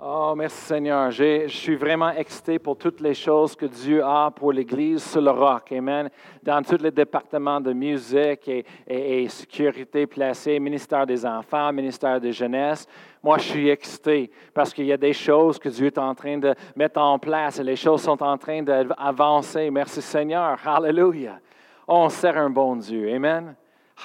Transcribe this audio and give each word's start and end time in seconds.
Oh, 0.00 0.32
merci 0.36 0.60
Seigneur. 0.60 1.10
Je 1.10 1.48
suis 1.48 1.74
vraiment 1.74 2.10
excité 2.10 2.60
pour 2.60 2.78
toutes 2.78 3.00
les 3.00 3.14
choses 3.14 3.56
que 3.56 3.66
Dieu 3.66 4.04
a 4.04 4.30
pour 4.30 4.52
l'Église 4.52 5.02
sur 5.02 5.20
le 5.20 5.32
roc. 5.32 5.72
Amen. 5.72 6.08
Dans 6.40 6.62
tous 6.62 6.80
les 6.80 6.92
départements 6.92 7.60
de 7.60 7.72
musique 7.72 8.48
et, 8.86 9.28
sécurité 9.28 10.06
placée, 10.06 10.60
ministère 10.60 11.04
des 11.04 11.26
enfants, 11.26 11.72
ministère 11.72 12.20
de 12.20 12.30
jeunesse. 12.30 12.86
Moi, 13.20 13.38
je 13.38 13.48
suis 13.48 13.68
excité 13.70 14.30
parce 14.54 14.72
qu'il 14.72 14.86
y 14.86 14.92
a 14.92 14.96
des 14.96 15.12
choses 15.12 15.58
que 15.58 15.68
Dieu 15.68 15.86
est 15.86 15.98
en 15.98 16.14
train 16.14 16.38
de 16.38 16.54
mettre 16.76 17.00
en 17.00 17.18
place 17.18 17.58
et 17.58 17.64
les 17.64 17.74
choses 17.74 18.02
sont 18.02 18.22
en 18.22 18.38
train 18.38 18.62
d'avancer. 18.62 19.68
Merci 19.68 20.00
Seigneur. 20.00 20.60
Hallelujah. 20.64 21.40
On 21.88 22.08
sert 22.08 22.38
un 22.38 22.50
bon 22.50 22.76
Dieu. 22.76 23.12
Amen. 23.12 23.56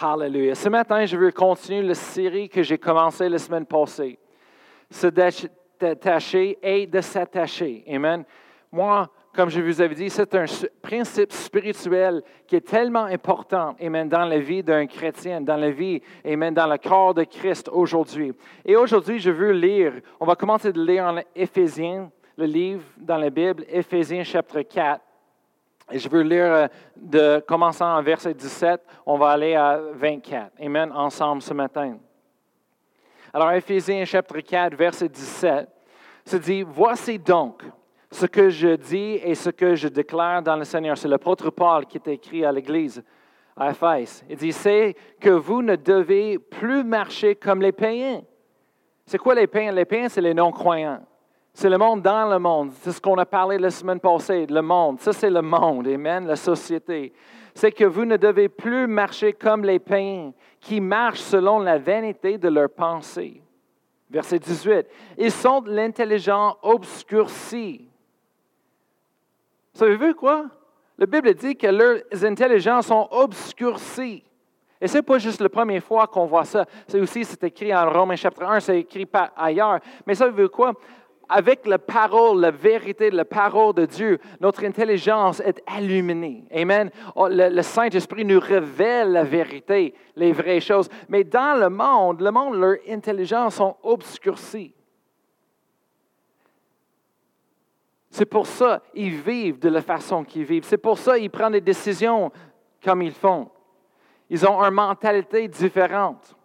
Hallelujah. 0.01 0.55
Ce 0.55 0.69
matin, 0.69 1.05
je 1.05 1.17
veux 1.17 1.31
continuer 1.31 1.83
la 1.83 1.93
série 1.93 2.49
que 2.49 2.63
j'ai 2.63 2.79
commencée 2.79 3.29
la 3.29 3.37
semaine 3.37 3.67
passée 3.67 4.17
détacher 5.79 6.57
et 6.61 6.87
de 6.87 7.01
s'attacher. 7.01 7.83
Amen. 7.87 8.23
Moi, 8.71 9.09
comme 9.35 9.49
je 9.49 9.61
vous 9.61 9.81
avais 9.81 9.95
dit, 9.95 10.09
c'est 10.09 10.33
un 10.35 10.45
principe 10.81 11.31
spirituel 11.31 12.21
qui 12.45 12.55
est 12.55 12.67
tellement 12.67 13.05
important, 13.05 13.75
amen, 13.81 14.07
dans 14.07 14.25
la 14.25 14.37
vie 14.37 14.61
d'un 14.61 14.85
chrétien, 14.85 15.41
dans 15.41 15.57
la 15.57 15.71
vie, 15.71 16.01
amen, 16.23 16.53
dans 16.53 16.67
le 16.67 16.77
corps 16.77 17.15
de 17.15 17.23
Christ 17.23 17.67
aujourd'hui. 17.71 18.31
Et 18.63 18.75
aujourd'hui, 18.75 19.19
je 19.19 19.31
veux 19.31 19.51
lire, 19.51 19.93
on 20.19 20.25
va 20.25 20.35
commencer 20.35 20.71
de 20.71 20.83
lire 20.83 21.05
en 21.05 21.19
Éphésiens, 21.35 22.11
le 22.37 22.45
livre 22.45 22.83
dans 22.97 23.17
la 23.17 23.29
Bible, 23.29 23.65
Éphésiens 23.69 24.23
chapitre 24.23 24.61
4. 24.61 25.01
Et 25.91 25.99
je 25.99 26.09
veux 26.09 26.21
lire 26.21 26.45
euh, 26.45 26.67
de 26.95 27.43
commençant 27.47 27.97
en 27.97 28.01
verset 28.01 28.33
17, 28.33 28.81
on 29.05 29.17
va 29.17 29.29
aller 29.29 29.55
à 29.55 29.79
24. 29.93 30.51
Amen, 30.61 30.91
ensemble 30.93 31.41
ce 31.41 31.53
matin. 31.53 31.97
Alors, 33.35 33.51
Éphésiens 33.51 34.05
chapitre 34.05 34.41
4, 34.41 34.75
verset 34.75 35.09
17, 35.09 35.67
se 36.23 36.37
dit, 36.37 36.61
Voici 36.61 37.17
donc 37.17 37.63
ce 38.11 38.27
que 38.27 38.49
je 38.49 38.75
dis 38.75 39.19
et 39.23 39.33
ce 39.33 39.49
que 39.49 39.73
je 39.73 39.87
déclare 39.87 40.43
dans 40.43 40.55
le 40.55 40.63
Seigneur. 40.63 40.95
C'est 40.95 41.07
l'apôtre 41.07 41.49
Paul 41.49 41.87
qui 41.87 41.97
est 41.97 42.07
écrit 42.09 42.45
à 42.45 42.51
l'Église 42.51 43.03
à 43.57 43.71
Éphèse. 43.71 44.23
Il 44.29 44.37
dit, 44.37 44.51
c'est 44.51 44.95
que 45.19 45.31
vous 45.31 45.63
ne 45.63 45.75
devez 45.75 46.37
plus 46.37 46.83
marcher 46.83 47.33
comme 47.33 47.59
les 47.59 47.71
païens. 47.71 48.21
C'est 49.07 49.17
quoi 49.17 49.33
les 49.33 49.47
païens? 49.47 49.71
Les 49.71 49.85
païens, 49.85 50.09
c'est 50.09 50.21
les 50.21 50.35
non-croyants. 50.35 51.01
C'est 51.55 51.69
le 51.69 51.79
monde 51.79 52.03
dans 52.03 52.29
le 52.29 52.37
monde. 52.37 52.71
C'est 52.81 52.91
ce 52.91 53.01
qu'on 53.01 53.17
a 53.17 53.25
parlé 53.25 53.57
la 53.57 53.71
semaine 53.71 53.99
passée, 53.99 54.45
le 54.45 54.61
monde. 54.61 54.99
Ça, 54.99 55.11
c'est 55.11 55.31
le 55.31 55.41
monde, 55.41 55.87
amen, 55.87 56.27
la 56.27 56.35
société. 56.35 57.13
C'est 57.55 57.71
que 57.71 57.85
vous 57.85 58.05
ne 58.05 58.17
devez 58.17 58.47
plus 58.47 58.85
marcher 58.85 59.33
comme 59.33 59.63
les 59.63 59.79
païens 59.79 60.33
qui 60.63 60.79
marchent 60.79 61.19
selon 61.19 61.59
la 61.59 61.77
vanité 61.77 62.37
de 62.37 62.47
leurs 62.47 62.69
pensées. 62.69 63.41
Verset 64.09 64.39
18. 64.39 64.87
Ils 65.17 65.31
sont 65.31 65.61
de 65.61 65.71
l'intelligence 65.71 66.55
obscurcie. 66.61 67.89
Savez-vous 69.73 70.13
quoi? 70.13 70.45
La 70.97 71.05
Bible 71.05 71.33
dit 71.33 71.55
que 71.55 71.67
leurs 71.67 72.23
intelligences 72.23 72.87
sont 72.87 73.07
obscurcies. 73.11 74.23
Et 74.79 74.87
ce 74.87 74.97
n'est 74.97 75.03
pas 75.03 75.17
juste 75.17 75.41
la 75.41 75.49
première 75.49 75.83
fois 75.83 76.07
qu'on 76.07 76.25
voit 76.25 76.45
ça. 76.45 76.65
C'est 76.87 76.99
aussi, 76.99 77.25
c'est 77.25 77.43
écrit 77.43 77.73
en 77.73 77.89
Romains 77.89 78.15
chapitre 78.15 78.43
1, 78.43 78.59
c'est 78.59 78.79
écrit 78.79 79.07
ailleurs. 79.35 79.79
Mais 80.05 80.15
savez-vous 80.15 80.49
quoi? 80.49 80.73
Avec 81.35 81.65
la 81.65 81.79
parole, 81.79 82.41
la 82.41 82.51
vérité, 82.51 83.09
la 83.09 83.25
parole 83.25 83.73
de 83.73 83.87
Dieu, 83.87 84.19
notre 84.39 84.63
intelligence 84.65 85.39
est 85.39 85.63
illuminée. 85.79 86.43
Amen. 86.53 86.91
Oh, 87.15 87.27
Le, 87.27 87.59
Saint-Esprit 87.63 88.23
nous 88.23 88.39
révèle 88.39 89.13
la 89.13 89.23
vérité, 89.23 89.95
les 90.15 90.31
vraies 90.31 90.59
choses. 90.59 90.89
Mais 91.09 91.23
dans 91.23 91.59
le 91.59 91.71
monde, 91.71 92.21
le 92.21 92.29
monde, 92.29 92.53
leur 92.59 92.75
intelligence 92.87 93.55
sont 93.55 93.75
obscurcies. 93.81 94.75
C'est 98.11 98.27
pour 98.27 98.45
ça 98.45 98.83
qu'ils 98.93 99.19
vivent 99.19 99.57
de 99.57 99.69
la 99.69 99.81
façon 99.81 100.23
qu'ils 100.23 100.45
vivent. 100.45 100.65
C'est 100.65 100.77
pour 100.77 100.99
ça 100.99 101.17
qu'ils 101.17 101.31
prennent 101.31 101.53
des 101.53 101.61
décisions 101.61 102.31
comme 102.83 103.01
ils 103.01 103.11
font. 103.11 103.49
Ils 104.29 104.45
ont 104.45 104.61
une 104.61 104.75
mentalité 104.75 105.47
différente. 105.47 106.35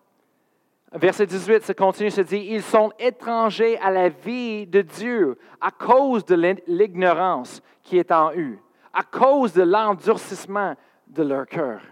Verset 0.93 1.26
18, 1.26 1.65
ça 1.65 1.75
continue, 1.75 2.10
se 2.10 2.22
dit, 2.22 2.49
ils 2.50 2.62
sont 2.62 2.91
étrangers 2.99 3.78
à 3.78 3.91
la 3.91 4.09
vie 4.09 4.66
de 4.66 4.81
Dieu 4.81 5.38
à 5.60 5.71
cause 5.71 6.25
de 6.25 6.56
l'ignorance 6.66 7.60
qui 7.82 7.99
est 7.99 8.10
en 8.10 8.32
eux, 8.34 8.59
à 8.93 9.03
cause 9.03 9.53
de 9.53 9.62
l'endurcissement 9.62 10.75
de 11.06 11.22
leur 11.22 11.47
cœur. 11.47 11.82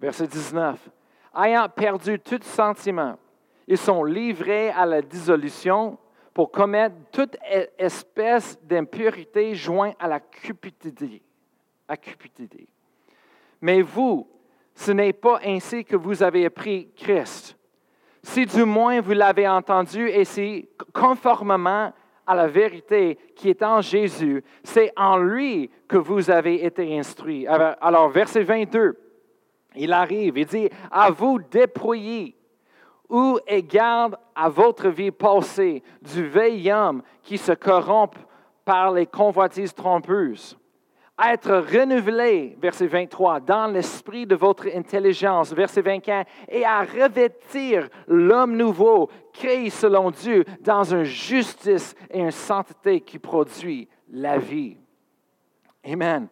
Verset 0.00 0.26
19, 0.26 0.88
ayant 1.36 1.68
perdu 1.68 2.18
tout 2.18 2.40
sentiment, 2.42 3.18
ils 3.66 3.78
sont 3.78 4.02
livrés 4.02 4.70
à 4.70 4.86
la 4.86 5.02
dissolution 5.02 5.98
pour 6.32 6.50
commettre 6.50 6.96
toute 7.12 7.36
espèce 7.78 8.58
d'impurité 8.62 9.54
jointe 9.54 9.96
à 9.98 10.08
la 10.08 10.20
cupidité. 10.20 11.22
À 11.86 11.96
cupidité. 11.96 12.66
Mais 13.60 13.82
vous, 13.82 14.26
ce 14.74 14.90
n'est 14.90 15.12
pas 15.12 15.38
ainsi 15.44 15.84
que 15.84 15.96
vous 15.96 16.22
avez 16.22 16.46
appris 16.46 16.90
Christ. 16.96 17.56
Si 18.24 18.46
du 18.46 18.64
moins 18.64 19.02
vous 19.02 19.12
l'avez 19.12 19.46
entendu 19.46 20.08
et 20.08 20.24
si 20.24 20.66
conformément 20.94 21.92
à 22.26 22.34
la 22.34 22.46
vérité 22.46 23.18
qui 23.36 23.50
est 23.50 23.62
en 23.62 23.82
Jésus, 23.82 24.42
c'est 24.62 24.90
en 24.96 25.18
lui 25.18 25.70
que 25.86 25.98
vous 25.98 26.30
avez 26.30 26.64
été 26.64 26.98
instruits. 26.98 27.46
Alors, 27.46 28.08
verset 28.08 28.42
22, 28.42 28.98
il 29.76 29.92
arrive, 29.92 30.38
il 30.38 30.46
dit, 30.46 30.70
à 30.90 31.10
vous 31.10 31.38
déployer 31.38 32.34
ou 33.10 33.38
égard 33.46 34.12
à 34.34 34.48
votre 34.48 34.88
vie 34.88 35.10
passée 35.10 35.82
du 36.00 36.26
vieil 36.26 36.72
homme 36.72 37.02
qui 37.22 37.36
se 37.36 37.52
corrompt 37.52 38.16
par 38.64 38.90
les 38.90 39.04
convoitises 39.04 39.74
trompeuses 39.74 40.58
être 41.22 41.52
renouvelé, 41.52 42.56
verset 42.60 42.86
23, 42.86 43.40
dans 43.40 43.66
l'esprit 43.68 44.26
de 44.26 44.34
votre 44.34 44.66
intelligence, 44.74 45.52
verset 45.52 45.82
24, 45.82 46.28
et 46.48 46.64
à 46.64 46.82
revêtir 46.82 47.88
l'homme 48.08 48.56
nouveau, 48.56 49.08
créé 49.32 49.70
selon 49.70 50.10
Dieu, 50.10 50.44
dans 50.60 50.82
une 50.82 51.04
justice 51.04 51.94
et 52.10 52.20
une 52.20 52.30
sainteté 52.30 53.00
qui 53.00 53.18
produit 53.18 53.88
la 54.10 54.38
vie. 54.38 54.76
Amen. 55.84 56.28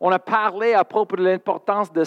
On 0.00 0.10
a 0.10 0.18
parlé 0.18 0.74
à 0.74 0.84
propos 0.84 1.16
de 1.16 1.24
l'importance 1.24 1.92
de 1.92 2.04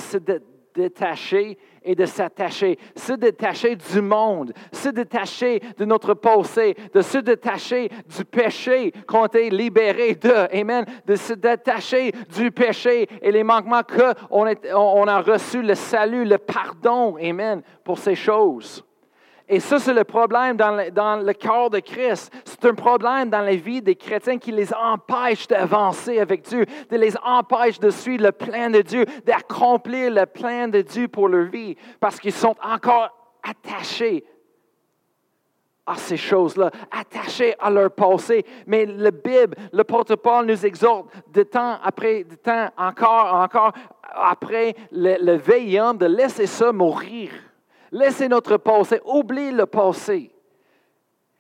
détacher 0.76 1.58
et 1.84 1.96
de 1.96 2.06
s'attacher, 2.06 2.78
se 2.96 3.14
détacher 3.14 3.76
du 3.76 4.02
monde, 4.02 4.54
se 4.72 4.90
détacher 4.90 5.62
de 5.78 5.86
notre 5.86 6.16
passé, 6.16 6.76
de 6.94 7.02
se 7.02 7.20
détacher 7.20 7.90
du 8.18 8.26
péché 8.26 8.92
qu'on 9.08 9.26
été 9.28 9.50
libéré 9.50 10.16
de, 10.16 10.56
amen, 10.60 10.86
de 11.06 11.16
se 11.16 11.34
détacher 11.34 12.12
du 12.36 12.52
péché 12.52 13.08
et 13.22 13.32
les 13.32 13.44
manquements 13.44 13.84
qu'on 13.84 14.48
on 14.74 15.08
a 15.08 15.22
reçu, 15.22 15.62
le 15.62 15.76
salut, 15.76 16.26
le 16.26 16.38
pardon, 16.38 17.18
amen, 17.18 17.62
pour 17.84 18.00
ces 18.00 18.16
choses. 18.16 18.84
Et 19.48 19.60
ça, 19.60 19.78
c'est 19.78 19.94
le 19.94 20.04
problème 20.04 20.58
dans 20.58 20.72
le, 20.72 20.90
dans 20.90 21.24
corps 21.40 21.70
de 21.70 21.80
Christ. 21.80 22.34
C'est 22.46 22.66
un 22.66 22.74
problème 22.74 23.30
dans 23.30 23.42
la 23.42 23.56
vie 23.56 23.82
des 23.82 23.96
chrétiens 23.96 24.40
qui 24.40 24.52
les 24.52 24.74
empêche 24.74 25.48
d'avancer 25.48 26.20
avec 26.20 26.42
Dieu, 26.44 26.66
de 26.90 26.98
les 26.98 27.16
empêche 27.24 27.80
de 27.80 27.92
suivre 27.92 28.24
le 28.24 28.32
plan 28.32 28.72
de 28.72 28.82
Dieu, 28.82 29.06
d'accomplir 29.26 30.12
le 30.12 30.26
plan 30.26 30.68
de 30.68 30.82
Dieu 30.82 31.08
pour 31.08 31.28
leur 31.28 31.46
vie, 31.46 31.76
parce 32.00 32.20
qu'ils 32.20 32.34
sont 32.34 32.56
encore 32.64 33.10
attachés 33.44 34.24
à 35.86 35.96
ces 35.96 36.18
choses-là, 36.18 36.72
attachés 36.92 37.54
à 37.60 37.70
leur 37.70 37.92
passé. 37.92 38.44
Mais 38.66 38.88
le 38.88 39.12
Bible, 39.12 39.56
le 39.72 39.84
porte-Paul 39.84 40.48
nous 40.48 40.66
exhorte 40.66 41.08
de 41.32 41.44
temps 41.44 41.78
après 41.84 42.24
de 42.24 42.36
temps, 42.36 42.70
encore, 42.78 43.36
encore 43.36 43.72
après 44.12 44.76
le, 44.92 45.80
homme, 45.80 45.98
de 45.98 46.08
laisser 46.08 46.48
ça 46.48 46.72
mourir. 46.72 47.30
Laissez 47.92 48.28
notre 48.28 48.58
passé, 48.58 49.00
oubliez 49.06 49.52
le 49.52 49.66
passé, 49.66 50.32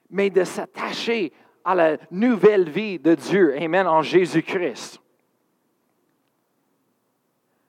mais 0.09 0.29
de 0.29 0.43
s'attacher 0.43 1.33
à 1.63 1.75
la 1.75 1.97
nouvelle 2.11 2.69
vie 2.69 2.99
de 2.99 3.15
Dieu. 3.15 3.55
Amen, 3.59 3.87
en 3.87 4.01
Jésus-Christ. 4.01 5.01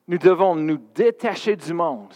Nous 0.09 0.19
devons 0.19 0.55
nous 0.55 0.79
détacher 0.95 1.57
du 1.57 1.73
monde 1.73 2.13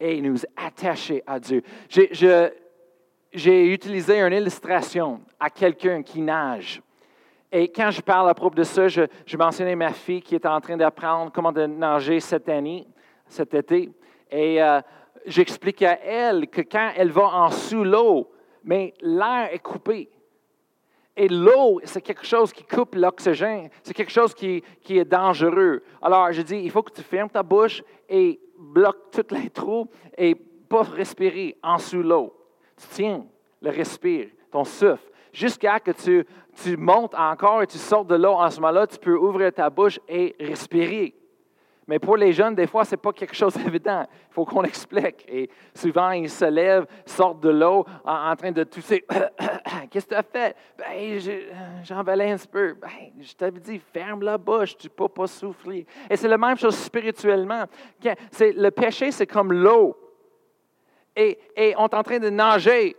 et 0.00 0.20
nous 0.20 0.38
attacher 0.56 1.22
à 1.26 1.38
Dieu. 1.38 1.62
J'ai 1.88 3.72
utilisé 3.72 4.20
une 4.20 4.32
illustration 4.32 5.20
à 5.38 5.48
quelqu'un 5.48 6.02
qui 6.02 6.20
nage. 6.20 6.82
Et 7.52 7.68
quand 7.68 7.90
je 7.90 8.00
parle 8.00 8.30
à 8.30 8.34
propos 8.34 8.56
de 8.56 8.64
ça, 8.64 8.88
je, 8.88 9.02
je 9.26 9.36
mentionnais 9.36 9.76
ma 9.76 9.92
fille 9.92 10.22
qui 10.22 10.34
est 10.34 10.46
en 10.46 10.60
train 10.60 10.76
d'apprendre 10.76 11.30
comment 11.30 11.52
nager 11.52 12.18
cette 12.18 12.48
année, 12.48 12.86
cet 13.28 13.52
été. 13.52 13.90
Et 14.30 14.62
euh, 14.62 14.80
j'explique 15.26 15.82
à 15.82 15.98
elle 16.02 16.48
que 16.48 16.60
quand 16.62 16.92
elle 16.96 17.10
va 17.10 17.24
en 17.24 17.50
sous 17.50 17.84
l'eau, 17.84 18.30
mais 18.64 18.94
l'air 19.00 19.48
est 19.52 19.58
coupé. 19.58 20.08
Et 21.16 21.28
l'eau, 21.28 21.80
c'est 21.84 22.00
quelque 22.00 22.24
chose 22.24 22.52
qui 22.52 22.64
coupe 22.64 22.94
l'oxygène. 22.94 23.68
C'est 23.82 23.92
quelque 23.92 24.12
chose 24.12 24.32
qui, 24.32 24.62
qui, 24.80 24.98
est 24.98 25.04
dangereux. 25.04 25.82
Alors, 26.00 26.32
je 26.32 26.40
dis, 26.40 26.56
il 26.56 26.70
faut 26.70 26.82
que 26.82 26.92
tu 26.92 27.02
fermes 27.02 27.28
ta 27.28 27.42
bouche 27.42 27.82
et 28.08 28.40
bloques 28.58 29.10
tous 29.10 29.34
les 29.34 29.50
trous 29.50 29.88
et 30.16 30.34
pas 30.34 30.82
respirer 30.82 31.58
en 31.62 31.78
sous 31.78 32.02
l'eau. 32.02 32.34
Tu 32.78 32.86
tiens 32.88 33.26
le 33.60 33.70
respire, 33.70 34.28
ton 34.50 34.64
souffle. 34.64 35.10
jusqu'à 35.32 35.80
que 35.80 35.90
tu, 35.90 36.26
tu 36.62 36.76
montes 36.76 37.14
encore 37.14 37.62
et 37.62 37.66
tu 37.66 37.78
sortes 37.78 38.08
de 38.08 38.16
l'eau. 38.16 38.32
En 38.32 38.50
ce 38.50 38.60
moment-là, 38.60 38.86
tu 38.86 38.98
peux 38.98 39.16
ouvrir 39.16 39.52
ta 39.52 39.68
bouche 39.68 40.00
et 40.08 40.34
respirer. 40.40 41.14
Mais 41.92 41.98
pour 41.98 42.16
les 42.16 42.32
jeunes, 42.32 42.54
des 42.54 42.66
fois, 42.66 42.86
ce 42.86 42.92
n'est 42.92 42.96
pas 42.96 43.12
quelque 43.12 43.34
chose 43.34 43.52
d'évident. 43.64 44.06
Il 44.10 44.32
faut 44.32 44.46
qu'on 44.46 44.64
explique. 44.64 45.26
Et 45.28 45.50
souvent, 45.74 46.10
ils 46.12 46.30
se 46.30 46.46
lèvent, 46.46 46.86
sortent 47.04 47.40
de 47.40 47.50
l'eau 47.50 47.84
en, 48.02 48.34
train 48.34 48.50
de 48.50 48.64
tousser. 48.64 49.04
Qu'est-ce 49.90 50.06
que 50.06 50.14
tu 50.14 50.16
as 50.16 50.22
fait? 50.22 50.56
Ben, 50.78 51.20
j'en 51.84 51.98
un 51.98 52.04
petit 52.04 52.48
peu. 52.48 52.72
Ben, 52.80 52.88
je 53.20 53.34
t'avais 53.34 53.60
dit, 53.60 53.78
ferme 53.92 54.22
la 54.22 54.38
bouche, 54.38 54.74
tu 54.78 54.86
ne 54.86 54.92
peux 54.92 55.08
pas 55.08 55.26
souffler. 55.26 55.86
Et 56.08 56.16
c'est 56.16 56.28
la 56.28 56.38
même 56.38 56.56
chose 56.56 56.78
spirituellement. 56.78 57.64
Le 58.02 58.70
péché, 58.70 59.10
c'est 59.10 59.26
comme 59.26 59.52
l'eau. 59.52 59.94
Et, 61.14 61.38
et 61.54 61.74
on 61.76 61.88
est 61.88 61.94
en 61.94 62.02
train 62.02 62.18
de 62.18 62.30
nager. 62.30 62.96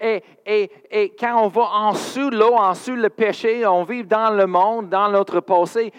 Et, 0.00 0.22
et, 0.46 0.70
et, 0.90 1.14
quand 1.18 1.42
on 1.42 1.48
va 1.48 1.62
en 1.62 1.92
dessous 1.92 2.30
l'eau, 2.30 2.54
en 2.54 2.70
dessous 2.70 2.94
le 2.94 3.08
péché, 3.10 3.66
on 3.66 3.82
vit 3.82 4.04
dans 4.04 4.30
le 4.30 4.46
monde, 4.46 4.88
dans 4.88 5.10
notre 5.10 5.40
passé, 5.40 5.92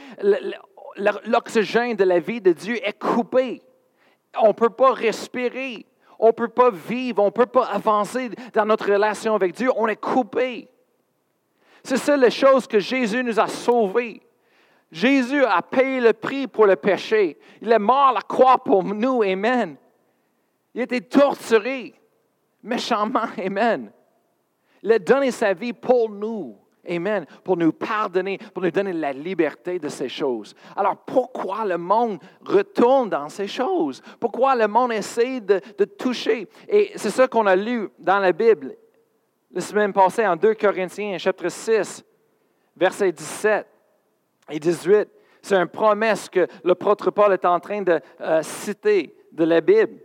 l'oxygène 1.25 1.95
de 1.95 2.03
la 2.03 2.19
vie 2.19 2.41
de 2.41 2.51
Dieu 2.51 2.77
est 2.85 2.97
coupé. 2.97 3.61
On 4.37 4.49
ne 4.49 4.53
peut 4.53 4.69
pas 4.69 4.93
respirer. 4.93 5.85
On 6.19 6.27
ne 6.27 6.31
peut 6.31 6.49
pas 6.49 6.69
vivre. 6.69 7.21
On 7.21 7.27
ne 7.27 7.31
peut 7.31 7.45
pas 7.45 7.65
avancer 7.65 8.29
dans 8.53 8.65
notre 8.65 8.91
relation 8.91 9.35
avec 9.35 9.53
Dieu. 9.53 9.69
On 9.75 9.87
est 9.87 9.95
coupé. 9.95 10.69
C'est 11.83 11.97
ça 11.97 12.17
la 12.17 12.29
chose 12.29 12.67
que 12.67 12.79
Jésus 12.79 13.23
nous 13.23 13.39
a 13.39 13.47
sauvés. 13.47 14.21
Jésus 14.91 15.43
a 15.45 15.61
payé 15.61 16.01
le 16.01 16.13
prix 16.13 16.47
pour 16.47 16.65
le 16.65 16.75
péché. 16.75 17.37
Il 17.61 17.71
est 17.71 17.79
mort 17.79 18.09
à 18.09 18.13
la 18.13 18.21
croix 18.21 18.57
pour 18.57 18.83
nous. 18.83 19.23
Amen. 19.23 19.77
Il 20.73 20.81
a 20.81 20.83
été 20.83 21.01
torturé 21.01 21.93
méchamment. 22.61 23.27
Amen. 23.37 23.91
Il 24.83 24.91
a 24.91 24.99
donné 24.99 25.31
sa 25.31 25.53
vie 25.53 25.73
pour 25.73 26.09
nous. 26.09 26.57
Amen. 26.87 27.25
Pour 27.43 27.57
nous 27.57 27.71
pardonner, 27.71 28.37
pour 28.53 28.63
nous 28.63 28.71
donner 28.71 28.93
la 28.93 29.11
liberté 29.11 29.79
de 29.79 29.89
ces 29.89 30.09
choses. 30.09 30.55
Alors 30.75 30.97
pourquoi 30.97 31.65
le 31.65 31.77
monde 31.77 32.19
retourne 32.45 33.09
dans 33.09 33.29
ces 33.29 33.47
choses? 33.47 34.01
Pourquoi 34.19 34.55
le 34.55 34.67
monde 34.67 34.93
essaie 34.93 35.41
de, 35.41 35.59
toucher? 35.85 36.47
Et 36.67 36.91
c'est 36.95 37.09
ça 37.09 37.27
qu'on 37.27 37.45
a 37.45 37.55
lu 37.55 37.89
dans 37.99 38.19
la 38.19 38.31
Bible 38.31 38.75
la 39.51 39.61
semaine 39.61 39.91
passée 39.91 40.25
en 40.27 40.35
2 40.35 40.53
Corinthiens, 40.53 41.17
chapitre 41.17 41.49
6, 41.49 42.03
versets 42.77 43.11
17 43.11 43.67
et 44.51 44.59
18. 44.59 45.09
C'est 45.41 45.55
une 45.55 45.67
promesse 45.67 46.29
que 46.29 46.47
le 46.63 46.75
prêtre 46.75 47.11
Paul 47.11 47.33
est 47.33 47.45
en 47.45 47.59
train 47.59 47.81
de 47.81 47.99
euh, 48.21 48.41
citer 48.43 49.15
de 49.31 49.43
la 49.43 49.61
Bible 49.61 50.01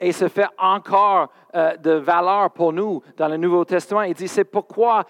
et 0.00 0.12
se 0.12 0.28
fait 0.28 0.46
encore 0.58 1.30
euh, 1.54 1.76
de 1.76 1.92
valeur 1.92 2.50
pour 2.50 2.72
nous 2.72 3.02
dans 3.16 3.28
le 3.28 3.36
Nouveau 3.36 3.64
Testament. 3.64 4.02
Il 4.02 4.14
dit, 4.14 4.28
c'est 4.28 4.44
pourquoi 4.44 5.04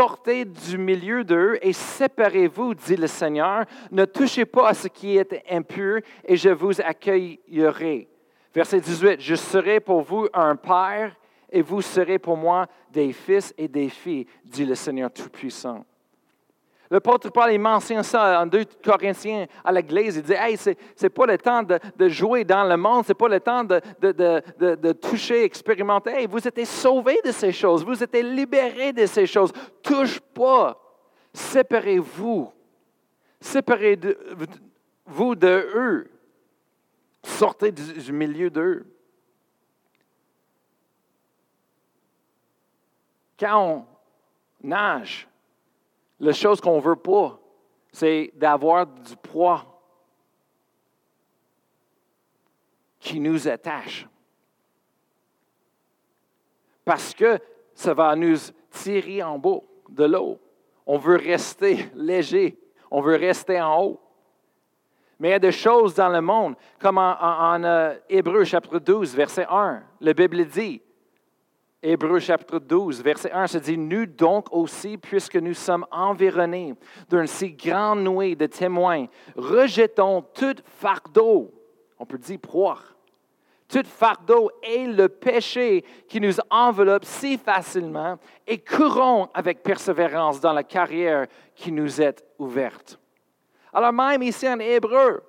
sortez 0.00 0.46
du 0.46 0.78
milieu 0.78 1.22
d'eux 1.24 1.58
et 1.60 1.74
séparez-vous, 1.74 2.72
dit 2.72 2.96
le 2.96 3.06
Seigneur. 3.06 3.66
Ne 3.90 4.06
touchez 4.06 4.46
pas 4.46 4.68
à 4.68 4.72
ce 4.72 4.88
qui 4.88 5.18
est 5.18 5.44
impur 5.50 6.00
et 6.24 6.36
je 6.38 6.48
vous 6.48 6.80
accueillerai. 6.80 8.08
Verset 8.54 8.80
18, 8.80 9.20
je 9.20 9.34
serai 9.34 9.78
pour 9.78 10.00
vous 10.00 10.26
un 10.32 10.56
père 10.56 11.14
et 11.52 11.60
vous 11.60 11.82
serez 11.82 12.18
pour 12.18 12.38
moi 12.38 12.66
des 12.90 13.12
fils 13.12 13.52
et 13.58 13.68
des 13.68 13.90
filles, 13.90 14.26
dit 14.42 14.64
le 14.64 14.74
Seigneur 14.74 15.12
Tout-Puissant. 15.12 15.84
Le 16.90 16.96
L'apôtre 16.96 17.30
Paul, 17.30 17.52
il 17.52 17.60
mentionne 17.60 18.02
ça 18.02 18.42
en 18.42 18.46
2 18.46 18.64
Corinthiens 18.82 19.46
à 19.64 19.70
l'Église. 19.70 20.16
Il 20.16 20.22
dit 20.22 20.32
Hey, 20.32 20.56
ce 20.56 20.70
n'est 20.70 21.08
pas 21.08 21.26
le 21.26 21.38
temps 21.38 21.62
de, 21.62 22.08
jouer 22.08 22.42
dans 22.42 22.64
le 22.64 22.76
monde, 22.76 23.04
ce 23.04 23.12
n'est 23.12 23.14
pas 23.14 23.28
le 23.28 23.38
temps 23.38 23.62
de, 23.62 23.80
de 24.00 24.92
toucher, 24.92 25.44
expérimenter. 25.44 26.10
Hey, 26.10 26.26
vous 26.26 26.46
êtes 26.46 26.66
sauvés 26.66 27.20
de 27.24 27.30
ces 27.30 27.52
choses, 27.52 27.84
vous 27.84 28.02
êtes 28.02 28.16
libérés 28.16 28.92
de 28.92 29.06
ces 29.06 29.24
choses. 29.26 29.52
Touche 29.84 30.18
pas. 30.18 30.76
Séparez-vous. 31.32 32.52
Séparez-vous 33.40 35.34
de 35.36 35.70
eux. 35.74 36.10
Sortez 37.22 37.70
du 37.70 38.12
milieu 38.12 38.50
d'eux. 38.50 38.84
Quand 43.38 43.64
on 43.64 44.66
nage, 44.66 45.29
la 46.20 46.32
chose 46.32 46.60
qu'on 46.60 46.76
ne 46.76 46.82
veut 46.82 46.96
pas, 46.96 47.40
c'est 47.92 48.30
d'avoir 48.34 48.86
du 48.86 49.16
poids 49.16 49.64
qui 52.98 53.18
nous 53.18 53.48
attache. 53.48 54.06
Parce 56.84 57.14
que 57.14 57.38
ça 57.74 57.94
va 57.94 58.14
nous 58.14 58.36
tirer 58.70 59.22
en 59.22 59.38
bas 59.38 59.60
de 59.88 60.04
l'eau. 60.04 60.38
On 60.86 60.98
veut 60.98 61.16
rester 61.16 61.90
léger. 61.94 62.58
On 62.90 63.00
veut 63.00 63.16
rester 63.16 63.60
en 63.60 63.82
haut. 63.82 64.00
Mais 65.18 65.28
il 65.28 65.32
y 65.32 65.34
a 65.34 65.38
des 65.38 65.52
choses 65.52 65.94
dans 65.94 66.08
le 66.08 66.20
monde, 66.20 66.56
comme 66.78 66.98
en, 66.98 67.62
euh, 67.62 67.94
Hébreu 68.08 68.44
chapitre 68.44 68.78
12, 68.78 69.14
verset 69.14 69.46
1. 69.48 69.82
La 70.00 70.14
Bible 70.14 70.44
dit, 70.46 70.82
Hébreu 71.82 72.18
chapitre 72.18 72.58
12, 72.58 73.02
verset 73.02 73.32
1 73.32 73.46
se 73.46 73.56
dit, 73.56 73.78
Nous 73.78 74.04
donc 74.04 74.52
aussi, 74.52 74.98
puisque 74.98 75.36
nous 75.36 75.54
sommes 75.54 75.86
environnés 75.90 76.74
d'une 77.08 77.26
si 77.26 77.52
grande 77.52 78.00
nuée 78.00 78.36
de 78.36 78.44
témoins, 78.44 79.06
rejetons 79.34 80.20
tout 80.20 80.56
fardeau, 80.62 81.50
on 81.98 82.04
peut 82.04 82.18
dire 82.18 82.38
proie, 82.38 82.80
tout 83.66 83.82
fardeau 83.86 84.50
et 84.62 84.88
le 84.88 85.08
péché 85.08 85.82
qui 86.06 86.20
nous 86.20 86.34
enveloppe 86.50 87.06
si 87.06 87.38
facilement 87.38 88.18
et 88.46 88.58
courons 88.58 89.30
avec 89.32 89.62
persévérance 89.62 90.38
dans 90.38 90.52
la 90.52 90.64
carrière 90.64 91.28
qui 91.54 91.72
nous 91.72 92.02
est 92.02 92.22
ouverte. 92.38 93.00
Alors 93.72 93.94
même 93.94 94.22
ici 94.22 94.46
en 94.46 94.58
Hébreu, 94.58 95.22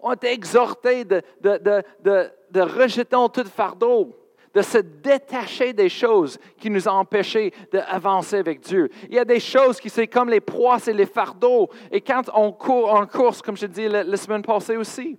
on 0.00 0.12
est 0.12 0.24
exhorté 0.24 1.06
de, 1.06 1.22
de, 1.40 1.82
de, 2.02 2.30
de 2.50 2.60
rejeter 2.60 3.16
tout 3.32 3.44
fardeau 3.44 4.21
de 4.54 4.62
se 4.62 4.78
détacher 4.78 5.72
des 5.72 5.88
choses 5.88 6.38
qui 6.58 6.70
nous 6.70 6.88
ont 6.88 6.92
empêchés 6.92 7.52
d'avancer 7.72 8.36
avec 8.36 8.60
Dieu. 8.60 8.90
Il 9.08 9.14
y 9.14 9.18
a 9.18 9.24
des 9.24 9.40
choses 9.40 9.80
qui 9.80 9.88
sont 9.88 10.06
comme 10.06 10.28
les 10.28 10.40
proies 10.40 10.78
et 10.86 10.92
les 10.92 11.06
fardeaux. 11.06 11.68
Et 11.90 12.00
quand 12.00 12.30
on 12.34 12.52
court 12.52 12.92
en 12.92 13.06
course, 13.06 13.42
comme 13.42 13.56
je 13.56 13.66
dis 13.66 13.88
la, 13.88 14.04
la 14.04 14.16
semaine 14.16 14.42
passée 14.42 14.76
aussi, 14.76 15.18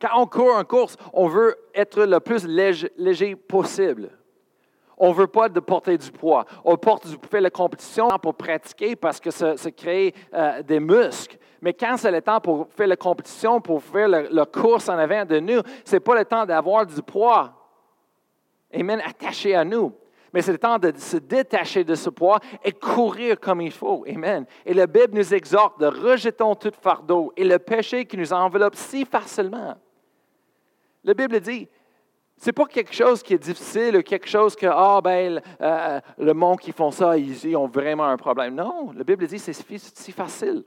quand 0.00 0.10
on 0.16 0.26
court 0.26 0.54
en 0.56 0.64
course, 0.64 0.96
on 1.12 1.28
veut 1.28 1.56
être 1.74 2.04
le 2.04 2.20
plus 2.20 2.46
léger, 2.46 3.36
possible. 3.36 4.10
On 4.98 5.10
ne 5.10 5.14
veut 5.14 5.26
pas 5.26 5.48
de 5.48 5.60
porter 5.60 5.96
du 5.98 6.10
poids. 6.10 6.44
On 6.64 6.76
porte 6.76 7.06
du, 7.06 7.16
fait 7.30 7.40
la 7.40 7.50
compétition 7.50 8.08
pour 8.22 8.34
pratiquer 8.34 8.96
parce 8.96 9.20
que 9.20 9.30
ça, 9.30 9.54
crée 9.76 10.14
euh, 10.32 10.62
des 10.62 10.80
muscles. 10.80 11.38
Mais 11.60 11.74
quand 11.74 11.96
c'est 11.96 12.10
le 12.10 12.22
temps 12.22 12.40
pour 12.40 12.68
faire 12.70 12.86
la 12.86 12.96
compétition, 12.96 13.60
pour 13.60 13.82
faire 13.82 14.08
la 14.08 14.46
course 14.46 14.88
en 14.88 14.98
avant 14.98 15.24
de 15.24 15.38
nous, 15.38 15.60
ce 15.84 15.96
n'est 15.96 16.00
pas 16.00 16.14
le 16.14 16.24
temps 16.24 16.46
d'avoir 16.46 16.86
du 16.86 17.02
poids. 17.02 17.55
Amen, 18.76 19.00
attaché 19.04 19.54
à 19.54 19.64
nous. 19.64 19.92
Mais 20.32 20.42
c'est 20.42 20.52
le 20.52 20.58
temps 20.58 20.78
de 20.78 20.92
se 20.96 21.16
détacher 21.16 21.82
de 21.84 21.94
ce 21.94 22.10
poids 22.10 22.40
et 22.62 22.72
courir 22.72 23.40
comme 23.40 23.60
il 23.60 23.72
faut. 23.72 24.04
Amen. 24.06 24.44
Et 24.66 24.74
la 24.74 24.86
Bible 24.86 25.14
nous 25.14 25.34
exhorte 25.34 25.80
de 25.80 25.86
rejeter 25.86 26.44
tout 26.60 26.72
fardeau 26.80 27.32
et 27.36 27.44
le 27.44 27.58
péché 27.58 28.04
qui 28.04 28.16
nous 28.16 28.32
enveloppe 28.32 28.74
si 28.74 29.04
facilement. 29.04 29.76
La 31.04 31.14
Bible 31.14 31.40
dit, 31.40 31.68
c'est 32.36 32.52
pas 32.52 32.66
quelque 32.66 32.92
chose 32.92 33.22
qui 33.22 33.32
est 33.34 33.38
difficile 33.38 33.96
ou 33.96 34.02
quelque 34.02 34.28
chose 34.28 34.54
que, 34.54 34.66
ah, 34.66 35.00
ben, 35.02 35.40
euh, 35.60 36.00
le 36.18 36.34
monde 36.34 36.58
qui 36.58 36.72
font 36.72 36.90
ça, 36.90 37.16
ils, 37.16 37.56
ont 37.56 37.66
vraiment 37.66 38.04
un 38.04 38.16
problème. 38.16 38.56
Non, 38.56 38.92
la 38.94 39.04
Bible 39.04 39.26
dit, 39.26 39.38
c'est 39.38 39.54
si 39.54 40.12
facile. 40.12 40.64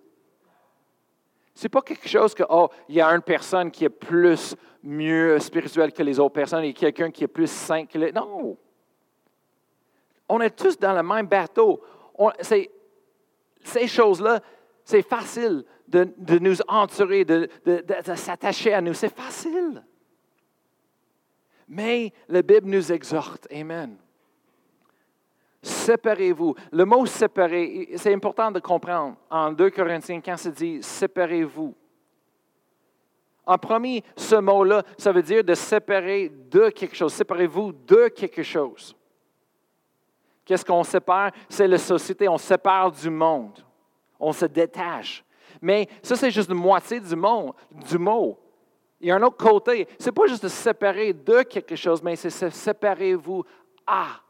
N'est 1.62 1.70
pas 1.70 1.82
quelque 1.82 2.08
chose 2.08 2.34
que, 2.34 2.44
oh, 2.50 2.70
il 2.88 2.96
y 2.96 3.02
a 3.02 3.08
une 3.10 3.22
personne 3.22 3.70
qui 3.70 3.84
est 3.84 3.90
plus 3.90 4.56
mieux 4.82 5.38
spirituelle 5.40 5.92
que 5.92 6.04
les 6.04 6.20
autres 6.20 6.34
personnes 6.34 6.64
et 6.64 6.74
quelqu'un 6.74 7.12
qui 7.12 7.26
est 7.26 7.28
plus 7.28 7.52
saint 7.52 7.86
que 7.86 7.98
les. 7.98 8.12
Non. 8.12 8.58
On 10.30 10.40
est 10.42 10.52
tous 10.52 10.78
dans 10.78 10.94
le 10.94 11.04
même 11.04 11.28
bateau. 11.28 11.82
ces 12.42 13.88
choses-là, 13.88 14.40
c'est 14.86 15.02
facile 15.02 15.66
de, 15.88 16.40
nous 16.40 16.58
entourer, 16.68 17.26
de, 17.26 17.50
de 17.66 18.16
s'attacher 18.16 18.74
à 18.74 18.82
nous. 18.82 18.94
C'est 18.94 19.14
facile. 19.14 19.84
Mais 21.68 22.12
la 22.28 22.42
Bible 22.42 22.68
nous 22.68 22.92
exhorte. 22.92 23.48
Amen. 23.52 23.98
Séparez-vous. 25.62 26.56
Le 26.72 26.86
mot 26.86 27.06
séparer, 27.06 27.90
c'est 27.96 28.14
important 28.14 28.52
de 28.52 28.60
comprendre 28.60 29.18
en 29.30 29.52
2 29.52 29.70
Corinthiens 29.72 30.22
quand 30.22 30.38
se 30.38 30.50
dit 30.50 30.82
séparez-vous. 30.82 31.76
En 33.46 33.58
premier, 33.58 34.04
ce 34.16 34.36
mot-là, 34.36 34.84
ça 34.98 35.12
veut 35.12 35.24
dire 35.24 35.44
de 35.44 35.56
séparer 35.56 36.30
de 36.30 36.70
quelque 36.70 36.96
chose. 36.96 37.14
Séparez-vous 37.14 37.74
de 37.74 38.08
quelque 38.10 38.44
chose. 38.44 38.96
Qu'est-ce 40.46 40.64
qu'on 40.64 40.84
sépare? 40.84 41.32
C'est 41.50 41.68
la 41.68 41.78
société. 41.78 42.30
On 42.30 42.38
sépare 42.38 42.92
du 42.92 43.10
monde. 43.10 43.60
On 44.20 44.32
se 44.32 44.46
détache. 44.46 45.24
Mais 45.62 45.88
ça, 46.02 46.16
c'est 46.16 46.32
juste 46.32 46.50
la 46.50 46.56
moitié 46.56 47.00
du 47.00 47.16
mot. 47.16 47.56
Il 49.02 49.08
y 49.08 49.12
a 49.12 49.16
un 49.16 49.24
autre 49.24 49.38
côté. 49.38 49.88
Ce 50.00 50.06
n'est 50.06 50.12
pas 50.12 50.28
juste 50.28 50.44
de 50.44 50.48
séparer 50.48 51.14
de 51.14 51.42
quelque 51.42 51.76
chose, 51.76 52.04
mais 52.04 52.16
c'est 52.16 52.30
séparez-vous 52.30 53.44
à 53.86 54.22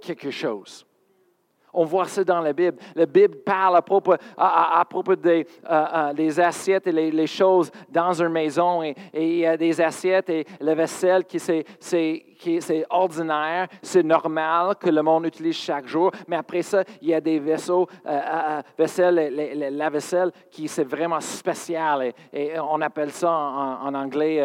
quelque 0.00 0.30
chose. 0.30 0.86
On 1.78 1.84
voit 1.84 2.06
ça 2.06 2.24
dans 2.24 2.40
la 2.40 2.54
Bible. 2.54 2.78
La 2.94 3.04
Bible 3.04 3.36
parle 3.44 3.76
à 3.76 3.82
propos, 3.82 4.14
euh, 4.14 5.44
euh, 5.68 6.12
des, 6.14 6.40
assiettes 6.40 6.86
et 6.86 6.92
les, 6.92 7.26
choses 7.26 7.70
dans 7.90 8.22
une 8.22 8.30
maison. 8.30 8.82
Et, 8.82 8.94
il 9.12 9.38
y 9.38 9.46
a 9.46 9.58
des 9.58 9.78
assiettes 9.78 10.30
et 10.30 10.46
la 10.58 10.74
vaisselle 10.74 11.26
qui 11.26 11.38
c'est 11.38 12.24
ordinaire, 12.90 13.68
c'est 13.82 14.02
normal 14.02 14.76
que 14.76 14.90
le 14.90 15.02
monde 15.02 15.26
utilise 15.26 15.56
chaque 15.56 15.86
jour. 15.86 16.10
Mais 16.28 16.36
après 16.36 16.62
ça, 16.62 16.84
il 17.02 17.08
y 17.08 17.14
a 17.14 17.20
des 17.20 17.38
vaisseaux, 17.38 17.86
euh, 18.06 18.62
vaisselle, 18.78 19.74
la 19.76 19.90
vaisselle 19.90 20.32
qui 20.50 20.68
c'est 20.68 20.84
vraiment 20.84 21.20
spécial. 21.20 22.12
Et, 22.32 22.58
on 22.58 22.80
appelle 22.80 23.10
ça 23.10 23.30
en, 23.30 23.94
anglais 23.94 24.42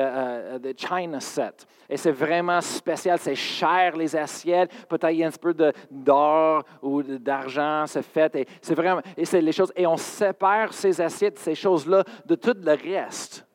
the 0.62 0.78
China 0.78 1.20
set. 1.20 1.66
Et 1.90 1.98
c'est 1.98 2.12
vraiment 2.12 2.62
spécial, 2.62 3.20
c'est 3.20 3.36
cher 3.36 3.98
les 3.98 4.16
assiettes. 4.16 4.72
Peut-être 4.88 5.12
il 5.12 5.18
y 5.18 5.24
a 5.24 5.28
un 5.28 5.32
peu 5.32 5.54
d'or 5.92 6.64
ou 6.82 7.04
d'argent, 7.04 7.84
c'est 7.86 8.02
fait. 8.02 8.36
Et 8.36 8.48
c'est 8.62 8.76
vraiment, 8.76 9.02
et 9.18 9.26
c'est 9.26 9.42
les 9.42 9.52
choses. 9.52 9.74
Et 9.76 9.86
on 9.86 9.98
sépare 9.98 10.74
ces 10.74 11.02
assiettes, 11.02 11.38
ces 11.38 11.56
choses-là, 11.56 12.04
de 12.26 12.36
tout 12.36 12.56
le 12.56 12.72
reste 12.72 13.46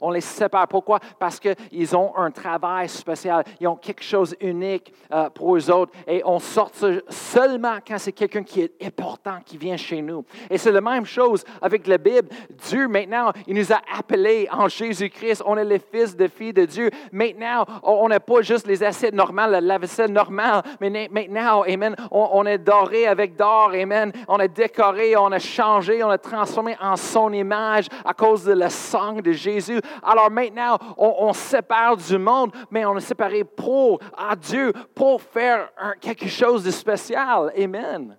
On 0.00 0.10
les 0.10 0.20
sépare. 0.20 0.68
Pourquoi? 0.68 0.98
Parce 1.18 1.40
qu'ils 1.40 1.96
ont 1.96 2.16
un 2.16 2.30
travail 2.30 2.88
spécial. 2.88 3.44
Ils 3.60 3.68
ont 3.68 3.76
quelque 3.76 4.02
chose 4.02 4.34
unique 4.40 4.92
euh, 5.12 5.30
pour 5.30 5.56
eux 5.56 5.70
autres. 5.70 5.92
Et 6.06 6.22
on 6.24 6.38
sort 6.38 6.70
seulement 7.08 7.78
quand 7.86 7.98
c'est 7.98 8.12
quelqu'un 8.12 8.42
qui 8.42 8.62
est 8.62 8.72
important, 8.84 9.38
qui 9.44 9.56
vient 9.56 9.76
chez 9.76 10.02
nous. 10.02 10.24
Et 10.48 10.58
c'est 10.58 10.72
la 10.72 10.80
même 10.80 11.04
chose 11.04 11.44
avec 11.60 11.86
la 11.86 11.98
Bible. 11.98 12.28
Dieu, 12.68 12.88
maintenant, 12.88 13.32
il 13.46 13.56
nous 13.56 13.72
a 13.72 13.80
appelés 13.96 14.48
en 14.50 14.68
Jésus-Christ. 14.68 15.42
On 15.46 15.56
est 15.56 15.64
les 15.64 15.78
fils 15.78 16.16
de 16.16 16.28
filles 16.28 16.52
de 16.52 16.64
Dieu. 16.64 16.90
Maintenant, 17.12 17.64
on 17.82 18.08
n'est 18.08 18.20
pas 18.20 18.42
juste 18.42 18.66
les 18.66 18.82
assiettes 18.82 19.14
normales, 19.14 19.64
la 19.64 19.78
vaisselle 19.78 20.12
normale. 20.12 20.62
Mais 20.80 21.08
maintenant, 21.10 21.62
Amen, 21.62 21.94
on, 22.10 22.44
est 22.46 22.58
doré 22.58 23.06
avec 23.06 23.36
d'or. 23.36 23.72
Amen. 23.74 24.12
On 24.28 24.38
est 24.38 24.48
décoré, 24.48 25.16
on 25.16 25.32
a 25.32 25.38
changé, 25.38 26.02
on 26.02 26.12
est 26.12 26.18
transformé 26.18 26.76
en 26.80 26.96
son 26.96 27.32
image 27.32 27.86
à 28.04 28.14
cause 28.14 28.44
de 28.44 28.52
la 28.52 28.70
sang 28.70 29.19
de 29.22 29.32
Jésus. 29.32 29.80
Alors 30.02 30.30
maintenant, 30.30 30.78
on, 30.96 31.32
se 31.32 31.40
sépare 31.40 31.96
du 31.96 32.18
monde, 32.18 32.52
mais 32.70 32.84
on 32.84 32.96
est 32.96 33.00
séparé 33.00 33.44
pour 33.44 34.00
à 34.16 34.36
Dieu, 34.36 34.72
pour 34.94 35.22
faire 35.22 35.70
quelque 36.00 36.28
chose 36.28 36.64
de 36.64 36.70
spécial. 36.70 37.52
Amen. 37.56 38.16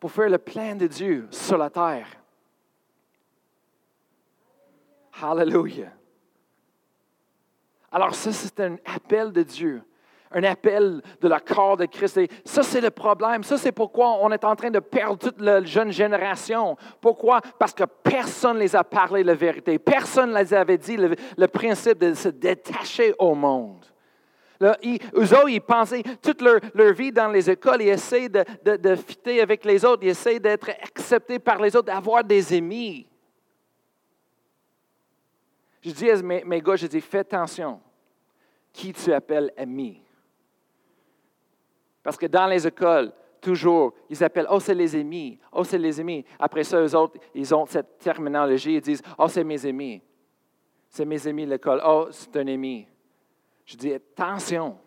Pour 0.00 0.12
faire 0.12 0.28
le 0.28 0.38
plein 0.38 0.76
de 0.76 0.86
Dieu 0.86 1.26
sur 1.30 1.58
la 1.58 1.70
terre. 1.70 2.08
Hallelujah. 5.20 5.92
Alors 7.90 8.14
ça, 8.14 8.32
c'est 8.32 8.60
un 8.60 8.76
appel 8.84 9.32
de 9.32 9.42
Dieu 9.42 9.82
un 10.30 10.44
appel 10.44 11.02
de 11.20 11.28
la 11.28 11.40
corps 11.40 11.76
de 11.76 11.86
Christ. 11.86 12.20
Ça, 12.44 12.62
c'est 12.62 12.80
le 12.80 12.90
problème. 12.90 13.42
Ça, 13.42 13.56
c'est 13.56 13.72
pourquoi 13.72 14.18
on 14.20 14.30
est 14.30 14.44
en 14.44 14.54
train 14.56 14.70
de 14.70 14.78
perdre 14.78 15.18
toute 15.18 15.40
la 15.40 15.62
jeune 15.64 15.90
génération. 15.90 16.76
Pourquoi? 17.00 17.40
Parce 17.58 17.72
que 17.72 17.84
personne 17.84 18.56
ne 18.56 18.62
les 18.62 18.76
a 18.76 18.84
parlé 18.84 19.22
la 19.22 19.34
vérité. 19.34 19.78
Personne 19.78 20.32
ne 20.32 20.38
les 20.38 20.52
avait 20.52 20.78
dit 20.78 20.96
le, 20.96 21.48
principe 21.48 21.98
de 21.98 22.14
se 22.14 22.28
détacher 22.28 23.14
au 23.18 23.34
monde. 23.34 23.84
Ils, 24.82 24.98
eux 25.14 25.32
autres, 25.34 25.48
ils 25.48 25.60
pensaient 25.60 26.02
toute 26.20 26.42
leur, 26.42 26.92
vie 26.92 27.12
dans 27.12 27.28
les 27.28 27.48
écoles, 27.48 27.80
ils 27.80 27.90
essaient 27.90 28.28
de, 28.28 28.44
de, 28.76 28.96
fitter 28.96 29.40
avec 29.40 29.64
les 29.64 29.84
autres, 29.84 30.02
ils 30.02 30.08
essaient 30.08 30.40
d'être 30.40 30.68
acceptés 30.70 31.38
par 31.38 31.60
les 31.60 31.76
autres, 31.76 31.86
d'avoir 31.86 32.24
des 32.24 32.52
amis. 32.56 33.06
Je 35.80 35.90
dis 35.92 36.10
à 36.10 36.20
mes 36.20 36.60
gars, 36.60 36.74
je 36.74 36.88
dis, 36.88 37.00
fais 37.00 37.20
attention. 37.20 37.80
Qui 38.72 38.92
tu 38.92 39.12
appelles 39.12 39.52
ami? 39.56 40.02
Parce 42.08 42.16
que 42.16 42.24
dans 42.24 42.46
les 42.46 42.66
écoles, 42.66 43.12
toujours, 43.38 43.92
ils 44.08 44.24
appellent, 44.24 44.46
oh, 44.48 44.58
c'est 44.58 44.74
les 44.74 44.96
amis, 44.96 45.38
oh, 45.52 45.62
c'est 45.62 45.76
les 45.76 46.00
amis. 46.00 46.24
Après 46.38 46.64
ça, 46.64 46.80
eux 46.80 46.96
autres, 46.96 47.20
ils 47.34 47.54
ont 47.54 47.66
cette 47.66 47.98
terminologie, 47.98 48.76
ils 48.76 48.80
disent, 48.80 49.02
oh, 49.18 49.28
c'est 49.28 49.44
mes 49.44 49.66
amis. 49.66 50.00
C'est 50.88 51.04
mes 51.04 51.26
amis 51.26 51.44
de 51.44 51.50
l'école. 51.50 51.82
Oh, 51.84 52.06
c'est 52.10 52.34
un 52.38 52.48
ami. 52.48 52.86
Je 53.66 53.76
dis, 53.76 53.92
attention, 53.92 54.78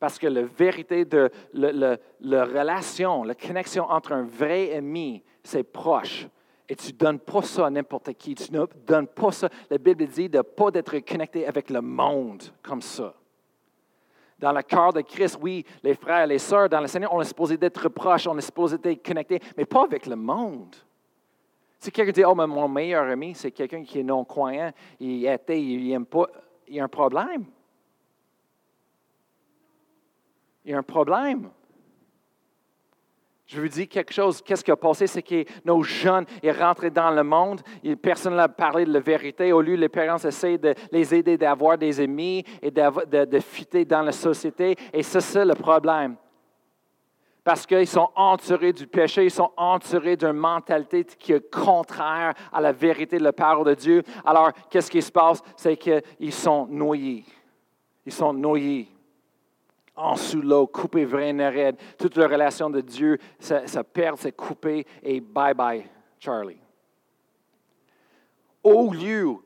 parce 0.00 0.18
que 0.18 0.26
la 0.26 0.44
vérité 0.44 1.04
de 1.04 1.30
la 1.52 2.44
relation, 2.46 3.24
la 3.24 3.34
connexion 3.34 3.84
entre 3.90 4.12
un 4.12 4.22
vrai 4.22 4.74
ami, 4.74 5.22
c'est 5.44 5.64
proche. 5.64 6.26
Et 6.66 6.74
tu 6.74 6.94
ne 6.94 6.96
donnes 6.96 7.18
pas 7.18 7.42
ça 7.42 7.66
à 7.66 7.70
n'importe 7.70 8.10
qui. 8.14 8.36
Tu 8.36 8.50
ne 8.52 8.64
donnes 8.86 9.08
pas 9.08 9.32
ça. 9.32 9.50
La 9.68 9.76
Bible 9.76 10.06
dit 10.06 10.30
de 10.30 10.38
ne 10.38 10.42
pas 10.42 10.70
être 10.72 10.98
connecté 11.00 11.46
avec 11.46 11.68
le 11.68 11.82
monde 11.82 12.42
comme 12.62 12.80
ça 12.80 13.12
dans 14.42 14.50
le 14.50 14.62
cœur 14.62 14.92
de 14.92 15.02
Christ, 15.02 15.38
oui, 15.40 15.64
les 15.84 15.94
frères 15.94 16.26
les 16.26 16.40
sœurs 16.40 16.68
dans 16.68 16.80
le 16.80 16.88
Seigneur, 16.88 17.14
on 17.14 17.20
est 17.20 17.26
supposé 17.26 17.56
d'être 17.56 17.88
proches, 17.88 18.26
on 18.26 18.36
est 18.36 18.42
supposé 18.42 18.76
d'être 18.76 19.06
connectés, 19.06 19.40
mais 19.56 19.64
pas 19.64 19.84
avec 19.84 20.04
le 20.04 20.16
monde. 20.16 20.74
Si 21.78 21.92
quelqu'un 21.92 22.10
dit, 22.12 22.24
oh, 22.24 22.34
mais 22.34 22.48
mon 22.48 22.68
meilleur 22.68 23.04
ami, 23.04 23.36
c'est 23.36 23.52
quelqu'un 23.52 23.84
qui 23.84 24.00
est 24.00 24.02
non-croyant, 24.02 24.72
il 24.98 25.24
est 25.26 25.48
il 25.48 25.88
n'aime 25.88 26.06
pas, 26.06 26.26
il 26.66 26.74
y 26.74 26.80
a 26.80 26.84
un 26.84 26.88
problème. 26.88 27.44
Il 30.64 30.72
y 30.72 30.74
a 30.74 30.78
un 30.78 30.82
problème. 30.82 31.48
Je 33.52 33.60
vous 33.60 33.68
dis 33.68 33.86
quelque 33.86 34.14
chose. 34.14 34.40
Qu'est-ce 34.40 34.64
qui 34.64 34.70
a 34.70 34.76
passé? 34.76 35.06
C'est 35.06 35.20
que 35.20 35.44
nos 35.62 35.82
jeunes 35.82 36.24
sont 36.42 36.58
rentrés 36.58 36.90
dans 36.90 37.10
le 37.10 37.22
monde. 37.22 37.60
Personne 38.00 38.34
n'a 38.34 38.48
parlé 38.48 38.86
de 38.86 38.92
la 38.92 39.00
vérité. 39.00 39.52
Au 39.52 39.60
lieu, 39.60 39.74
les 39.74 39.90
parents 39.90 40.16
essaient 40.16 40.56
de 40.56 40.74
les 40.90 41.14
aider 41.14 41.36
d'avoir 41.36 41.76
des 41.76 42.00
amis 42.00 42.44
et 42.62 42.70
de, 42.70 43.24
de 43.26 43.38
fitter 43.40 43.84
dans 43.84 44.00
la 44.00 44.12
société. 44.12 44.74
Et 44.90 45.02
c'est 45.02 45.20
ça 45.20 45.44
le 45.44 45.54
problème. 45.54 46.16
Parce 47.44 47.66
qu'ils 47.66 47.86
sont 47.86 48.08
entourés 48.16 48.72
du 48.72 48.86
péché, 48.86 49.24
ils 49.24 49.30
sont 49.30 49.50
entourés 49.58 50.16
d'une 50.16 50.32
mentalité 50.32 51.04
qui 51.04 51.34
est 51.34 51.54
contraire 51.54 52.32
à 52.50 52.60
la 52.60 52.72
vérité 52.72 53.18
de 53.18 53.24
la 53.24 53.34
parole 53.34 53.66
de 53.66 53.74
Dieu. 53.74 54.02
Alors, 54.24 54.52
qu'est-ce 54.70 54.90
qui 54.90 55.02
se 55.02 55.12
passe? 55.12 55.42
C'est 55.56 55.76
qu'ils 55.76 56.32
sont 56.32 56.66
noyés. 56.70 57.24
Ils 58.06 58.12
sont 58.12 58.32
noyés 58.32 58.88
en 59.94 60.16
sous 60.16 60.40
l'eau, 60.40 60.66
coupé 60.66 61.04
vraiment 61.04 61.50
raide. 61.50 61.76
Toute 61.98 62.16
la 62.16 62.26
relation 62.26 62.70
de 62.70 62.80
Dieu, 62.80 63.18
ça, 63.38 63.84
perd, 63.84 64.18
c'est 64.18 64.32
coupé 64.32 64.86
et 65.02 65.20
bye 65.20 65.54
bye, 65.54 65.84
Charlie. 66.18 66.58
Au 68.62 68.92
lieu, 68.92 69.36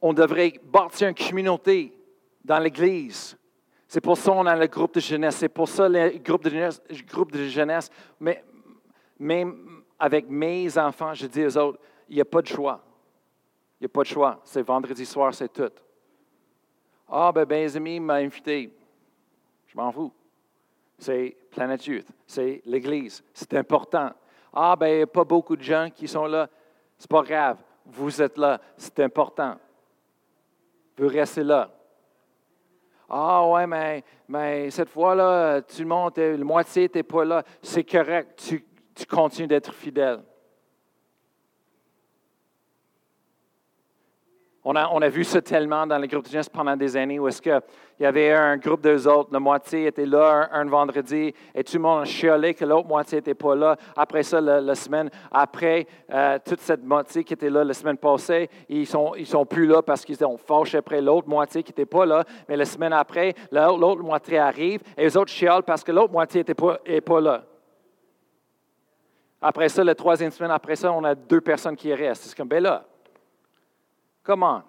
on 0.00 0.12
devrait 0.12 0.54
bâtir 0.64 1.08
une 1.08 1.14
communauté 1.14 1.92
dans 2.44 2.58
l'Église. 2.58 3.36
C'est 3.86 4.00
pour 4.00 4.16
ça 4.16 4.32
qu'on 4.32 4.46
a 4.46 4.56
le 4.56 4.66
groupe 4.66 4.94
de 4.94 5.00
jeunesse. 5.00 5.36
C'est 5.36 5.48
pour 5.48 5.68
ça 5.68 5.88
le 5.88 6.18
groupe 6.18 6.44
de 6.44 6.50
jeunesse. 6.50 6.80
Groupe 7.06 7.32
de 7.32 7.44
jeunesse. 7.46 7.90
Mais 8.20 8.44
même 9.18 9.82
avec 9.98 10.28
mes 10.28 10.76
enfants, 10.78 11.14
je 11.14 11.26
dis 11.26 11.44
aux 11.44 11.56
autres, 11.56 11.80
il 12.08 12.16
n'y 12.16 12.20
a 12.20 12.24
pas 12.24 12.42
de 12.42 12.46
choix. 12.46 12.84
Il 13.80 13.84
n'y 13.84 13.86
a 13.86 13.88
pas 13.88 14.02
de 14.02 14.08
choix. 14.08 14.40
C'est 14.44 14.62
vendredi 14.62 15.04
soir, 15.04 15.34
c'est 15.34 15.52
tout. 15.52 15.72
Ah, 17.08 17.32
ben, 17.32 17.44
ben, 17.44 17.64
mes 17.64 17.76
amis 17.76 18.00
m'ont 18.00 18.12
invité. 18.12 18.70
Je 19.68 19.76
m'en 19.76 19.92
fous. 19.92 20.12
C'est 20.98 21.36
Planet 21.50 21.86
Youth, 21.86 22.06
c'est 22.26 22.60
l'Église, 22.64 23.22
c'est 23.32 23.54
important. 23.54 24.10
Ah, 24.52 24.74
ben, 24.74 25.06
pas 25.06 25.24
beaucoup 25.24 25.54
de 25.54 25.62
gens 25.62 25.88
qui 25.94 26.08
sont 26.08 26.26
là. 26.26 26.48
C'est 26.96 27.10
pas 27.10 27.22
grave. 27.22 27.58
Vous 27.86 28.20
êtes 28.20 28.36
là, 28.36 28.60
c'est 28.76 28.98
important. 29.00 29.56
Vous 30.96 31.06
restez 31.06 31.44
là. 31.44 31.70
Ah, 33.08 33.46
ouais, 33.46 34.02
mais, 34.28 34.70
cette 34.70 34.90
fois-là, 34.90 35.62
tout 35.62 35.80
le 35.80 35.86
monde, 35.86 36.12
la 36.16 36.36
moitié 36.38 36.82
n'était 36.82 37.04
pas 37.04 37.24
là. 37.24 37.42
C'est 37.62 37.84
correct, 37.84 38.36
tu 38.94 39.06
continues 39.06 39.48
d'être 39.48 39.72
fidèle. 39.72 40.20
On 44.64 44.74
a, 44.74 45.08
vu 45.08 45.22
ça 45.22 45.40
tellement 45.40 45.86
dans 45.86 45.98
les 45.98 46.08
groupes 46.08 46.24
de 46.24 46.30
jeunesse 46.30 46.48
pendant 46.48 46.76
des 46.76 46.96
années 46.96 47.18
où 47.18 47.28
est-ce 47.28 47.40
qu'il 47.40 47.60
y 48.00 48.04
avait 48.04 48.32
un 48.32 48.56
groupe 48.56 48.80
d'eux 48.80 49.06
autres, 49.06 49.30
la 49.32 49.38
moitié 49.38 49.86
était 49.86 50.04
là 50.04 50.48
un, 50.52 50.64
vendredi 50.64 51.32
et 51.54 51.64
tout 51.64 51.76
le 51.76 51.78
monde 51.78 52.02
a 52.02 52.04
chialé 52.04 52.54
que 52.54 52.64
l'autre 52.64 52.88
moitié 52.88 53.18
n'était 53.18 53.34
pas 53.34 53.54
là. 53.54 53.76
Après 53.96 54.24
ça, 54.24 54.40
la, 54.40 54.74
semaine 54.74 55.10
après, 55.30 55.86
euh, 56.12 56.38
toute 56.44 56.60
cette 56.60 56.84
moitié 56.84 57.22
qui 57.22 57.34
était 57.34 57.50
là 57.50 57.62
la 57.62 57.72
semaine 57.72 57.96
passée, 57.96 58.50
ils 58.68 58.80
ne 58.80 59.24
sont, 59.24 59.46
plus 59.46 59.66
là 59.66 59.80
parce 59.80 60.04
qu'ils 60.04 60.22
ont 60.24 60.36
fâché 60.36 60.78
après 60.78 61.00
l'autre 61.00 61.28
moitié 61.28 61.62
qui 61.62 61.70
n'était 61.70 61.86
pas 61.86 62.04
là. 62.04 62.24
Mais 62.48 62.56
la 62.56 62.64
semaine 62.64 62.92
après, 62.92 63.34
l'autre 63.52 64.02
moitié 64.02 64.38
arrive 64.38 64.80
et 64.96 65.04
les 65.04 65.16
autres 65.16 65.30
chialent 65.30 65.62
parce 65.62 65.84
que 65.84 65.92
l'autre 65.92 66.12
moitié 66.12 66.42
pas, 66.42 66.78
pas 67.06 67.20
là. 67.20 67.44
Après 69.40 69.68
ça, 69.68 69.84
la 69.84 69.94
troisième 69.94 70.32
semaine 70.32 70.50
après 70.50 70.74
ça, 70.74 70.92
on 70.92 71.04
a 71.04 71.14
deux 71.14 71.40
personnes 71.40 71.76
qui 71.76 71.94
restent. 71.94 72.24
C'est 72.24 72.36
comme, 72.36 72.48
ben 72.48 72.62
là, 72.62 72.84
Comment? 74.28 74.62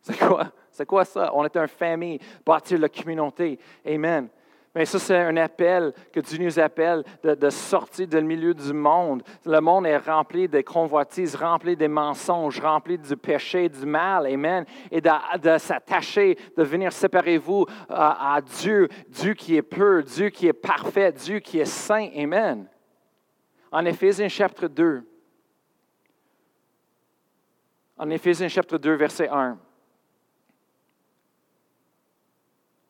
C'est 0.00 0.18
quoi? 0.18 0.46
C'est 0.70 0.86
quoi 0.86 1.04
ça? 1.04 1.30
On 1.34 1.44
est 1.44 1.54
une 1.54 1.68
famille, 1.68 2.18
bâtir 2.46 2.78
la 2.78 2.88
communauté. 2.88 3.58
Amen. 3.86 4.30
Mais 4.74 4.86
ça, 4.86 4.98
c'est 4.98 5.18
un 5.18 5.36
appel 5.36 5.92
que 6.10 6.20
Dieu 6.20 6.42
nous 6.42 6.58
appelle 6.58 7.04
de, 7.22 7.50
sortir 7.50 8.08
du 8.08 8.22
milieu 8.22 8.54
du 8.54 8.72
monde. 8.72 9.22
Le 9.44 9.60
monde 9.60 9.86
est 9.86 9.98
rempli 9.98 10.48
de 10.48 10.62
convoitises, 10.62 11.36
rempli 11.36 11.76
des 11.76 11.88
mensonges, 11.88 12.58
rempli 12.58 12.96
du 12.96 13.14
péché, 13.18 13.68
du 13.68 13.84
mal. 13.84 14.26
Amen. 14.26 14.64
Et 14.90 15.02
de, 15.02 15.58
s'attacher, 15.58 16.38
de 16.56 16.62
venir 16.62 16.90
séparer 16.90 17.36
vous 17.36 17.66
à, 17.86 18.36
à, 18.36 18.40
Dieu, 18.40 18.88
Dieu 19.10 19.34
qui 19.34 19.56
est 19.56 19.62
pur, 19.62 20.02
Dieu 20.04 20.30
qui 20.30 20.46
est 20.46 20.54
parfait, 20.54 21.12
Dieu 21.12 21.40
qui 21.40 21.58
est 21.60 21.66
saint. 21.66 22.08
Amen. 22.16 22.66
En 23.70 23.84
Éphésiens 23.84 24.28
chapitre 24.28 24.68
2. 24.68 25.09
En 28.00 28.08
Éphésiens 28.08 28.48
chapitre 28.48 28.78
2, 28.78 28.94
verset 28.94 29.28
1. 29.28 29.58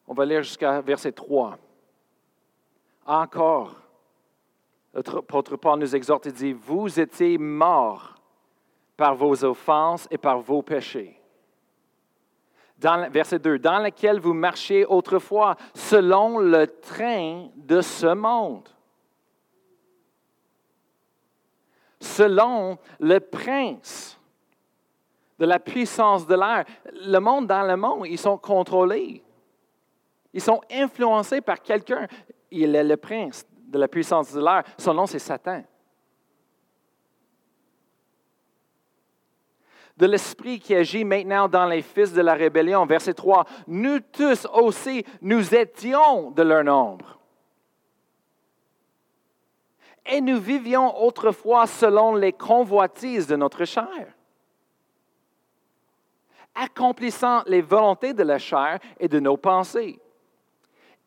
On 0.07 0.15
va 0.15 0.25
lire 0.25 0.45
jusqu'à 0.45 0.81
verset 0.81 1.11
3. 1.11 1.59
Encore, 3.07 3.75
l'apôtre 4.95 5.57
Paul 5.57 5.81
nous 5.81 5.97
exhorte 5.97 6.27
et 6.27 6.33
dit, 6.33 6.53
vous 6.53 7.01
étiez 7.01 7.39
morts 7.39 8.15
par 8.97 9.17
vos 9.17 9.45
offenses 9.45 10.07
et 10.13 10.17
par 10.19 10.39
vos 10.39 10.63
péchés. 10.63 11.21
Dans, 12.79 13.11
verset 13.11 13.41
2, 13.41 13.59
dans 13.59 13.81
lequel 13.81 14.21
vous 14.21 14.33
marchiez 14.33 14.87
autrefois 14.87 15.57
selon 15.75 16.39
le 16.39 16.69
train 16.69 17.49
de 17.57 17.81
ce 17.81 18.15
monde, 18.15 18.69
selon 21.99 22.79
le 23.01 23.19
prince 23.19 24.20
de 25.41 25.47
la 25.47 25.59
puissance 25.59 26.27
de 26.27 26.37
l'air. 26.37 26.65
Le 26.93 27.19
monde 27.19 27.49
dans 27.49 27.63
le 27.63 27.77
monde, 27.77 28.07
ils 28.07 28.19
sont 28.19 28.39
contrôlés. 28.39 29.25
Ils 30.33 30.41
sont 30.41 30.61
influencés 30.71 31.41
par 31.41 31.61
quelqu'un 31.61 32.07
il 32.51 32.75
est 32.75 32.85
le 32.85 32.97
prince 32.97 33.47
de 33.53 33.79
la 33.79 33.89
puissance 33.89 34.33
de 34.33 34.41
l'air. 34.41 34.65
Son 34.79 34.95
nom, 34.95 35.07
c'est 35.07 35.19
Satan. 35.19 35.65
de 39.97 40.07
l'Esprit 40.07 40.59
qui 40.59 40.75
agit 40.75 41.05
maintenant 41.05 41.47
dans 41.47 41.67
les 41.67 41.83
fils 41.83 42.15
de 42.15 42.23
la 42.23 42.33
rébellion. 42.33 42.87
Verset 42.87 43.13
3. 43.13 43.45
Nous 43.67 44.01
tous 44.01 44.47
aussi, 44.55 45.05
nous 45.21 45.55
étions 45.55 46.31
de 46.31 46.43
leur 46.43 46.65
nombre. 46.65 47.19
Et 50.07 50.23
nous 50.23 50.41
vivions 50.41 50.99
autrefois 51.05 51.67
selon 51.67 52.15
les 52.15 52.33
convoitises 52.33 53.27
de 53.27 53.37
notre 53.37 53.67
chair, 53.67 54.15
accomplissant 56.55 57.43
les 57.47 57.63
volontés 57.63 58.13
de 58.13 58.23
la 58.23 58.39
chair 58.39 58.79
et 58.99 59.09
de 59.09 59.21
nos 59.21 59.37
pensées 59.37 60.01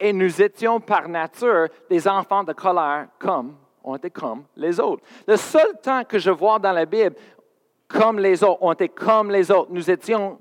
et 0.03 0.11
nous 0.11 0.41
étions 0.41 0.81
par 0.81 1.07
nature 1.07 1.67
des 1.89 2.07
enfants 2.09 2.43
de 2.43 2.51
colère 2.51 3.07
comme, 3.19 3.55
on 3.83 3.95
était 3.95 4.09
comme 4.09 4.43
les 4.57 4.79
autres. 4.79 5.01
Le 5.25 5.37
seul 5.37 5.79
temps 5.81 6.03
que 6.03 6.19
je 6.19 6.29
vois 6.29 6.59
dans 6.59 6.73
la 6.73 6.85
Bible, 6.85 7.15
comme 7.87 8.19
les 8.19 8.43
autres, 8.43 8.59
on 8.61 8.73
était 8.73 8.89
comme 8.89 9.31
les 9.31 9.49
autres, 9.49 9.71
nous 9.71 9.89
étions 9.89 10.39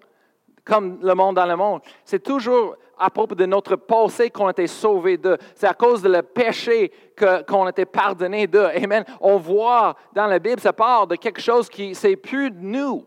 comme 0.65 0.99
le 1.01 1.15
monde 1.15 1.37
dans 1.37 1.47
le 1.47 1.57
monde, 1.57 1.81
c'est 2.05 2.23
toujours 2.23 2.77
à 2.99 3.11
propos 3.11 3.35
de 3.35 3.47
notre 3.47 3.77
passé 3.77 4.31
qu'on 4.31 4.47
a 4.47 4.51
été 4.51 4.69
sauvé 4.69 5.17
de. 5.17 5.37
C'est 5.57 5.67
à 5.67 5.75
cause 5.75 6.03
de 6.03 6.09
le 6.09 6.23
péché 6.23 6.93
qu'on 7.49 7.67
a 7.67 7.71
été 7.71 7.85
pardonné 7.85 8.47
de. 8.47 8.61
Amen. 8.61 9.05
On 9.21 9.39
voit 9.39 9.97
dans 10.13 10.27
la 10.27 10.39
Bible, 10.39 10.61
ça 10.61 10.73
part 10.73 11.09
de 11.09 11.17
quelque 11.17 11.41
chose 11.41 11.69
qui, 11.69 11.97
c'est 11.97 12.15
plus 12.15 12.51
de 12.51 12.61
nous. 12.61 13.05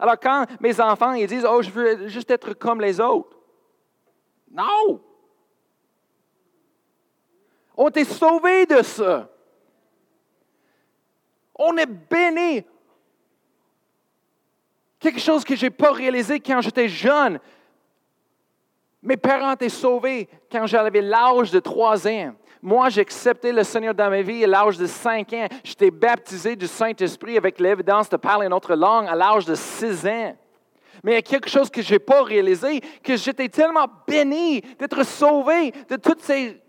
Alors 0.00 0.18
quand 0.18 0.46
mes 0.60 0.80
enfants, 0.80 1.12
ils 1.12 1.26
disent, 1.26 1.46
oh, 1.48 1.60
je 1.60 1.70
veux 1.70 2.08
juste 2.08 2.30
être 2.30 2.54
comme 2.54 2.80
les 2.80 2.98
autres. 2.98 3.36
Non! 4.50 5.00
On 7.76 7.90
est 7.90 8.04
sauvé 8.04 8.64
de 8.64 8.82
ça. 8.82 9.28
On 11.54 11.76
est 11.76 11.86
béni. 11.86 12.64
Quelque 14.98 15.20
chose 15.20 15.44
que 15.44 15.54
je 15.54 15.66
n'ai 15.66 15.70
pas 15.70 15.92
réalisé 15.92 16.40
quand 16.40 16.62
j'étais 16.62 16.88
jeune. 16.88 17.38
Mes 19.02 19.16
parents 19.18 19.52
étaient 19.52 19.68
sauvés 19.68 20.28
quand 20.50 20.66
j'avais 20.66 21.00
l'âge 21.02 21.50
de 21.50 21.60
trois 21.60 22.06
ans. 22.08 22.34
Moi, 22.62 22.90
j'ai 22.90 23.00
accepté 23.00 23.52
le 23.52 23.64
Seigneur 23.64 23.94
dans 23.94 24.10
ma 24.10 24.20
vie 24.20 24.44
à 24.44 24.46
l'âge 24.46 24.76
de 24.76 24.86
cinq 24.86 25.32
ans. 25.32 25.46
J'étais 25.64 25.90
baptisé 25.90 26.56
du 26.56 26.66
Saint-Esprit 26.66 27.38
avec 27.38 27.58
l'évidence 27.58 28.08
de 28.08 28.16
parler 28.16 28.46
une 28.46 28.52
autre 28.52 28.74
langue 28.74 29.06
à 29.08 29.14
l'âge 29.14 29.46
de 29.46 29.54
six 29.54 30.06
ans. 30.06 30.36
Mais 31.02 31.12
il 31.12 31.14
y 31.14 31.18
a 31.18 31.22
quelque 31.22 31.48
chose 31.48 31.70
que 31.70 31.80
je 31.80 31.94
n'ai 31.94 31.98
pas 31.98 32.22
réalisé, 32.22 32.80
que 33.02 33.16
j'étais 33.16 33.48
tellement 33.48 33.86
béni 34.06 34.60
d'être 34.78 35.02
sauvé 35.04 35.72
de 35.88 35.96
toutes 35.96 36.20
ces 36.20 36.60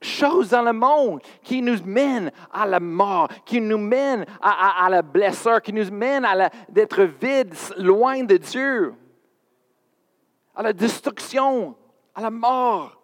choses 0.00 0.50
dans 0.50 0.62
le 0.62 0.72
monde 0.72 1.20
qui 1.42 1.60
nous 1.60 1.82
mènent 1.84 2.30
à 2.52 2.66
la 2.66 2.80
mort, 2.80 3.28
qui 3.44 3.60
nous 3.60 3.78
mènent 3.78 4.24
à, 4.40 4.88
la 4.88 5.02
blessure, 5.02 5.60
qui 5.60 5.72
nous 5.72 5.90
mènent 5.90 6.24
à 6.24 6.50
d'être 6.68 7.02
vide, 7.02 7.54
loin 7.76 8.24
de 8.24 8.36
Dieu, 8.36 8.94
à 10.54 10.62
la 10.62 10.72
destruction, 10.72 11.74
à 12.14 12.22
la 12.22 12.30
mort. 12.30 13.02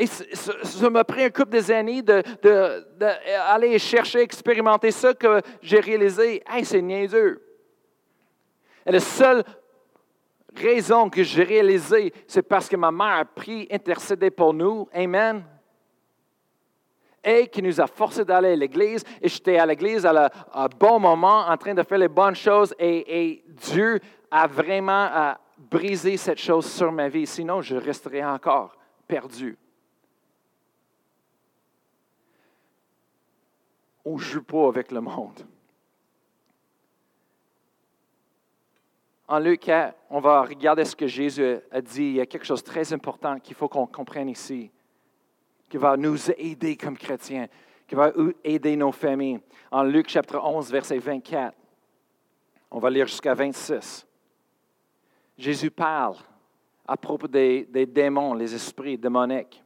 Et 0.00 0.06
ça 0.06 0.88
m'a 0.88 1.04
pris 1.04 1.24
un 1.24 1.28
couple 1.28 1.50
des 1.50 1.70
années 1.70 2.00
d'aller 2.00 3.72
de, 3.72 3.78
chercher, 3.78 4.20
expérimenter 4.20 4.92
ça 4.92 5.12
que 5.12 5.42
j'ai 5.60 5.78
réalisé, 5.78 6.42
hey, 6.50 6.64
c'est 6.64 6.80
niaiseux. 6.80 7.42
Et 8.86 8.92
la 8.92 9.00
seule 9.00 9.44
raison 10.56 11.10
que 11.10 11.22
j'ai 11.22 11.44
réalisé, 11.44 12.14
c'est 12.26 12.40
parce 12.40 12.66
que 12.66 12.76
ma 12.76 12.90
mère 12.90 13.18
a 13.18 13.24
pris, 13.26 13.68
intercédé 13.70 14.30
pour 14.30 14.54
nous. 14.54 14.88
Amen. 14.94 15.44
Et 17.22 17.46
qui 17.48 17.60
nous 17.60 17.78
a 17.78 17.86
forcé 17.86 18.24
d'aller 18.24 18.52
à 18.52 18.56
l'église. 18.56 19.04
Et 19.20 19.28
j'étais 19.28 19.58
à 19.58 19.66
l'église 19.66 20.06
à 20.06 20.30
un 20.54 20.68
bon 20.68 20.98
moment, 20.98 21.46
en 21.46 21.56
train 21.58 21.74
de 21.74 21.82
faire 21.82 21.98
les 21.98 22.08
bonnes 22.08 22.34
choses. 22.34 22.74
Et, 22.78 23.44
Dieu 23.48 24.00
a 24.30 24.46
vraiment 24.46 25.34
brisé 25.58 26.16
cette 26.16 26.40
chose 26.40 26.64
sur 26.64 26.90
ma 26.90 27.10
vie. 27.10 27.26
Sinon, 27.26 27.60
je 27.60 27.76
resterais 27.76 28.24
encore 28.24 28.74
perdu. 29.06 29.58
On 34.04 34.14
ne 34.14 34.18
joue 34.18 34.42
pas 34.42 34.68
avec 34.68 34.90
le 34.92 35.00
monde. 35.00 35.46
En 39.28 39.38
Luc, 39.38 39.70
on 40.10 40.18
va 40.18 40.42
regarder 40.42 40.84
ce 40.84 40.96
que 40.96 41.06
Jésus 41.06 41.58
a 41.70 41.80
dit. 41.80 42.02
Il 42.02 42.14
y 42.14 42.20
a 42.20 42.26
quelque 42.26 42.44
chose 42.44 42.64
de 42.64 42.68
très 42.68 42.92
important 42.92 43.38
qu'il 43.38 43.54
faut 43.54 43.68
qu'on 43.68 43.86
comprenne 43.86 44.28
ici, 44.28 44.70
qui 45.68 45.76
va 45.76 45.96
nous 45.96 46.30
aider 46.32 46.76
comme 46.76 46.98
chrétiens, 46.98 47.46
qui 47.86 47.94
va 47.94 48.12
aider 48.42 48.74
nos 48.74 48.90
familles. 48.90 49.40
En 49.70 49.84
Luc 49.84 50.08
chapitre 50.08 50.40
11, 50.42 50.72
verset 50.72 50.98
24, 50.98 51.56
on 52.72 52.80
va 52.80 52.90
lire 52.90 53.06
jusqu'à 53.06 53.34
26. 53.34 54.04
Jésus 55.38 55.70
parle 55.70 56.16
à 56.86 56.96
propos 56.96 57.28
des, 57.28 57.66
des 57.66 57.86
démons, 57.86 58.34
les 58.34 58.52
esprits 58.52 58.98
démoniques 58.98 59.62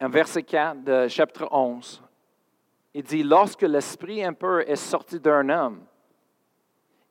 en 0.00 0.08
verset 0.08 0.42
4 0.42 0.84
de 0.84 1.08
chapitre 1.08 1.48
11, 1.50 2.02
il 2.94 3.02
dit, 3.02 3.22
lorsque 3.22 3.62
l'esprit 3.62 4.24
impur 4.24 4.60
est 4.60 4.76
sorti 4.76 5.20
d'un 5.20 5.48
homme, 5.48 5.84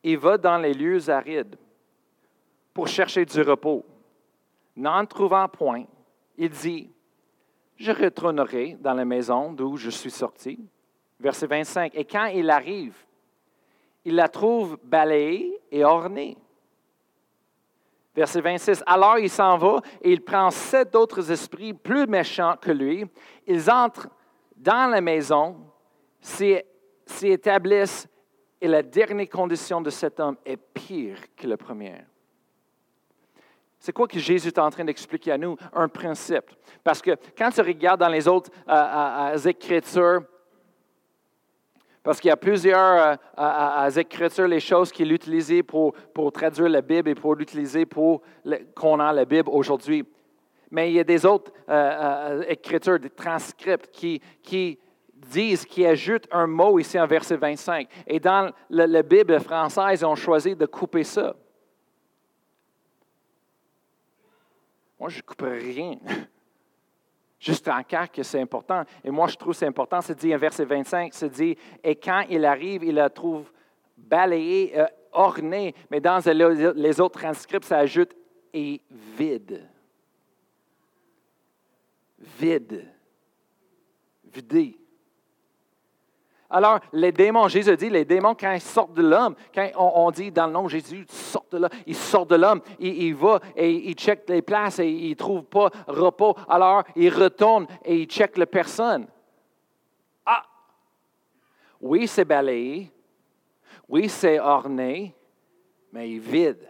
il 0.02 0.18
va 0.18 0.38
dans 0.38 0.58
les 0.58 0.74
lieux 0.74 1.08
arides 1.10 1.56
pour 2.72 2.88
chercher 2.88 3.24
du 3.24 3.40
repos. 3.42 3.84
N'en 4.76 5.04
trouvant 5.06 5.48
point, 5.48 5.84
il 6.36 6.50
dit, 6.50 6.90
je 7.76 7.92
retournerai 7.92 8.76
dans 8.80 8.94
la 8.94 9.04
maison 9.04 9.52
d'où 9.52 9.76
je 9.76 9.90
suis 9.90 10.10
sorti. 10.10 10.58
Verset 11.20 11.46
25. 11.46 11.94
Et 11.94 12.04
quand 12.04 12.26
il 12.26 12.50
arrive, 12.50 12.96
il 14.04 14.14
la 14.14 14.28
trouve 14.28 14.78
balayée 14.82 15.60
et 15.70 15.84
ornée 15.84 16.36
Verset 18.18 18.40
26. 18.40 18.82
Alors 18.84 19.20
il 19.20 19.30
s'en 19.30 19.56
va 19.56 19.80
et 20.02 20.10
il 20.10 20.24
prend 20.24 20.50
sept 20.50 20.96
autres 20.96 21.30
esprits 21.30 21.72
plus 21.72 22.04
méchants 22.08 22.56
que 22.60 22.72
lui. 22.72 23.04
Ils 23.46 23.70
entrent 23.70 24.08
dans 24.56 24.90
la 24.90 25.00
maison, 25.00 25.56
s'y 26.20 26.58
établissent 27.22 28.08
et 28.60 28.66
la 28.66 28.82
dernière 28.82 29.28
condition 29.28 29.80
de 29.80 29.90
cet 29.90 30.18
homme 30.18 30.36
est 30.44 30.56
pire 30.56 31.16
que 31.36 31.46
la 31.46 31.56
première. 31.56 32.06
C'est 33.78 33.92
quoi 33.92 34.08
que 34.08 34.18
Jésus 34.18 34.48
est 34.48 34.58
en 34.58 34.68
train 34.68 34.84
d'expliquer 34.84 35.30
à 35.30 35.38
nous? 35.38 35.56
Un 35.72 35.86
principe. 35.86 36.50
Parce 36.82 37.00
que 37.00 37.16
quand 37.36 37.50
tu 37.50 37.60
regardes 37.60 38.00
dans 38.00 38.08
les 38.08 38.26
autres 38.26 38.50
euh, 38.68 38.72
euh, 38.72 39.36
euh, 39.36 39.48
Écritures, 39.48 40.22
parce 42.08 42.22
qu'il 42.22 42.30
y 42.30 42.32
a 42.32 42.38
plusieurs 42.38 43.18
euh, 43.38 43.90
écritures, 43.90 44.48
les 44.48 44.60
choses 44.60 44.90
qu'il 44.90 45.12
utilisait 45.12 45.62
pour, 45.62 45.92
pour 46.14 46.32
traduire 46.32 46.70
la 46.70 46.80
Bible 46.80 47.10
et 47.10 47.14
pour 47.14 47.34
l'utiliser 47.34 47.84
pour 47.84 48.22
qu'on 48.74 48.98
a 48.98 49.12
la 49.12 49.26
Bible 49.26 49.50
aujourd'hui. 49.52 50.06
Mais 50.70 50.90
il 50.90 50.94
y 50.94 51.00
a 51.00 51.04
des 51.04 51.26
autres 51.26 51.52
euh, 51.68 51.72
euh, 52.40 52.44
écritures, 52.48 52.98
des 52.98 53.10
transcripts 53.10 53.90
qui, 53.90 54.22
qui 54.42 54.78
disent 55.14 55.66
qu'ils 55.66 55.84
ajoutent 55.84 56.26
un 56.32 56.46
mot 56.46 56.78
ici 56.78 56.98
en 56.98 57.06
verset 57.06 57.36
25. 57.36 57.86
Et 58.06 58.18
dans 58.18 58.54
la, 58.70 59.02
Bible 59.02 59.38
française, 59.38 60.00
ils 60.00 60.06
ont 60.06 60.14
choisi 60.14 60.56
de 60.56 60.64
couper 60.64 61.04
ça. 61.04 61.36
Moi, 64.98 65.10
je 65.10 65.18
ne 65.18 65.22
couperai 65.24 65.58
rien. 65.58 65.96
Juste 67.38 67.68
en 67.68 67.82
cas 67.82 68.06
que 68.08 68.22
c'est 68.22 68.40
important. 68.40 68.84
Et 69.04 69.10
moi, 69.10 69.28
je 69.28 69.36
trouve 69.36 69.54
c'est 69.54 69.66
important. 69.66 70.00
C'est 70.00 70.18
dit 70.18 70.34
en 70.34 70.38
verset 70.38 70.64
25, 70.64 71.14
c'est 71.14 71.28
dit, 71.28 71.56
et 71.84 71.94
quand 71.94 72.24
il 72.28 72.44
arrive, 72.44 72.82
il 72.84 72.94
la 72.94 73.10
trouve 73.10 73.50
balayée, 73.96 74.78
euh, 74.78 74.86
ornée. 75.12 75.74
Mais 75.90 76.00
dans 76.00 76.20
les 76.74 77.00
autres 77.00 77.20
transcripts, 77.20 77.64
ça 77.64 77.78
ajoute 77.78 78.14
et 78.52 78.80
vide. 78.90 79.68
Vide. 82.18 82.84
Vidé. 84.24 84.77
Alors, 86.50 86.80
les 86.94 87.12
démons, 87.12 87.46
Jésus 87.48 87.76
dit, 87.76 87.90
les 87.90 88.06
démons, 88.06 88.34
quand 88.34 88.52
ils 88.52 88.60
sortent 88.60 88.94
de 88.94 89.02
l'homme, 89.02 89.34
quand 89.54 89.68
on, 89.76 90.10
dit 90.10 90.32
dans 90.32 90.46
le 90.46 90.52
nom 90.52 90.64
de 90.64 90.70
Jésus, 90.70 91.04
ils 91.06 91.14
sortent 91.14 91.52
de 91.52 91.58
l'homme, 91.58 91.70
ils 91.86 91.94
sortent 91.94 92.30
de 92.30 92.36
l'homme, 92.36 92.62
il, 92.78 93.02
il, 93.02 93.14
va 93.14 93.38
et 93.54 93.70
il 93.70 93.94
check 93.94 94.26
les 94.28 94.40
places 94.40 94.78
et 94.78 94.88
il 94.88 95.10
ne 95.10 95.14
trouve 95.14 95.44
pas 95.44 95.68
repos. 95.86 96.34
Alors, 96.48 96.84
il 96.96 97.10
retourne 97.10 97.66
et 97.84 98.00
il 98.00 98.06
check 98.06 98.38
la 98.38 98.46
personne. 98.46 99.06
Ah! 100.24 100.42
Oui, 101.82 102.08
c'est 102.08 102.24
balayé. 102.24 102.90
Oui, 103.86 104.08
c'est 104.08 104.40
orné, 104.40 105.14
mais 105.92 106.10
il 106.10 106.16
est 106.16 106.18
vide. 106.18 106.68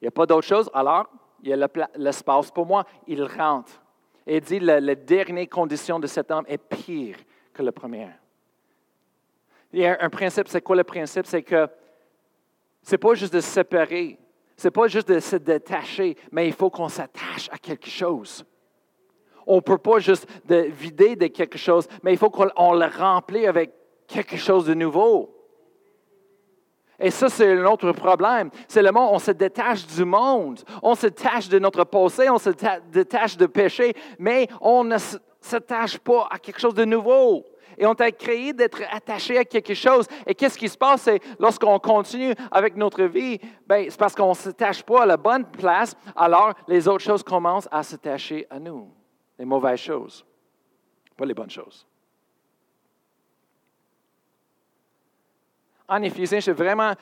Il 0.00 0.04
n'y 0.04 0.08
a 0.08 0.12
pas 0.12 0.26
d'autre 0.26 0.46
chose? 0.46 0.70
Alors, 0.72 1.08
il 1.42 1.48
y 1.48 1.52
a 1.52 1.68
l'espace 1.96 2.52
pour 2.52 2.66
moi. 2.66 2.84
Il 3.08 3.24
rentre. 3.24 3.82
Et 4.24 4.36
il 4.36 4.42
dit, 4.42 4.60
la 4.60 4.94
dernière 4.94 5.48
condition 5.48 5.98
de 5.98 6.06
cet 6.06 6.30
homme 6.30 6.44
est 6.46 6.58
pire 6.58 7.16
que 7.52 7.62
la 7.62 7.72
première. 7.72 8.21
Il 9.72 9.80
y 9.80 9.86
a 9.86 9.96
un 10.00 10.10
principe, 10.10 10.48
c'est 10.48 10.60
quoi 10.60 10.76
le 10.76 10.84
principe? 10.84 11.26
C'est 11.26 11.42
que 11.42 11.66
ce 12.82 12.92
n'est 12.92 12.98
pas 12.98 13.14
juste 13.14 13.32
de 13.32 13.40
se 13.40 13.48
séparer, 13.48 14.18
ce 14.56 14.66
n'est 14.66 14.72
pas 14.72 14.86
juste 14.88 15.08
de 15.08 15.18
se 15.18 15.36
détacher, 15.36 16.16
mais 16.30 16.46
il 16.46 16.52
faut 16.52 16.70
qu'on 16.70 16.88
s'attache 16.88 17.48
à 17.50 17.58
quelque 17.58 17.88
chose. 17.88 18.44
On 19.46 19.56
ne 19.56 19.60
peut 19.60 19.78
pas 19.78 19.98
juste 19.98 20.28
de 20.44 20.68
vider 20.70 21.16
de 21.16 21.26
quelque 21.28 21.58
chose, 21.58 21.88
mais 22.02 22.12
il 22.12 22.18
faut 22.18 22.30
qu'on 22.30 22.74
le 22.74 22.98
remplisse 22.98 23.46
avec 23.46 23.72
quelque 24.06 24.36
chose 24.36 24.66
de 24.66 24.74
nouveau. 24.74 25.34
Et 27.00 27.10
ça, 27.10 27.28
c'est 27.28 27.58
un 27.58 27.64
autre 27.64 27.90
problème. 27.92 28.50
C'est 28.68 28.82
le 28.82 28.92
monde, 28.92 29.08
on 29.12 29.18
se 29.18 29.32
détache 29.32 29.86
du 29.86 30.04
monde. 30.04 30.60
On 30.82 30.94
se 30.94 31.08
détache 31.08 31.48
de 31.48 31.58
notre 31.58 31.82
passé, 31.82 32.30
on 32.30 32.38
se 32.38 32.50
détache 32.90 33.36
de 33.36 33.46
péché, 33.46 33.94
mais 34.18 34.46
on 34.60 34.84
ne 34.84 34.96
s'attache 35.40 35.98
pas 35.98 36.28
à 36.30 36.38
quelque 36.38 36.60
chose 36.60 36.74
de 36.74 36.84
nouveau 36.84 37.44
et 37.78 37.86
on 37.86 37.94
t'a 37.94 38.10
créé 38.12 38.52
d'être 38.52 38.82
attaché 38.90 39.38
à 39.38 39.44
quelque 39.44 39.74
chose. 39.74 40.06
Et 40.26 40.34
qu'est-ce 40.34 40.58
qui 40.58 40.68
se 40.68 40.76
passe? 40.76 41.02
C'est 41.02 41.20
lorsqu'on 41.38 41.78
continue 41.78 42.34
avec 42.50 42.76
notre 42.76 43.04
vie, 43.04 43.38
ben, 43.66 43.86
c'est 43.88 43.98
parce 43.98 44.14
qu'on 44.14 44.30
ne 44.30 44.34
s'attache 44.34 44.82
pas 44.82 45.02
à 45.02 45.06
la 45.06 45.16
bonne 45.16 45.44
place, 45.44 45.96
alors 46.14 46.54
les 46.68 46.86
autres 46.88 47.04
choses 47.04 47.22
commencent 47.22 47.68
à 47.70 47.82
s'attacher 47.82 48.46
à 48.50 48.58
nous. 48.58 48.90
Les 49.38 49.44
mauvaises 49.44 49.80
choses, 49.80 50.24
pas 51.16 51.24
les 51.24 51.34
bonnes 51.34 51.50
choses. 51.50 51.86
En 55.88 56.02
Éphésiens, 56.02 56.40
je 56.40 56.52
vraiment, 56.52 56.92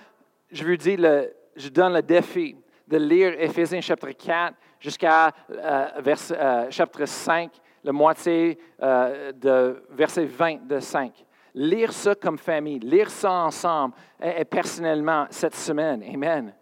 je 0.51 0.65
vous 0.65 0.77
dis, 0.77 0.97
le, 0.97 1.33
je 1.55 1.69
donne 1.69 1.93
le 1.93 2.03
défi 2.03 2.57
de 2.89 2.97
lire 2.97 3.41
Éphésiens 3.41 3.81
chapitre 3.81 4.13
4 4.13 4.55
jusqu'à 4.81 5.33
euh, 5.51 6.15
euh, 6.33 6.71
chapitre 6.71 7.05
5 7.07 7.53
la 7.83 7.93
moitié 7.93 8.59
euh, 8.83 9.33
de 9.33 9.85
verset 9.91 10.25
20 10.25 10.67
de 10.67 10.81
5. 10.81 11.13
Lire 11.55 11.93
ça 11.93 12.15
comme 12.15 12.39
famille, 12.39 12.79
lire 12.79 13.11
ça 13.11 13.33
ensemble 13.33 13.95
et, 14.23 14.45
personnellement 14.45 15.27
cette 15.31 15.57
semaine. 15.57 16.03
Amen. 16.15 16.55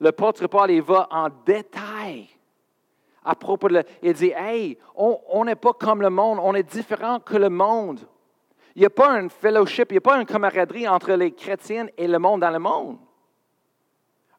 Le 0.00 0.06
L'apôtre 0.06 0.46
Paul, 0.46 0.70
il 0.70 0.82
va 0.82 1.08
en 1.10 1.28
détail 1.44 2.28
à 3.24 3.34
propos 3.34 3.68
de... 3.68 3.84
il 4.02 4.12
dit, 4.14 4.32
hey, 4.34 4.78
on 4.94 5.44
n'est 5.44 5.54
pas 5.54 5.72
comme 5.72 6.00
le 6.00 6.08
monde, 6.08 6.38
on 6.42 6.54
est 6.54 6.62
différent 6.62 7.20
que 7.20 7.36
le 7.36 7.50
monde. 7.50 8.00
Il 8.74 8.80
n'y 8.80 8.86
a 8.86 8.90
pas 8.90 9.10
un 9.10 9.28
fellowship, 9.28 9.90
il 9.90 9.94
n'y 9.94 9.98
a 9.98 10.00
pas 10.00 10.20
une 10.20 10.24
camaraderie 10.24 10.86
entre 10.86 11.12
les 11.12 11.32
chrétiens 11.32 11.88
et 11.96 12.06
le 12.06 12.18
monde 12.18 12.40
dans 12.42 12.50
le 12.50 12.58
monde. 12.58 12.98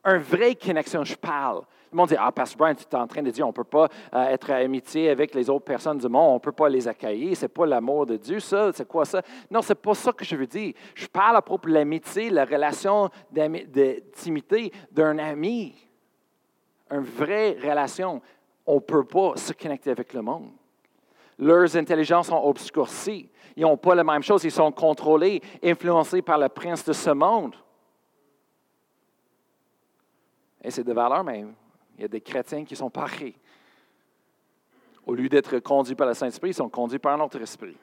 Un 0.04 0.18
vrai 0.18 0.56
connexion, 0.56 1.04
je 1.04 1.16
parle. 1.16 1.64
Le 1.92 1.98
monde 1.98 2.10
dit 2.10 2.16
Ah, 2.18 2.32
Pastor 2.32 2.58
Brian, 2.58 2.76
tu 2.76 2.84
es 2.84 2.96
en 2.96 3.08
train 3.08 3.24
de 3.24 3.32
dire 3.32 3.46
on 3.46 3.50
ne 3.50 3.54
peut 3.54 3.64
pas 3.64 3.88
euh, 4.14 4.28
être 4.28 4.52
amitié 4.52 5.10
avec 5.10 5.34
les 5.34 5.50
autres 5.50 5.66
personnes 5.66 5.98
du 5.98 6.08
monde, 6.08 6.32
on 6.32 6.34
ne 6.36 6.40
peut 6.40 6.52
pas 6.52 6.70
les 6.70 6.88
accueillir, 6.88 7.36
ce 7.36 7.46
n'est 7.46 7.50
pas 7.50 7.66
l'amour 7.66 8.06
de 8.06 8.18
Dieu, 8.18 8.40
ça, 8.40 8.72
c'est 8.74 8.88
quoi 8.88 9.06
ça? 9.06 9.22
Non, 9.50 9.62
ce 9.62 9.70
n'est 9.70 9.76
pas 9.76 9.96
ça 9.96 10.12
que 10.12 10.24
je 10.24 10.36
veux 10.36 10.48
dire. 10.48 10.74
Je 10.94 11.08
parle 11.08 11.38
à 11.38 11.42
propos 11.42 11.68
de 11.68 11.74
l'amitié, 11.74 12.30
la 12.30 12.46
relation 12.46 13.10
d'intimité 13.32 14.72
d'un 14.92 15.18
ami. 15.18 15.76
Une 16.92 17.02
vraie 17.02 17.58
relation. 17.62 18.22
On 18.66 18.76
ne 18.76 18.80
peut 18.80 19.04
pas 19.04 19.34
se 19.36 19.54
connecter 19.54 19.92
avec 19.92 20.14
le 20.14 20.22
monde. 20.22 20.50
Leurs 21.38 21.76
intelligences 21.76 22.28
sont 22.28 22.44
obscurcies. 22.44 23.30
Ils 23.56 23.62
n'ont 23.64 23.78
pas 23.78 23.96
la 23.96 24.04
même 24.04 24.22
chose. 24.22 24.44
Ils 24.44 24.52
sont 24.52 24.72
contrôlés, 24.72 25.42
influencés 25.64 26.22
par 26.22 26.38
le 26.38 26.50
prince 26.50 26.84
de 26.84 26.94
ce 26.94 27.10
monde. 27.12 27.56
Et 30.64 30.70
c'est 30.70 30.84
de 30.84 30.94
valeur 30.94 31.24
même. 31.24 31.54
Il 32.00 32.04
y 32.04 32.06
a 32.06 32.08
des 32.08 32.22
chrétiens 32.22 32.64
qui 32.64 32.78
sont 32.78 32.90
parés. 32.90 33.36
Au 35.06 35.14
lieu 35.14 35.28
d'être 35.28 35.60
conduits 35.60 35.96
par 35.96 36.08
le 36.08 36.14
Saint-Esprit, 36.14 36.52
ils 36.52 36.54
sont 36.54 36.70
conduits 36.70 36.98
par 36.98 37.20
un 37.20 37.26
autre 37.26 37.42
esprit. 37.42 37.76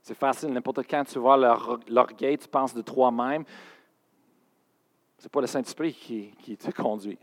C'est 0.00 0.16
facile, 0.16 0.52
n'importe 0.52 0.84
quand 0.90 1.04
tu 1.04 1.20
vois 1.20 1.36
l'orgueil, 1.86 2.36
tu 2.38 2.48
penses 2.48 2.74
de 2.74 2.82
toi-même. 2.82 3.44
Ce 5.16 5.22
n'est 5.22 5.28
pas 5.28 5.42
le 5.42 5.46
Saint-Esprit 5.46 5.94
qui, 5.94 6.56
te 6.56 6.70
conduit. 6.82 7.20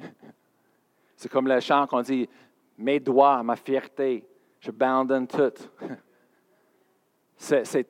C'est 1.17 1.27
comme 1.27 1.49
le 1.49 1.59
chant 1.59 1.85
qu'on 1.87 2.03
dit 2.03 2.29
Mes 2.77 3.01
doigts, 3.01 3.43
ma 3.43 3.57
fierté, 3.57 4.25
je 4.61 4.69
abandonne 4.69 5.27
tout. 5.27 5.51
C'est 7.35 7.85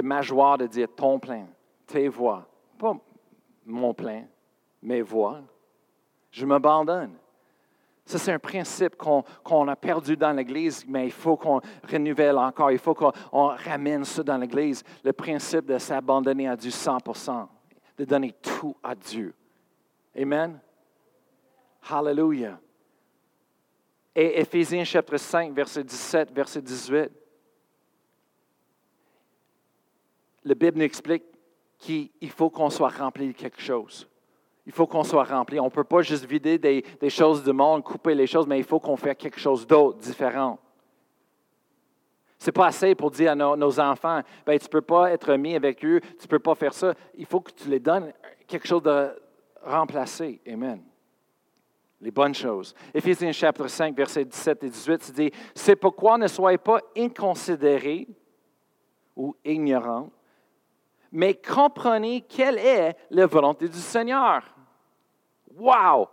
ma 0.00 0.22
joie 0.22 0.56
de 0.58 0.68
dire 0.68 0.94
ton 0.94 1.18
plein, 1.18 1.48
tes 1.88 2.06
voix. 2.06 2.48
Pas 2.78 2.96
mon 3.64 3.92
plein, 3.92 4.26
mes 4.80 5.02
voix 5.02 5.42
je 6.36 6.44
m'abandonne. 6.44 7.12
Ça, 8.04 8.18
c'est 8.18 8.32
un 8.32 8.38
principe 8.38 8.94
qu'on 8.96 9.68
a 9.68 9.74
perdu 9.74 10.16
dans 10.16 10.32
l'Église, 10.32 10.84
mais 10.86 11.06
il 11.06 11.12
faut 11.12 11.36
qu'on 11.36 11.60
renouvelle 11.90 12.36
encore. 12.36 12.70
Il 12.70 12.78
faut 12.78 12.94
qu'on 12.94 13.12
ramène 13.32 14.04
ça 14.04 14.22
dans 14.22 14.36
l'Église. 14.36 14.84
Le 15.02 15.12
principe 15.14 15.64
de 15.64 15.78
s'abandonner 15.78 16.46
à 16.46 16.54
Dieu 16.54 16.70
100% 16.70 17.48
de 17.96 18.04
donner 18.04 18.32
tout 18.42 18.76
à 18.82 18.94
Dieu. 18.94 19.34
Amen? 20.14 20.60
Hallelujah. 21.88 22.60
Et 24.14 24.40
Éphésiens 24.40 24.84
chapitre 24.84 25.16
5, 25.16 25.54
verset 25.54 25.84
17, 25.84 26.32
verset 26.32 26.60
18. 26.60 27.10
La 30.44 30.54
Bible 30.54 30.78
nous 30.78 30.84
explique 30.84 31.24
qu'il 31.78 32.30
faut 32.30 32.50
qu'on 32.50 32.70
soit 32.70 32.90
rempli 32.90 33.28
de 33.28 33.32
quelque 33.32 33.60
chose. 33.60 34.06
Il 34.66 34.72
faut 34.72 34.86
qu'on 34.86 35.04
soit 35.04 35.24
rempli. 35.24 35.60
On 35.60 35.66
ne 35.66 35.70
peut 35.70 35.84
pas 35.84 36.02
juste 36.02 36.24
vider 36.24 36.58
des, 36.58 37.10
choses 37.10 37.44
du 37.44 37.52
monde, 37.52 37.84
couper 37.84 38.14
les 38.14 38.26
choses, 38.26 38.46
mais 38.46 38.58
il 38.58 38.64
faut 38.64 38.80
qu'on 38.80 38.96
fasse 38.96 39.14
quelque 39.16 39.38
chose 39.38 39.66
d'autre, 39.66 39.98
différent. 39.98 40.58
Ce 42.38 42.46
n'est 42.46 42.52
pas 42.52 42.66
assez 42.66 42.94
pour 42.94 43.10
dire 43.12 43.32
à 43.32 43.34
nos, 43.34 43.80
enfants, 43.80 44.20
ben, 44.44 44.58
tu 44.58 44.66
ne 44.66 44.70
peux 44.70 44.82
pas 44.82 45.12
être 45.12 45.34
mis 45.34 45.54
avec 45.54 45.84
eux, 45.84 46.00
tu 46.00 46.24
ne 46.24 46.28
peux 46.28 46.40
pas 46.40 46.54
faire 46.54 46.74
ça. 46.74 46.92
Il 47.14 47.26
faut 47.26 47.40
que 47.40 47.52
tu 47.52 47.68
les 47.68 47.78
donnes 47.78 48.12
quelque 48.46 48.66
chose 48.66 48.82
de 48.82 49.08
remplacé. 49.62 50.40
Amen. 50.46 50.82
Les 52.00 52.10
bonnes 52.10 52.34
choses. 52.34 52.74
Éphésiens 52.92 53.32
chapitre 53.32 53.68
5, 53.68 53.96
versets 53.96 54.24
17 54.24 54.64
et 54.64 54.68
18, 54.68 55.02
c'est 55.02 55.14
dit, 55.14 55.32
c'est 55.54 55.76
pourquoi 55.76 56.18
ne 56.18 56.26
soyez 56.26 56.58
pas 56.58 56.80
inconsidérés 56.96 58.06
ou 59.14 59.34
ignorants, 59.44 60.10
mais 61.10 61.34
comprenez 61.34 62.20
quelle 62.20 62.58
est 62.58 62.96
la 63.10 63.26
volonté 63.26 63.68
du 63.68 63.78
Seigneur. 63.78 64.55
Wow! 65.56 66.08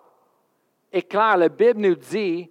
Et 0.91 1.01
clair, 1.01 1.37
la 1.37 1.49
Bible 1.49 1.79
nous 1.79 1.95
dit 1.95 2.49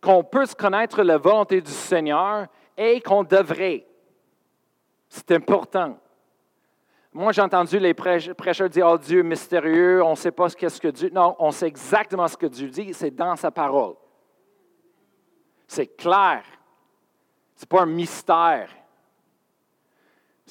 qu'on 0.00 0.22
peut 0.22 0.46
se 0.46 0.54
connaître 0.54 1.02
la 1.02 1.16
volonté 1.16 1.60
du 1.60 1.70
Seigneur 1.70 2.46
et 2.76 3.00
qu'on 3.00 3.24
devrait. 3.24 3.86
C'est 5.08 5.30
important. 5.32 5.98
Moi, 7.12 7.32
j'ai 7.32 7.42
entendu 7.42 7.78
les 7.78 7.94
prêcheurs 7.94 8.68
dire 8.68 8.88
Oh 8.88 8.98
Dieu 8.98 9.22
mystérieux, 9.22 10.02
on 10.02 10.10
ne 10.10 10.16
sait 10.16 10.32
pas 10.32 10.48
ce 10.48 10.56
que 10.56 10.88
Dieu. 10.88 11.10
Non, 11.10 11.36
on 11.38 11.52
sait 11.52 11.68
exactement 11.68 12.26
ce 12.26 12.36
que 12.36 12.46
Dieu 12.46 12.68
dit, 12.68 12.92
c'est 12.92 13.12
dans 13.12 13.36
sa 13.36 13.50
parole. 13.50 13.94
C'est 15.66 15.96
clair. 15.96 16.42
Ce 17.54 17.62
n'est 17.62 17.68
pas 17.68 17.82
un 17.82 17.86
mystère. 17.86 18.68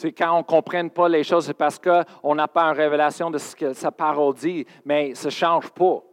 C'est 0.04 0.12
quand 0.12 0.34
on 0.34 0.40
ne 0.40 0.44
comprenne 0.44 0.90
pas 0.90 1.08
les 1.08 1.24
choses, 1.24 1.46
c'est 1.46 1.54
parce 1.54 1.80
qu'on 1.80 2.36
n'a 2.36 2.50
pas 2.50 2.64
une 2.64 2.76
révélation 2.76 3.32
de 3.32 3.38
ce 3.38 3.56
que 3.56 3.72
sa 3.72 3.90
parole 3.90 4.36
dit, 4.36 4.68
mais 4.84 5.16
ça 5.16 5.30
ne 5.30 5.32
change 5.32 5.70
pas. 5.70 6.04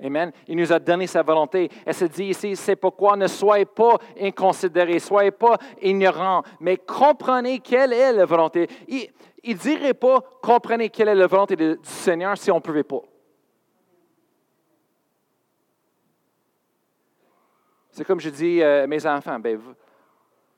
Amen. 0.00 0.30
Il 0.46 0.56
nous 0.56 0.72
a 0.72 0.78
donné 0.78 1.08
sa 1.08 1.24
volonté. 1.24 1.68
Elle 1.84 1.92
se 1.92 2.04
dit 2.04 2.26
ici, 2.26 2.54
c'est 2.54 2.76
pourquoi 2.76 3.16
ne 3.16 3.26
soyez 3.26 3.64
pas 3.64 3.98
inconsidérés, 4.20 5.00
soyez 5.00 5.32
pas 5.32 5.58
ignorants, 5.82 6.44
mais 6.60 6.76
comprenez 6.76 7.58
quelle 7.58 7.94
est 7.94 8.12
la 8.12 8.26
volonté. 8.26 8.68
Il 8.86 9.08
ne 9.44 9.54
dirait 9.54 9.94
pas, 9.94 10.20
comprenez 10.40 10.88
quelle 10.88 11.08
est 11.08 11.16
la 11.16 11.26
volonté 11.26 11.56
du 11.56 11.76
Seigneur 11.82 12.38
si 12.38 12.52
on 12.52 12.56
ne 12.56 12.60
pouvait 12.60 12.84
pas. 12.84 13.02
C'est 17.90 18.04
comme 18.04 18.20
je 18.20 18.30
dis 18.30 18.62
à 18.62 18.86
mes 18.86 19.04
enfants, 19.04 19.40
ben, 19.40 19.58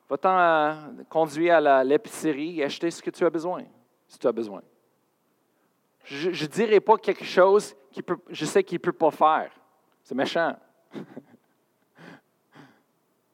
va-t'en 0.09 0.39
euh, 0.39 0.75
conduire 1.09 1.57
à 1.57 1.85
l'épicerie 1.85 2.61
et 2.61 2.65
acheter 2.65 2.91
ce 2.91 3.03
que 3.03 3.11
tu 3.11 3.25
as 3.25 3.31
besoin, 3.31 3.65
si 4.07 4.19
tu 4.19 4.27
as 4.27 4.33
besoin. 4.33 4.63
Je 6.05 6.29
ne 6.29 6.49
dirai 6.49 6.81
pas 6.81 6.97
quelque 6.97 7.25
chose 7.25 7.75
que 7.93 8.01
je 8.29 8.45
sais 8.45 8.63
qu'il 8.63 8.77
ne 8.77 8.83
peut 8.83 8.93
pas 8.93 9.11
faire. 9.11 9.51
C'est 10.03 10.15
méchant. 10.15 10.57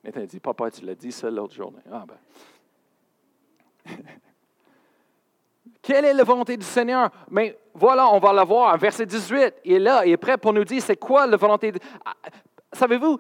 Nathan 0.05 0.25
dit, 0.25 0.41
papa, 0.41 0.71
tu 0.71 0.85
l'as 0.85 0.95
dit 0.95 1.13
ça 1.13 1.31
l'autre 1.31 1.55
journée. 1.55 1.83
Ah 1.91 2.05
ben. 2.07 2.17
Quelle 5.83 6.05
est 6.05 6.15
la 6.15 6.25
volonté 6.25 6.57
du 6.57 6.65
Seigneur? 6.65 7.11
Mais 7.29 7.59
voilà, 7.75 8.09
on 8.09 8.19
va 8.19 8.33
la 8.33 8.45
voir. 8.45 8.79
Verset 8.79 9.05
18, 9.05 9.55
il 9.65 9.73
est 9.75 9.79
là, 9.81 10.07
il 10.07 10.13
est 10.13 10.17
prêt 10.17 10.39
pour 10.39 10.53
nous 10.53 10.65
dire 10.65 10.83
c'est 10.83 10.97
quoi 10.97 11.27
la 11.27 11.37
volonté. 11.37 11.73
De... 11.73 11.81
Ah, 12.05 12.15
savez-vous, 12.73 13.19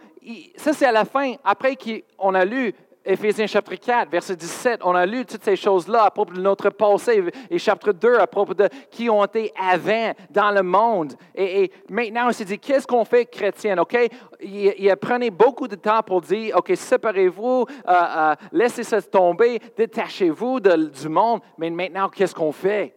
ça 0.56 0.72
c'est 0.72 0.86
à 0.86 0.92
la 0.92 1.04
fin, 1.04 1.34
après 1.44 1.76
qu'on 1.76 2.34
a 2.34 2.44
lu 2.44 2.72
Éphésiens 3.04 3.48
chapitre 3.48 3.84
4, 3.84 4.10
verset 4.10 4.36
17, 4.36 4.80
on 4.84 4.94
a 4.94 5.04
lu 5.04 5.26
toutes 5.26 5.42
ces 5.42 5.56
choses-là 5.56 6.04
à 6.04 6.10
propos 6.12 6.34
de 6.34 6.40
notre 6.40 6.70
passé, 6.70 7.24
et 7.50 7.58
chapitre 7.58 7.92
2 7.92 8.14
à 8.14 8.28
propos 8.28 8.54
de 8.54 8.68
qui 8.90 9.10
ont 9.10 9.24
été 9.24 9.52
avant 9.60 10.12
dans 10.30 10.52
le 10.52 10.62
monde. 10.62 11.14
Et, 11.34 11.72
maintenant, 11.88 12.28
on 12.28 12.32
s'est 12.32 12.44
dit, 12.44 12.60
qu'est-ce 12.60 12.86
qu'on 12.86 13.04
fait 13.04 13.26
chrétien? 13.26 13.76
OK? 13.78 13.98
Il, 14.40 14.88
a 14.88 14.96
prenait 14.96 15.30
beaucoup 15.30 15.66
de 15.66 15.74
temps 15.74 16.02
pour 16.02 16.20
dire, 16.20 16.56
OK, 16.56 16.72
séparez-vous, 16.76 17.66
euh, 17.88 17.92
euh, 17.92 18.34
laissez 18.52 18.84
ça 18.84 19.02
tomber, 19.02 19.58
détachez-vous 19.76 20.60
du 20.60 21.08
monde. 21.08 21.40
Mais 21.58 21.70
maintenant, 21.70 22.08
qu'est-ce 22.08 22.34
qu'on 22.34 22.52
fait? 22.52 22.94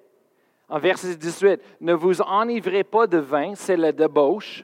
En 0.70 0.78
verset 0.78 1.16
18, 1.16 1.62
ne 1.82 1.94
vous 1.94 2.22
enivrez 2.22 2.84
pas 2.84 3.08
de 3.08 3.18
vin, 3.18 3.54
c'est 3.56 3.78
la 3.78 3.92
débauche, 3.92 4.64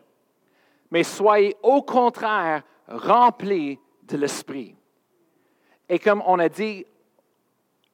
mais 0.91 1.03
soyez 1.03 1.55
au 1.63 1.81
contraire 1.81 2.63
remplis 2.87 3.79
de 4.03 4.17
l'esprit. 4.17 4.75
Et 5.91 5.99
comme 5.99 6.23
on 6.25 6.39
a 6.39 6.47
dit 6.47 6.85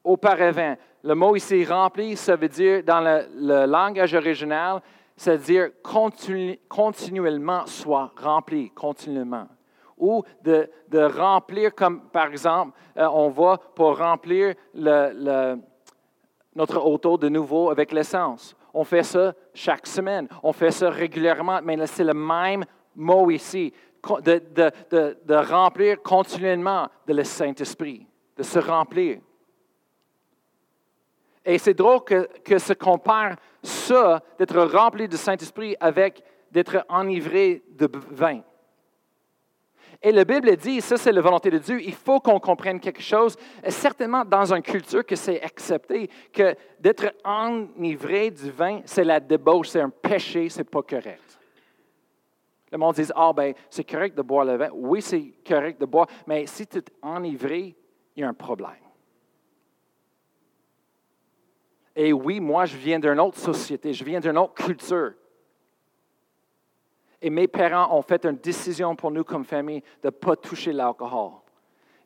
auparavant, 0.03 0.77
le 1.03 1.15
mot 1.15 1.35
ici 1.35 1.65
rempli, 1.65 2.15
ça 2.15 2.35
veut 2.35 2.47
dire, 2.47 2.83
dans 2.83 3.01
le, 3.01 3.65
langage 3.65 4.13
original, 4.13 4.83
ça 5.15 5.35
veut 5.35 5.43
dire 5.43 5.69
continuellement 5.81 7.65
soit 7.65 8.11
rempli, 8.15 8.69
continuellement. 8.69 9.47
Ou 9.97 10.23
de, 10.43 10.69
remplir, 10.93 11.73
comme 11.73 12.01
par 12.11 12.27
exemple, 12.27 12.77
euh, 12.97 13.07
on 13.11 13.29
va 13.29 13.57
pour 13.73 13.97
remplir 13.97 14.53
notre 14.75 15.57
auto 16.85 17.17
de 17.17 17.29
nouveau 17.29 17.71
avec 17.71 17.91
l'essence. 17.91 18.55
On 18.75 18.83
fait 18.83 19.01
ça 19.01 19.33
chaque 19.55 19.87
semaine. 19.87 20.27
On 20.43 20.53
fait 20.53 20.69
ça 20.69 20.91
régulièrement, 20.91 21.61
mais 21.63 21.83
c'est 21.87 22.03
le 22.03 22.13
même 22.13 22.63
mot 22.95 23.31
ici 23.31 23.73
de, 24.03 25.35
remplir 25.49 26.01
continuellement 26.01 26.89
de 27.05 27.13
le 27.13 27.23
Saint-Esprit, 27.23 28.05
de 28.35 28.43
se 28.43 28.59
remplir. 28.59 29.19
Et 31.45 31.57
c'est 31.57 31.73
drôle 31.73 32.03
que, 32.03 32.27
que 32.43 32.57
se 32.57 32.73
compare 32.73 33.35
ça, 33.63 34.21
d'être 34.37 34.59
rempli 34.59 35.07
du 35.07 35.17
Saint-Esprit, 35.17 35.75
avec 35.79 36.23
d'être 36.51 36.85
enivré 36.89 37.63
de 37.69 37.89
vin. 38.11 38.41
Et 40.01 40.11
la 40.11 40.25
Bible 40.25 40.55
dit, 40.57 40.79
ça 40.81 40.95
c'est 40.97 41.11
la 41.11 41.21
volonté 41.21 41.49
de 41.49 41.57
Dieu, 41.57 41.81
il 41.81 41.93
faut 41.93 42.19
qu'on 42.19 42.39
comprenne 42.39 42.79
quelque 42.79 43.01
chose, 43.01 43.35
certainement 43.67 44.23
dans 44.23 44.53
une 44.53 44.61
culture 44.61 45.05
que 45.05 45.15
c'est 45.15 45.41
accepté, 45.41 46.09
que 46.31 46.55
d'être 46.79 47.13
enivré 47.25 48.29
du 48.29 48.51
vin, 48.51 48.81
c'est 48.85 49.03
la 49.03 49.19
débauche, 49.19 49.69
c'est 49.69 49.81
un 49.81 49.89
péché, 49.89 50.49
c'est 50.49 50.63
pas 50.63 50.83
correct. 50.83 51.26
Le 52.71 52.77
monde 52.77 52.95
dit 52.95 53.07
Ah, 53.15 53.31
ben, 53.33 53.53
c'est 53.69 53.83
correct 53.83 54.15
de 54.17 54.21
boire 54.21 54.45
le 54.45 54.57
vin. 54.57 54.69
Oui, 54.73 55.01
c'est 55.01 55.33
correct 55.47 55.79
de 55.79 55.85
boire, 55.85 56.07
mais 56.25 56.45
si 56.45 56.67
tu 56.67 56.79
es 56.79 56.83
enivré, 57.01 57.75
il 58.15 58.21
y 58.21 58.23
a 58.23 58.29
un 58.29 58.33
problème. 58.33 58.71
Et 61.95 62.13
oui, 62.13 62.39
moi, 62.39 62.65
je 62.65 62.77
viens 62.77 62.99
d'une 62.99 63.19
autre 63.19 63.39
société, 63.39 63.93
je 63.93 64.03
viens 64.03 64.19
d'une 64.19 64.37
autre 64.37 64.53
culture. 64.53 65.13
Et 67.19 67.29
mes 67.29 67.47
parents 67.47 67.97
ont 67.97 68.03
fait 68.03 68.23
une 68.25 68.37
décision 68.37 68.95
pour 68.95 69.09
nous 69.09 69.23
comme 69.23 69.43
famille 69.43 69.81
de 70.03 70.07
ne 70.07 70.09
pas 70.11 70.35
toucher 70.35 70.71
l'alcool. 70.71 71.41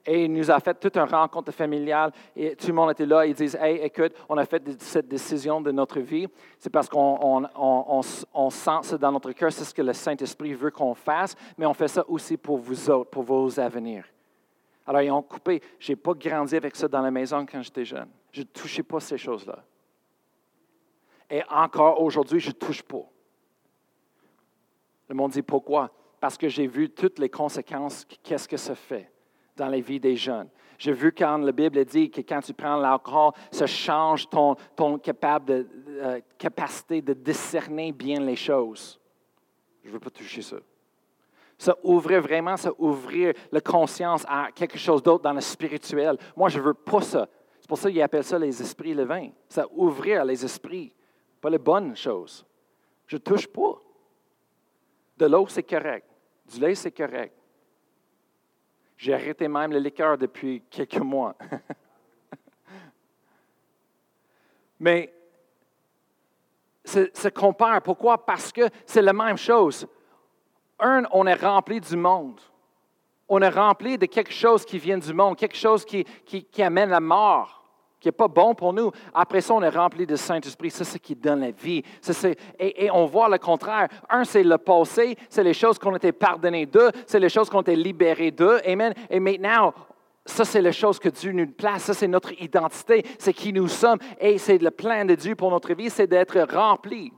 Et 0.06 0.26
il 0.26 0.34
nous 0.34 0.50
a 0.50 0.60
fait 0.60 0.74
toute 0.74 0.98
une 0.98 1.04
rencontre 1.04 1.52
familiale 1.52 2.12
et 2.36 2.56
tout 2.56 2.68
le 2.68 2.74
monde 2.74 2.92
était 2.92 3.06
là. 3.06 3.26
Ils 3.26 3.36
disent 3.36 3.56
Hey, 3.56 3.78
écoute, 3.78 4.14
on 4.28 4.38
a 4.38 4.46
fait 4.46 4.64
cette 4.82 5.08
décision 5.08 5.62
de 5.62 5.72
notre 5.72 6.00
vie. 6.00 6.28
C'est 6.58 6.72
parce 6.72 6.90
qu'on 6.90 7.48
on, 7.56 8.50
sent 8.50 8.80
ça 8.82 8.98
dans 8.98 9.12
notre 9.12 9.32
cœur. 9.34 9.52
C'est 9.52 9.64
ce 9.64 9.74
que 9.74 9.82
le 9.82 9.94
Saint-Esprit 9.94 10.54
veut 10.54 10.72
qu'on 10.72 10.96
fasse, 10.96 11.36
mais 11.58 11.66
on 11.66 11.74
fait 11.74 11.88
ça 11.88 12.04
aussi 12.08 12.38
pour 12.38 12.58
vous 12.58 12.90
autres, 12.90 13.12
pour 13.12 13.24
vos 13.24 13.60
avenirs. 13.60 14.06
Alors, 14.88 15.02
ils 15.04 15.12
ont 15.12 15.22
coupé. 15.22 15.62
Je 15.78 15.92
n'ai 15.92 15.96
pas 15.96 16.14
grandi 16.14 16.56
avec 16.56 16.76
ça 16.76 16.88
dans 16.88 17.02
la 17.02 17.12
maison 17.12 17.46
quand 17.46 17.62
j'étais 17.62 17.86
jeune. 17.86 18.10
Je 18.32 18.42
ne 18.42 18.48
touchais 18.48 18.84
pas 18.84 19.00
ces 19.00 19.18
choses-là. 19.18 19.64
Et 21.30 21.44
encore 21.50 22.02
aujourd'hui, 22.02 22.40
je 22.40 22.50
ne 22.50 22.54
touche 22.54 22.82
pas. 22.82 23.06
Le 25.08 25.16
monde 25.16 25.32
dit 25.32 25.44
pourquoi? 25.44 25.92
Parce 26.20 26.38
que 26.38 26.50
j'ai 26.50 26.68
vu 26.68 26.90
toutes 26.90 27.20
les 27.20 27.30
conséquences, 27.30 28.06
qu'est-ce 28.24 28.48
que 28.48 28.58
ça 28.58 28.76
fait? 28.76 29.12
Dans 29.56 29.68
la 29.68 29.80
vie 29.80 30.00
des 30.00 30.16
jeunes. 30.16 30.50
J'ai 30.78 30.94
vu 30.94 31.12
quand 31.12 31.38
la 31.38 31.52
Bible 31.52 31.86
dit 31.86 32.10
que 32.10 32.22
quand 32.22 32.42
tu 32.42 32.54
prends 32.54 32.76
l'alcool, 32.76 33.34
ça 33.52 33.68
change 33.68 34.28
ton, 34.30 34.56
ton 34.76 34.98
capable 34.98 35.68
euh, 35.88 36.20
capacité 36.38 37.02
de 37.02 37.14
discerner 37.14 37.92
bien 37.92 38.20
les 38.20 38.36
choses. 38.36 39.00
Je 39.84 39.90
ne 39.90 39.94
veux 39.94 40.00
pas 40.00 40.10
toucher 40.10 40.42
ça. 40.42 40.58
Ça 41.58 41.78
ouvrir 41.84 42.22
vraiment, 42.22 42.58
ça 42.58 42.72
ouvrir 42.80 43.34
la 43.52 43.62
conscience 43.62 44.26
à 44.28 44.50
quelque 44.52 44.80
chose 44.80 45.04
d'autre 45.04 45.24
dans 45.24 45.34
le 45.34 45.42
spirituel. 45.42 46.18
Moi, 46.36 46.50
je 46.50 46.58
ne 46.58 46.64
veux 46.64 46.74
pas 46.74 47.02
ça. 47.02 47.30
C'est 47.60 47.68
pour 47.68 47.78
ça 47.78 47.92
qu'ils 47.92 48.02
appellent 48.02 48.24
ça 48.24 48.40
les 48.40 48.60
esprits 48.60 48.96
le 48.96 49.04
vin. 49.04 49.30
Ça 49.48 49.68
ouvrir 49.76 50.26
les 50.26 50.44
esprits, 50.44 50.92
pas 51.40 51.52
les 51.52 51.60
bonnes 51.60 51.96
choses. 51.96 52.44
Je 53.06 53.18
ne 53.18 53.22
touche 53.22 53.46
pas. 53.46 53.80
De 55.18 55.28
l'eau, 55.28 55.46
c'est 55.48 55.62
correct. 55.62 56.08
Du 56.52 56.60
lait, 56.60 56.74
c'est 56.74 56.92
correct. 56.92 57.36
J'ai 59.02 59.16
arrêté 59.16 59.48
même 59.48 59.72
le 59.72 59.80
liqueur 59.80 60.16
depuis 60.16 60.62
quelques 60.70 60.98
mois. 60.98 61.36
Mais 64.80 65.12
se 66.86 67.28
compare. 67.30 67.82
Pourquoi? 67.82 68.24
Parce 68.24 68.52
que 68.52 68.70
c'est 68.86 69.02
la 69.02 69.12
même 69.12 69.38
chose. 69.38 69.88
Un, 70.78 71.06
on 71.14 71.26
est 71.26 71.34
rempli 71.34 71.82
du 71.82 71.98
monde. 71.98 72.40
On 73.28 73.42
est 73.42 73.50
rempli 73.50 73.98
de 73.98 74.06
quelque 74.06 74.34
chose 74.34 74.66
qui 74.66 74.78
vient 74.78 75.00
du 75.00 75.14
monde, 75.14 75.36
quelque 75.36 75.58
chose 75.58 75.84
qui, 75.84 76.06
qui 76.24 76.62
amène 76.62 76.92
la 76.92 77.00
mort 77.00 77.61
qui 78.02 78.08
n'est 78.08 78.14
pas 78.14 78.28
bon 78.28 78.56
pour 78.56 78.74
nous. 78.74 78.92
Après 79.14 79.42
ça, 79.42 79.54
on 79.54 79.62
est 79.62 79.70
rempli 79.70 80.08
de 80.08 80.16
Saint-Esprit. 80.16 80.72
C'est 80.72 80.84
ce 80.84 80.98
qui 80.98 81.16
donne 81.16 81.42
la 81.42 81.52
vie. 81.52 81.84
et, 82.60 82.90
on 82.92 83.06
voit 83.06 83.30
le 83.30 83.38
contraire. 83.38 83.88
Un, 84.10 84.24
c'est 84.24 84.44
le 84.44 84.58
passé, 84.58 85.16
c'est 85.30 85.44
les 85.44 85.54
choses 85.54 85.78
qu'on 85.78 85.94
a 85.94 85.98
été 85.98 86.12
pardonnées 86.12 86.66
d'eux, 86.66 86.90
c'est 87.06 87.20
les 87.20 87.30
choses 87.30 87.50
qu'on 87.50 87.60
a 87.60 87.62
été 87.62 87.76
libérées 87.76 88.32
d'eux. 88.32 88.60
Amen. 88.66 88.94
Et 89.08 89.20
maintenant, 89.20 89.72
ça, 90.26 90.44
c'est 90.44 90.62
les 90.62 90.74
choses 90.74 90.98
que 90.98 91.10
Dieu 91.10 91.32
nous 91.32 91.46
place. 91.46 91.84
Ça, 91.84 91.94
c'est 91.94 92.08
notre 92.08 92.34
identité. 92.42 93.06
C'est 93.20 93.34
qui 93.34 93.54
nous 93.54 93.68
sommes. 93.68 94.00
Et 94.20 94.40
c'est 94.40 94.58
le 94.58 94.72
plan 94.72 95.06
de 95.06 95.14
Dieu 95.14 95.36
pour 95.36 95.52
notre 95.52 95.74
vie, 95.76 95.92
c'est 95.92 96.08
d'être 96.08 96.40
rempli. 96.52 97.14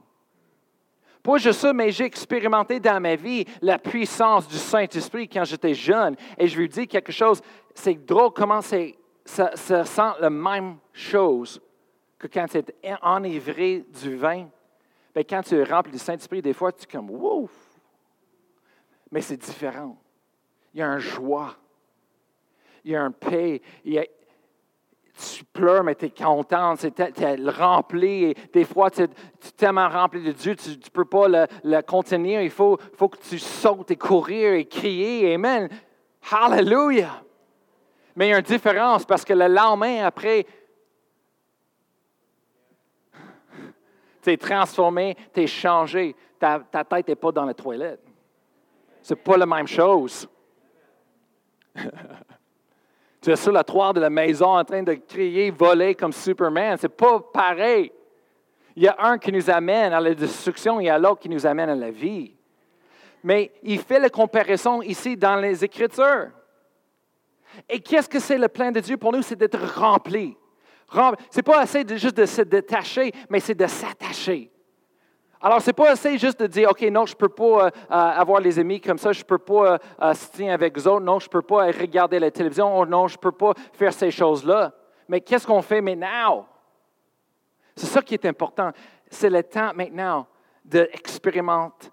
Pas 1.22 1.38
juste 1.38 1.62
ça, 1.62 1.72
mais 1.72 1.91
j'ai 1.91 2.04
expérimenté 2.04 2.82
dans 2.82 3.00
ma 3.00 3.15
vie 3.15 3.46
la 3.62 3.80
puissance 3.80 4.46
du 4.50 4.58
Saint-Esprit 4.58 5.30
quand 5.30 5.46
j'étais 5.46 5.74
jeune. 5.74 6.17
Et 6.38 6.50
je 6.50 6.60
lui 6.60 6.67
dis 6.67 6.88
quelque 6.88 7.13
chose. 7.13 7.39
C'est 7.74 8.06
drôle 8.06 8.32
comment 8.34 8.62
c'est 8.62 8.96
ça, 9.26 9.56
sent 9.56 10.12
la 10.20 10.30
même 10.30 10.78
chose 10.92 11.62
que 12.18 12.28
quand 12.28 12.46
tu 12.48 12.58
es 12.58 12.96
enivré 13.02 13.86
du 14.02 14.16
vin. 14.16 14.48
Bien, 15.14 15.24
quand 15.24 15.42
tu 15.44 15.56
es 15.56 15.64
rempli 15.64 15.92
du 15.92 16.00
Saint-Esprit, 16.00 16.42
des 16.42 16.54
fois, 16.54 16.72
tu 16.72 16.84
es 16.84 16.92
comme 16.92 17.10
Wow! 17.10 17.50
Mais 19.12 19.22
c'est 19.22 19.38
différent. 19.38 19.96
Il 20.74 20.80
y 20.80 20.84
a 20.84 20.90
un 20.90 20.98
joie. 20.98 21.56
Il 22.84 22.92
y 22.92 22.96
a 22.96 23.04
un 23.04 23.12
paix. 23.12 23.62
tu 23.84 25.44
pleures, 25.46 25.84
mais 25.84 25.94
tu 25.94 26.06
es 26.06 26.10
content, 26.10 26.76
tu 26.76 26.88
es, 26.88 27.50
rempli. 27.50 28.24
Et 28.24 28.34
des 28.52 28.66
fois, 28.66 28.90
tu 28.90 29.04
es, 29.04 29.08
tellement 29.56 29.88
rempli 29.88 30.24
de 30.24 30.32
Dieu, 30.32 30.56
tu 30.56 30.72
ne 30.72 30.90
peux 30.92 31.06
pas 31.06 31.28
le, 31.28 31.82
contenir. 31.82 32.42
Il 32.42 32.50
faut, 32.50 32.80
faut 32.98 33.10
que 33.10 33.20
tu 33.20 33.38
sautes 33.38 33.92
et 33.92 33.96
courir 33.96 34.54
et 34.54 34.66
crier. 34.66 35.36
Amen. 35.36 35.70
Hallelujah. 36.32 37.24
Mais 38.15 38.28
il 38.28 38.32
y 38.32 38.34
a 38.34 38.38
une 38.38 38.43
différence 38.43 39.06
parce 39.06 39.26
que 39.26 39.34
le 39.34 39.47
lendemain, 39.47 40.06
après, 40.06 40.45
Tu 44.23 44.32
es 44.32 44.38
transformé, 44.38 45.17
tu 45.34 45.41
es 45.41 45.47
changé. 45.47 46.15
Ta, 46.39 46.60
tête 46.60 47.10
n'est 47.10 47.15
pas 47.15 47.32
dans 47.32 47.45
la 47.45 47.54
toilette. 47.54 48.02
C'est 49.02 49.17
pas 49.17 49.38
la 49.38 49.45
même 49.45 49.67
chose. 49.67 50.28
tu 53.21 53.32
es 53.32 53.36
sur 53.36 53.52
la 53.52 53.63
toile 53.63 53.93
de 53.93 53.99
la 53.99 54.10
maison 54.10 54.58
en 54.58 54.63
train 54.63 54.82
de 54.82 54.93
crier, 54.93 55.52
voler 55.52 55.93
comme 55.93 56.13
Superman. 56.13 56.78
C'est 56.80 56.88
pas 56.88 57.19
pareil. 57.19 57.91
Il 58.76 58.84
y 58.84 58.88
a 58.88 58.95
un 58.97 59.17
qui 59.17 59.32
nous 59.32 59.49
amène 59.49 59.91
à 59.91 59.99
la 59.99 60.13
destruction, 60.13 60.80
il 60.80 60.86
y 60.86 60.89
a 60.89 60.97
l'autre 60.97 61.19
qui 61.19 61.30
nous 61.30 61.45
amène 61.45 61.69
à 61.69 61.76
la 61.76 61.91
vie. 61.91 62.34
Mais 63.23 63.52
il 63.62 63.80
fait 63.80 63.99
la 63.99 64.10
comparaison 64.10 64.82
ici 64.82 65.17
dans 65.17 65.36
les 65.36 65.63
Écritures. 65.63 66.32
Et 67.70 67.80
qu'est-ce 67.80 68.10
que 68.10 68.20
c'est 68.20 68.38
le 68.38 68.48
plan 68.48 68.72
de 68.72 68.80
Dieu 68.80 68.98
pour 68.98 69.12
nous? 69.12 69.22
C'est 69.22 69.36
d'être 69.36 69.80
rempli. 69.80 70.36
Ce 70.92 71.38
n'est 71.38 71.44
pas 71.44 71.60
assez 71.60 71.86
juste 71.98 72.18
de 72.18 72.26
se 72.26 72.42
détacher, 72.42 73.12
mais 73.30 73.39
c'est 73.39 73.56
de 73.56 73.68
s'attacher. 73.68 74.52
Alors, 75.42 75.62
ce 75.62 75.68
n'est 75.68 75.74
pas 75.74 75.92
assez 75.92 76.18
juste 76.18 76.39
de 76.39 76.48
dire, 76.48 76.72
OK, 76.72 76.82
non, 76.84 77.06
je 77.06 77.13
ne 77.13 77.18
peux 77.18 77.28
pas 77.28 77.66
euh, 77.66 77.66
euh, 77.66 77.70
avoir 77.89 78.39
les 78.39 78.60
amis 78.60 78.80
comme 78.80 78.98
ça, 78.98 79.12
je 79.12 79.20
ne 79.20 79.26
peux 79.26 79.39
pas 79.39 79.78
euh, 80.02 80.13
se 80.13 80.32
tenir 80.32 80.54
avec 80.54 80.78
eux 80.78 80.88
autres, 80.88 81.04
non, 81.04 81.20
je 81.20 81.26
ne 81.26 81.32
peux 81.32 81.42
pas 81.42 81.66
regarder 81.66 82.18
la 82.18 82.32
télévision, 82.32 82.80
oh, 82.80 82.86
non, 82.86 83.10
je 83.10 83.16
ne 83.16 83.20
peux 83.20 83.34
pas 83.34 83.52
faire 83.74 83.92
ces 83.92 84.10
choses-là. 84.10 84.72
Mais 85.10 85.20
qu'est-ce 85.20 85.46
qu'on 85.46 85.62
fait 85.62 85.82
maintenant? 85.82 86.48
C'est 87.76 87.88
ça 87.88 88.02
qui 88.02 88.13
est 88.13 88.26
important. 88.26 88.72
C'est 89.10 89.30
le 89.30 89.44
temps 89.44 89.74
maintenant 89.76 90.28
d'expérimenter 90.63 91.89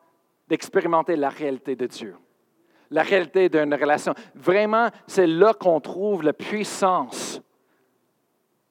la 1.16 1.28
réalité 1.28 1.74
de 1.74 1.86
Dieu, 1.86 2.14
la 2.90 3.02
réalité 3.02 3.48
d'une 3.48 3.74
relation. 3.74 4.14
Vraiment, 4.34 4.88
c'est 5.06 5.26
là 5.26 5.54
qu'on 5.54 5.80
trouve 5.80 6.22
la 6.22 6.32
puissance 6.32 7.40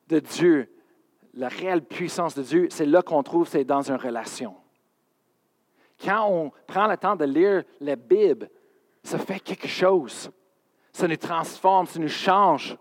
de 0.08 0.20
Dieu, 0.20 0.70
la 1.34 1.48
réelle 1.48 1.84
puissance 1.84 2.36
de 2.36 2.44
Dieu, 2.44 2.68
c'est 2.70 2.86
là 2.86 3.02
qu'on 3.02 3.24
trouve, 3.24 3.48
c'est 3.48 3.64
dans 3.64 3.82
une 3.82 3.96
relation. 3.96 4.56
Quand 6.04 6.28
on 6.30 6.52
prend 6.68 6.88
le 6.88 6.98
temps 6.98 7.16
de 7.16 7.26
lire 7.26 7.64
la 7.80 7.96
Bible, 7.96 8.50
ça 9.04 9.18
fait 9.18 9.40
quelque 9.40 9.68
chose. 9.68 10.30
Ça 10.92 11.08
nous 11.08 11.18
transforme, 11.18 11.86
ça 11.88 12.00
nous 12.00 12.08
change. 12.08 12.78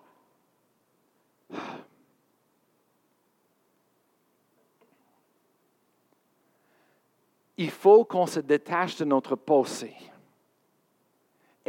Il 7.56 7.70
faut 7.70 8.04
qu'on 8.04 8.26
se 8.26 8.40
détache 8.40 8.96
de 8.96 9.04
notre 9.04 9.34
passé 9.34 9.94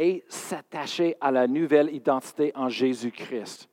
et 0.00 0.24
s'attacher 0.28 1.14
à 1.20 1.30
la 1.30 1.46
nouvelle 1.46 1.94
identité 1.94 2.52
en 2.54 2.70
Jésus-Christ. 2.70 3.68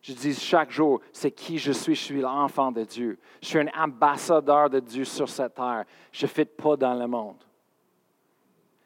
Je 0.00 0.12
dis 0.12 0.34
chaque 0.34 0.70
jour, 0.70 1.00
c'est 1.12 1.32
qui 1.32 1.58
je 1.58 1.72
suis. 1.72 1.96
Je 1.96 2.00
suis 2.00 2.20
l'enfant 2.20 2.70
de 2.70 2.84
Dieu. 2.84 3.18
Je 3.42 3.48
suis 3.48 3.58
un 3.58 3.66
ambassadeur 3.76 4.70
de 4.70 4.78
Dieu 4.78 5.04
sur 5.04 5.28
cette 5.28 5.54
terre. 5.54 5.84
Je 6.12 6.26
ne 6.26 6.30
fit 6.30 6.44
pas 6.44 6.76
dans 6.76 6.94
le 6.94 7.08
monde. 7.08 7.42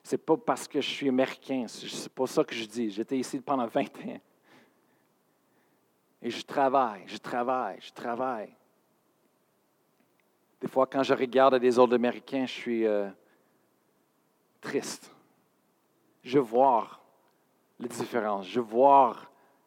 Ce 0.03 0.15
n'est 0.15 0.19
pas 0.19 0.39
parce 0.39 0.67
que 0.67 0.81
je 0.81 0.89
suis 0.89 1.11
américain. 1.11 1.67
Ce 1.69 1.85
n'est 1.85 2.09
pas 2.09 2.27
ça 2.27 2.43
que 2.43 2.55
je 2.55 2.65
dis. 2.65 2.91
J'étais 2.91 3.19
ici 3.19 3.39
pendant 3.39 3.67
20 3.67 3.83
ans. 3.83 4.21
Et 6.23 6.31
je 6.31 6.43
travaille, 6.43 7.03
je 7.07 7.19
travaille, 7.19 7.77
je 7.83 7.93
travaille. 7.93 8.55
Des 10.59 10.69
fois, 10.69 10.87
quand 10.87 11.03
je 11.03 11.13
regarde 11.13 11.57
des 11.57 11.79
autres 11.79 11.97
Américains, 11.97 12.47
je 12.47 12.53
suis 12.53 12.87
euh, 12.87 13.11
triste. 14.63 15.15
Je 16.23 16.39
vois 16.39 16.89
les 17.79 17.89
différences. 17.89 18.47
Je 18.47 18.61
vois 18.61 19.17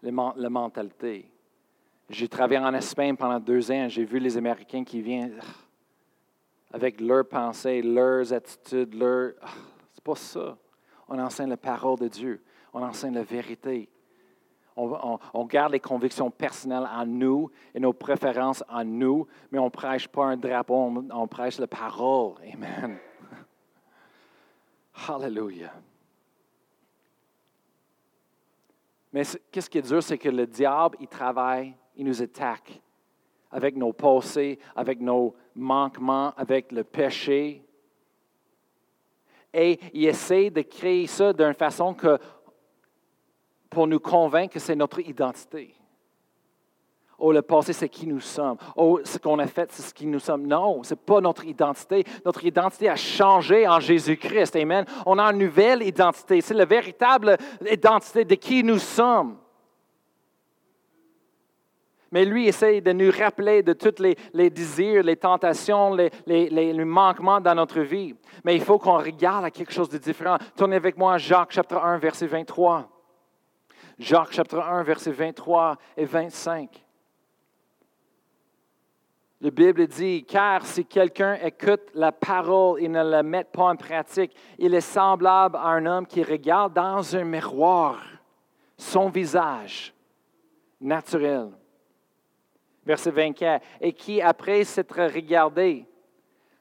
la 0.02 0.50
mentalité. 0.50 1.30
J'ai 2.10 2.28
travaillé 2.28 2.60
en 2.60 2.74
Espagne 2.74 3.16
pendant 3.16 3.40
deux 3.40 3.72
ans. 3.72 3.88
J'ai 3.88 4.06
vu 4.06 4.20
les 4.20 4.38
Américains 4.38 4.84
qui 4.84 5.02
viennent 5.02 5.40
avec 6.72 7.00
leurs 7.00 7.28
pensées, 7.28 7.82
leurs 7.82 8.34
attitudes, 8.34 8.94
leurs. 8.94 9.34
Ah, 9.42 9.48
c'est 9.94 10.04
pas 10.04 10.16
ça. 10.16 10.58
On 11.08 11.20
enseigne 11.20 11.50
la 11.50 11.58
parole 11.58 12.00
de 12.00 12.08
Dieu. 12.08 12.44
On 12.74 12.84
enseigne 12.84 13.14
la 13.14 13.24
vérité. 13.24 13.90
On, 14.76 15.46
garde 15.46 15.74
les 15.74 15.80
convictions 15.80 16.32
personnelles 16.32 16.90
en 16.92 17.06
nous 17.06 17.52
et 17.76 17.80
nos 17.80 17.94
préférences 17.94 18.64
en 18.68 18.84
nous, 18.84 19.28
mais 19.52 19.60
on 19.60 19.66
ne 19.66 19.70
prêche 19.70 20.08
pas 20.08 20.26
un 20.26 20.36
drapeau, 20.36 20.74
on, 20.74 21.08
on 21.12 21.28
prêche 21.28 21.60
la 21.60 21.68
parole. 21.68 22.34
Amen. 22.52 22.98
Hallelujah. 25.08 25.74
Mais 29.14 29.24
qu'est-ce 29.52 29.70
qui 29.70 29.78
est 29.78 29.88
dur, 29.88 30.04
c'est 30.04 30.18
que 30.18 30.30
le 30.30 30.48
diable, 30.48 30.98
il 31.00 31.08
travaille 31.08 31.76
il 31.96 32.06
nous 32.06 32.22
attaque 32.22 32.82
avec 33.52 33.76
nos 33.76 33.94
passés, 33.94 34.58
avec 34.76 35.00
nos 35.00 35.36
manquements, 35.56 36.34
avec 36.36 36.72
le 36.72 36.84
péché. 36.84 37.64
Et 39.54 39.80
il 39.94 40.06
essaie 40.06 40.50
de 40.50 40.62
créer 40.62 41.06
ça 41.06 41.32
d'une 41.32 41.54
façon 41.54 41.94
que, 41.94 42.18
pour 43.70 43.86
nous 43.86 44.00
convaincre 44.00 44.56
que 44.56 44.60
c'est 44.60 44.76
notre 44.76 45.00
identité. 45.00 45.76
Oh, 47.26 47.32
le 47.32 47.42
passé, 47.42 47.72
c'est 47.72 47.88
qui 47.88 48.06
nous 48.06 48.20
sommes. 48.20 48.58
Oh, 48.76 49.00
ce 49.02 49.18
qu'on 49.18 49.40
a 49.40 49.48
fait, 49.48 49.72
c'est 49.72 49.82
ce 49.82 49.94
qui 49.94 50.06
nous 50.06 50.20
sommes. 50.20 50.46
Non, 50.46 50.84
ce 50.84 50.94
n'est 50.94 51.00
pas 51.00 51.22
notre 51.22 51.46
identité. 51.46 52.04
Notre 52.26 52.44
identité 52.44 52.90
a 52.90 52.98
changé 52.98 53.66
en 53.66 53.80
Jésus-Christ. 53.80 54.58
Amen. 54.58 54.84
On 55.06 55.18
a 55.18 55.24
une 55.32 55.38
nouvelle 55.38 55.84
identité. 55.84 56.42
C'est 56.42 56.54
la 56.54 56.66
véritable 56.66 57.38
identité 57.72 58.26
de 58.26 58.36
qui 58.36 58.62
nous 58.62 58.78
sommes 58.78 59.38
mais 62.12 62.26
lui 62.26 62.48
essaye 62.48 62.82
de 62.82 62.92
nous 62.92 63.10
rappeler 63.10 63.64
de 63.64 63.74
tous 63.74 64.04
les, 64.34 64.50
désirs, 64.52 65.02
les 65.02 65.16
tentations, 65.16 65.96
les, 65.96 66.12
les, 66.28 66.86
manquements 66.86 67.42
dans 67.42 67.56
notre 67.56 67.80
vie. 67.80 68.14
Mais 68.44 68.54
il 68.54 68.62
faut 68.62 68.78
qu'on 68.78 68.98
regarde 68.98 69.46
à 69.46 69.50
quelque 69.50 69.74
chose 69.74 69.90
de 69.90 69.98
différent. 69.98 70.38
Tournez 70.56 70.76
avec 70.76 70.96
moi 70.96 71.14
à 71.14 71.18
Jacques 71.18 71.54
chapitre 71.54 71.82
1, 71.84 71.98
verset 71.98 72.28
23. 72.28 72.88
Jacques 73.98 74.34
chapitre 74.34 74.62
1, 74.62 74.84
verset 74.84 75.12
23 75.12 75.78
et 75.98 76.06
25. 76.06 76.84
La 79.44 79.52
Bible 79.52 79.86
dit, 79.88 80.24
car 80.24 80.66
si 80.66 80.86
quelqu'un 80.86 81.36
écoute 81.36 81.92
la 81.94 82.12
parole 82.12 82.82
et 82.82 82.88
ne 82.88 83.04
la 83.04 83.22
met 83.22 83.44
pas 83.44 83.66
en 83.66 83.76
pratique, 83.76 84.34
il 84.58 84.74
est 84.74 84.82
semblable 84.82 85.58
à 85.58 85.68
un 85.68 85.86
homme 85.86 86.08
qui 86.08 86.24
regarde 86.24 86.74
dans 86.74 87.16
un 87.16 87.26
miroir 87.26 88.02
son 88.78 89.10
visage 89.10 89.94
naturel 90.80 91.50
verset 92.86 93.12
24, 93.12 93.66
et 93.82 93.94
qui, 93.94 94.22
après 94.22 94.64
s'être 94.64 95.02
regardé, 95.14 95.86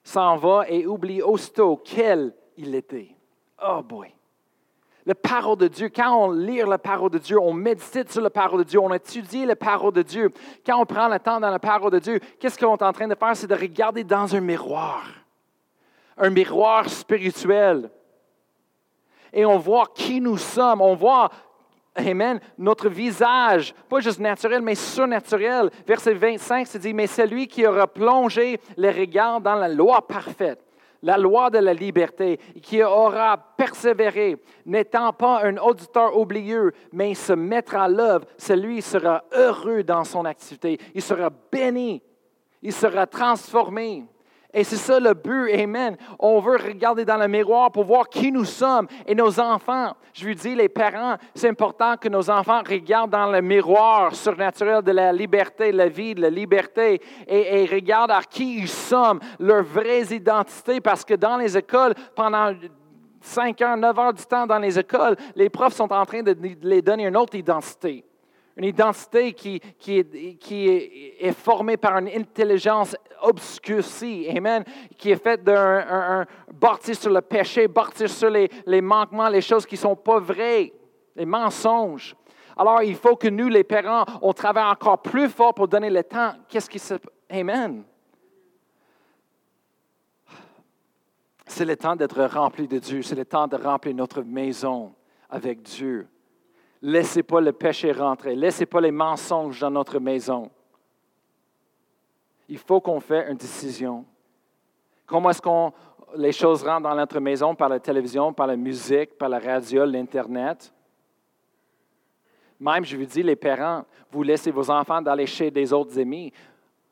s'en 0.03 0.37
va 0.37 0.69
et 0.69 0.87
oublie 0.87 1.23
aussitôt 1.23 1.77
quel 1.77 2.35
il 2.57 2.75
était. 2.75 3.15
Oh 3.65 3.83
boy! 3.83 4.13
La 5.05 5.15
parole 5.15 5.57
de 5.57 5.69
Dieu, 5.69 5.89
quand 5.89 6.15
on 6.15 6.31
lit 6.31 6.59
la 6.59 6.79
parole 6.79 7.11
de 7.11 7.19
Dieu, 7.19 7.39
on 7.41 7.53
médite 7.53 8.13
sur 8.13 8.23
la 8.23 8.31
parole 8.31 8.61
de 8.61 8.65
Dieu, 8.65 8.79
on 8.79 8.93
étudie 8.95 9.45
la 9.45 9.57
parole 9.57 9.93
de 9.93 10.03
Dieu. 10.03 10.31
Quand 10.65 10.81
on 10.81 10.87
prend 10.87 11.09
le 11.09 11.19
temps 11.19 11.41
dans 11.41 11.51
la 11.51 11.59
parole 11.59 11.91
de 11.91 11.99
Dieu, 11.99 12.21
qu'est-ce 12.39 12.57
qu'on 12.57 12.77
est 12.77 12.83
en 12.83 12.93
train 12.93 13.09
de 13.09 13.17
faire? 13.17 13.37
C'est 13.37 13.49
de 13.49 13.55
regarder 13.55 14.05
dans 14.05 14.35
un 14.37 14.41
miroir, 14.41 15.05
un 16.17 16.31
miroir 16.31 16.89
spirituel. 16.89 17.91
Et 19.33 19.45
on 19.45 19.59
voit 19.59 19.89
qui 19.93 20.21
nous 20.21 20.39
sommes, 20.39 20.81
on 20.81 20.95
voit 20.95 21.31
Amen. 21.95 22.41
Notre 22.57 22.89
visage, 22.89 23.75
pas 23.89 24.01
juste 24.01 24.19
naturel, 24.19 24.63
mais 24.63 24.75
surnaturel. 24.75 25.71
Verset 25.87 26.15
25, 26.15 26.67
c'est 26.67 26.79
dit, 26.79 26.95
mais 26.95 27.07
celui 27.07 27.47
qui 27.47 27.67
aura 27.67 27.87
plongé 27.87 28.59
les 28.79 28.91
regards 28.91 29.43
dans 29.43 29.55
la 29.57 29.69
loi 29.69 30.07
parfaite, 30.07 30.65
la 31.03 31.19
loi 31.19 31.51
de 31.51 31.59
la 31.59 31.75
liberté, 31.75 32.39
qui 32.63 32.83
aura 32.83 33.37
persévéré, 33.37 34.37
n'étant 34.65 35.13
pas 35.13 35.45
un 35.45 35.57
auditeur 35.57 36.17
oublieux, 36.17 36.73
mais 36.93 37.15
se 37.15 37.33
mettre 37.33 37.77
à 37.77 37.89
l'œuvre, 37.89 38.27
celui 38.39 38.83
sera 38.83 39.25
heureux 39.33 39.83
dans 39.83 40.05
son 40.05 40.25
activité. 40.25 40.79
Il 40.95 41.03
sera 41.03 41.31
béni. 41.51 42.03
Il 42.63 42.73
sera 42.73 43.07
transformé. 43.07 44.05
Et 44.55 44.65
c'est 44.65 44.77
ça 44.77 45.01
le 45.01 45.15
but, 45.15 45.51
Amen. 45.55 45.97
On 46.19 46.39
veut 46.41 46.57
regarder 46.57 47.05
dans 47.05 47.17
le 47.17 47.27
miroir 47.27 47.73
pour 47.73 47.85
voir 47.85 48.09
qui 48.09 48.31
nous 48.31 48.45
sommes 48.45 48.87
et 49.07 49.15
nos 49.15 49.41
enfants. 49.41 49.95
Je 50.13 50.27
lui 50.27 50.35
dis, 50.35 50.55
les 50.55 50.69
parents, 50.69 51.17
c'est 51.35 51.49
important 51.49 51.97
que 51.97 52.11
nos 52.11 52.29
enfants 52.29 52.61
regardent 52.69 53.13
dans 53.13 53.31
le 53.31 53.41
miroir 53.41 54.15
surnaturel 54.15 54.83
de 54.83 54.93
la 54.93 55.11
liberté, 55.11 55.73
de 55.73 55.79
la 55.79 55.89
vie, 55.89 56.15
de 56.15 56.21
la 56.21 56.31
liberté, 56.31 57.01
et, 57.27 57.63
et 57.63 57.67
regardent 57.67 58.11
à 58.11 58.21
qui 58.23 58.59
ils 58.59 58.69
sommes, 58.69 59.21
leur 59.41 59.63
vraie 59.63 60.03
identité, 60.03 60.83
parce 60.83 61.05
que 61.05 61.15
dans 61.15 61.39
les 61.39 61.57
écoles, 61.57 61.95
pendant 62.15 62.53
5 63.23 63.63
heures, 63.63 63.77
9 63.77 63.99
heures 63.99 64.13
du 64.13 64.25
temps 64.25 64.47
dans 64.47 64.59
les 64.59 64.79
écoles, 64.79 65.17
les 65.35 65.49
profs 65.49 65.75
sont 65.75 65.91
en 65.91 66.05
train 66.05 66.23
de 66.23 66.37
les 66.63 66.83
donner 66.83 67.07
une 67.07 67.17
autre 67.17 67.37
identité 67.37 68.05
une 68.57 68.65
identité 68.65 69.33
qui, 69.33 69.61
est, 69.87 71.33
formée 71.33 71.77
par 71.77 71.99
une 71.99 72.09
intelligence 72.09 72.97
obscurcie, 73.23 74.27
amen, 74.29 74.65
qui 74.99 75.11
est 75.11 75.23
faite 75.23 75.43
d'un 75.43 76.27
bâti 76.53 76.95
sur 76.95 77.11
le 77.11 77.21
péché, 77.21 77.69
bâti 77.69 78.09
sur 78.09 78.31
les, 78.31 78.81
manquements, 78.81 79.29
les 79.29 79.41
choses 79.41 79.65
qui 79.65 79.77
ne 79.77 79.81
sont 79.81 79.97
pas 79.97 80.19
vraies, 80.19 80.73
les 81.17 81.27
mensonges. 81.27 82.15
Alors, 82.57 82.83
il 82.83 82.97
faut 82.97 83.17
que 83.17 83.29
nous, 83.29 83.49
les 83.49 83.65
parents, 83.65 84.05
on 84.21 84.33
travaille 84.33 84.71
encore 84.71 85.01
plus 85.01 85.29
fort 85.29 85.55
pour 85.55 85.69
donner 85.69 85.89
le 85.89 86.05
temps. 86.05 86.33
Qu'est-ce 86.49 86.69
qui 86.69 86.79
se... 86.79 86.95
passe, 86.95 87.13
Amen. 87.31 87.83
C'est 91.47 91.65
le 91.65 91.77
temps 91.77 91.97
d'être 91.97 92.23
rempli 92.25 92.69
de 92.69 92.79
Dieu. 92.79 93.03
C'est 93.03 93.15
le 93.15 93.25
temps 93.25 93.47
de 93.47 93.57
remplir 93.57 93.95
notre 93.95 94.23
maison 94.23 94.95
avec 95.31 95.63
Dieu. 95.63 96.07
Laissez 96.83 97.23
pas 97.23 97.41
le 97.41 97.53
péché 97.53 97.93
rentrer. 97.93 98.35
Laissez 98.35 98.67
pas 98.67 98.81
les 98.81 98.91
mensonges 98.91 99.61
dans 99.61 99.71
notre 99.71 100.01
maison. 100.01 100.51
Il 102.49 102.59
faut 102.59 102.81
qu'on 102.81 102.99
fasse 102.99 103.31
une 103.31 103.37
décision. 103.37 104.05
Comment 105.07 105.31
est-ce 105.31 105.41
qu'on 105.41 105.73
les 106.17 106.33
choses 106.33 106.65
rentrent 106.65 106.89
dans 106.89 106.95
notre 106.95 107.21
maison? 107.21 107.55
Par 107.55 107.69
la 107.69 107.79
télévision, 107.79 108.33
par 108.33 108.49
la 108.49 108.57
musique, 108.57 109.17
par 109.17 109.29
la 109.29 109.39
radio, 109.39 109.85
l'Internet? 109.85 110.73
Même, 112.59 112.85
je 112.85 112.97
vous 112.97 113.05
dis, 113.05 113.23
les 113.23 113.37
parents, 113.37 113.85
vous 114.11 114.23
laissez 114.23 114.51
vos 114.51 114.71
enfants 114.71 115.01
d'aller 115.01 115.27
chez 115.27 115.51
des 115.51 115.73
autres 115.73 115.99
amis. 115.99 116.33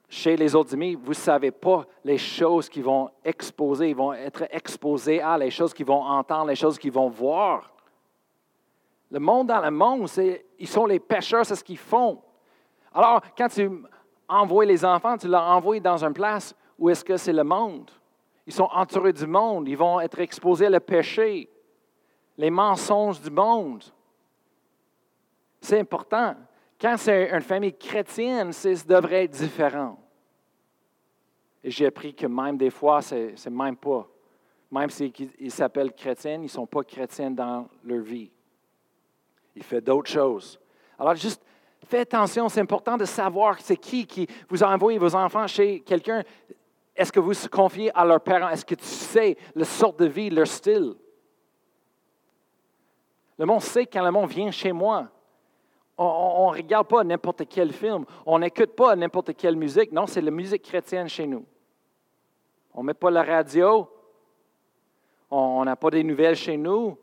Chez 0.08 0.36
les 0.36 0.54
autres 0.56 0.74
amis, 0.74 0.96
vous 0.96 1.10
ne 1.10 1.14
savez 1.14 1.50
pas 1.50 1.86
les 2.04 2.18
choses 2.18 2.68
qui 2.68 2.80
vont 2.80 3.10
exposer, 3.24 3.90
ils 3.90 3.96
vont 3.96 4.12
être 4.12 4.44
exposés 4.50 5.20
à, 5.20 5.38
les 5.38 5.50
choses 5.50 5.72
qu'ils 5.72 5.86
vont 5.86 6.02
entendre, 6.02 6.46
les 6.46 6.56
choses 6.56 6.78
qu'ils 6.78 6.90
vont 6.90 7.08
voir. 7.08 7.72
Le 9.10 9.18
monde 9.18 9.48
dans 9.48 9.60
le 9.60 9.70
monde, 9.70 10.08
ils 10.58 10.68
sont 10.68 10.86
les 10.86 11.00
pêcheurs, 11.00 11.44
c'est 11.44 11.56
ce 11.56 11.64
qu'ils 11.64 11.78
font. 11.78 12.22
Alors, 12.92 13.20
quand 13.36 13.48
tu 13.48 13.68
envoies 14.28 14.64
les 14.64 14.84
enfants, 14.84 15.16
tu 15.16 15.26
les 15.26 15.34
envoies 15.34 15.80
dans 15.80 16.04
une 16.04 16.12
place 16.12 16.54
où 16.78 16.88
est-ce 16.88 17.04
que 17.04 17.16
c'est 17.16 17.32
le 17.32 17.44
monde? 17.44 17.90
Ils 18.46 18.52
sont 18.52 18.68
entourés 18.72 19.12
du 19.12 19.26
monde, 19.26 19.68
ils 19.68 19.76
vont 19.76 20.00
être 20.00 20.18
exposés 20.20 20.66
à 20.66 20.70
le 20.70 20.80
péché, 20.80 21.48
les 22.36 22.50
mensonges 22.50 23.20
du 23.20 23.30
monde. 23.30 23.84
C'est 25.60 25.80
important. 25.80 26.34
Quand 26.80 26.96
c'est 26.96 27.30
une 27.30 27.42
famille 27.42 27.76
chrétienne, 27.76 28.52
ça 28.52 28.70
devrait 28.86 29.24
être 29.24 29.32
différent. 29.32 29.98
Et 31.62 31.70
j'ai 31.70 31.86
appris 31.86 32.14
que 32.14 32.26
même 32.26 32.56
des 32.56 32.70
fois, 32.70 33.02
c'est 33.02 33.50
même 33.50 33.76
pas. 33.76 34.08
Même 34.70 34.88
s'ils 34.88 35.50
s'appellent 35.50 35.92
chrétiens, 35.92 36.36
ils 36.36 36.42
ne 36.42 36.48
sont 36.48 36.66
pas 36.66 36.82
chrétiens 36.82 37.30
dans 37.30 37.68
leur 37.84 38.02
vie. 38.02 38.30
Il 39.56 39.62
fait 39.62 39.80
d'autres 39.80 40.10
choses. 40.10 40.58
Alors, 40.98 41.14
juste 41.14 41.42
faites 41.86 42.14
attention, 42.14 42.48
c'est 42.48 42.60
important 42.60 42.96
de 42.96 43.04
savoir 43.04 43.58
c'est 43.60 43.76
qui 43.76 44.06
qui 44.06 44.26
vous 44.48 44.62
a 44.62 44.68
envoyé 44.68 44.98
vos 44.98 45.14
enfants 45.14 45.46
chez 45.46 45.80
quelqu'un. 45.80 46.22
Est-ce 46.94 47.10
que 47.10 47.20
vous 47.20 47.34
se 47.34 47.48
confiez 47.48 47.90
à 47.96 48.04
leurs 48.04 48.20
parents? 48.20 48.48
Est-ce 48.48 48.64
que 48.64 48.74
tu 48.74 48.84
sais 48.84 49.36
la 49.54 49.64
sorte 49.64 49.98
de 49.98 50.06
vie, 50.06 50.30
leur 50.30 50.46
style? 50.46 50.94
Le 53.38 53.46
monde 53.46 53.62
sait 53.62 53.86
quand 53.86 54.04
le 54.04 54.10
monde 54.10 54.28
vient 54.28 54.50
chez 54.50 54.70
moi. 54.70 55.08
On 55.96 56.50
ne 56.50 56.56
regarde 56.56 56.86
pas 56.86 57.04
n'importe 57.04 57.48
quel 57.48 57.72
film. 57.72 58.04
On 58.24 58.38
n'écoute 58.38 58.74
pas 58.76 58.94
n'importe 58.96 59.34
quelle 59.34 59.56
musique. 59.56 59.92
Non, 59.92 60.06
c'est 60.06 60.20
la 60.20 60.30
musique 60.30 60.62
chrétienne 60.62 61.08
chez 61.08 61.26
nous. 61.26 61.44
On 62.74 62.82
ne 62.82 62.88
met 62.88 62.94
pas 62.94 63.10
la 63.10 63.22
radio. 63.22 63.88
On 65.30 65.64
n'a 65.64 65.76
pas 65.76 65.90
des 65.90 66.02
nouvelles 66.02 66.36
chez 66.36 66.56
nous. 66.56 66.98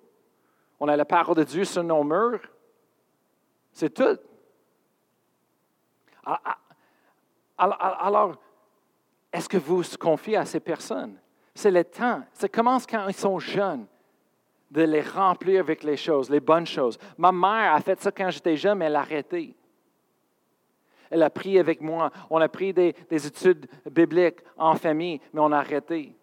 On 0.80 0.88
a 0.88 0.96
la 0.96 1.06
parole 1.06 1.36
de 1.36 1.44
Dieu 1.44 1.64
sur 1.64 1.84
nos 1.84 2.04
murs. 2.04 2.42
C'est 3.72 3.94
tout. 3.94 4.20
Alors, 7.58 8.36
est-ce 9.32 9.50
que 9.50 9.58
vous 9.58 9.82
vous 9.82 9.98
confiez 10.00 10.38
à 10.38 10.46
ces 10.46 10.60
personnes? 10.60 11.18
C'est 11.56 11.72
le 11.72 11.84
temps. 11.84 12.24
Ça 12.34 12.48
commence 12.48 12.86
quand 12.86 13.08
ils 13.08 13.16
sont 13.16 13.40
jeunes, 13.40 13.88
de 14.70 14.84
les 14.84 15.02
remplir 15.02 15.62
avec 15.62 15.84
les 15.84 15.98
choses, 15.98 16.30
les 16.30 16.40
bonnes 16.40 16.68
choses. 16.68 16.98
Ma 17.18 17.32
mère 17.32 17.74
a 17.74 17.82
fait 17.82 18.00
ça 18.00 18.12
quand 18.12 18.30
j'étais 18.30 18.58
jeune, 18.58 18.78
mais 18.78 18.86
elle 18.86 18.96
a 18.96 19.00
arrêté. 19.00 19.56
Elle 21.10 21.24
a 21.24 21.30
pris 21.30 21.58
avec 21.58 21.82
moi. 21.82 22.12
On 22.30 22.42
a 22.42 22.50
pris 22.50 22.74
des 22.74 22.94
études 23.10 23.68
bibliques 23.90 24.42
en 24.58 24.76
famille, 24.76 25.22
mais 25.34 25.40
on 25.40 25.52
a 25.52 25.58
arrêté. 25.58 26.16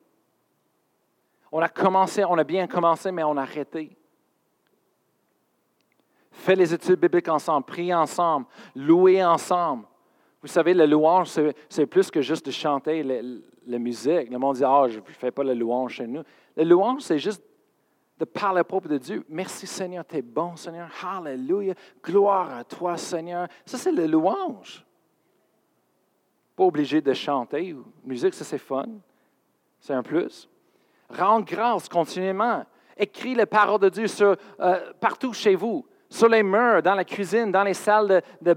On 1.50 1.60
a 1.60 1.68
commencé, 1.68 2.24
on 2.24 2.36
a 2.36 2.44
bien 2.44 2.66
commencé, 2.66 3.10
mais 3.10 3.24
on 3.24 3.36
a 3.36 3.42
arrêté. 3.42 3.96
Faites 6.34 6.58
les 6.58 6.74
études 6.74 6.98
bibliques 6.98 7.28
ensemble, 7.28 7.64
priez 7.64 7.94
ensemble, 7.94 8.46
louez 8.74 9.24
ensemble. 9.24 9.84
Vous 10.42 10.48
savez, 10.48 10.74
la 10.74 10.84
louange, 10.84 11.30
c'est 11.68 11.86
plus 11.86 12.10
que 12.10 12.20
juste 12.20 12.44
de 12.46 12.50
chanter 12.50 13.02
la, 13.02 13.78
musique. 13.78 14.28
Le 14.30 14.36
monde 14.36 14.56
dit, 14.56 14.64
ah, 14.64 14.84
je 14.88 14.98
ne 14.98 15.04
fais 15.04 15.30
pas 15.30 15.44
la 15.44 15.54
louange 15.54 15.94
chez 15.94 16.06
nous. 16.06 16.22
La 16.56 16.64
louange, 16.64 17.02
c'est 17.02 17.18
juste 17.18 17.42
de 18.18 18.24
parler 18.24 18.60
à 18.60 18.64
propos 18.64 18.88
de 18.88 18.98
Dieu. 18.98 19.24
Merci 19.28 19.66
Seigneur, 19.66 20.04
tu 20.04 20.16
es 20.16 20.22
bon 20.22 20.56
Seigneur. 20.56 20.90
Hallelujah. 21.02 21.74
Gloire 22.02 22.58
à 22.58 22.64
toi 22.64 22.96
Seigneur. 22.96 23.48
Ça, 23.64 23.78
c'est 23.78 23.92
la 23.92 24.06
louange. 24.06 24.84
Pas 26.56 26.64
obligé 26.64 27.00
de 27.00 27.14
chanter. 27.14 27.74
Musique, 28.04 28.34
ça, 28.34 28.44
c'est 28.44 28.58
fun. 28.58 28.88
C'est 29.80 29.94
un 29.94 30.02
plus. 30.02 30.48
Rendre 31.08 31.46
grâce 31.46 31.88
continuellement. 31.88 32.66
Écris 32.96 33.34
les 33.34 33.46
paroles 33.46 33.80
de 33.80 33.88
Dieu 33.88 34.06
euh, 34.60 34.92
partout 35.00 35.32
chez 35.32 35.54
vous 35.54 35.86
sur 36.14 36.28
les 36.28 36.44
murs, 36.44 36.80
dans 36.80 36.94
la 36.94 37.04
cuisine, 37.04 37.50
dans 37.50 37.64
les 37.64 37.74
salles 37.74 38.22
de, 38.40 38.56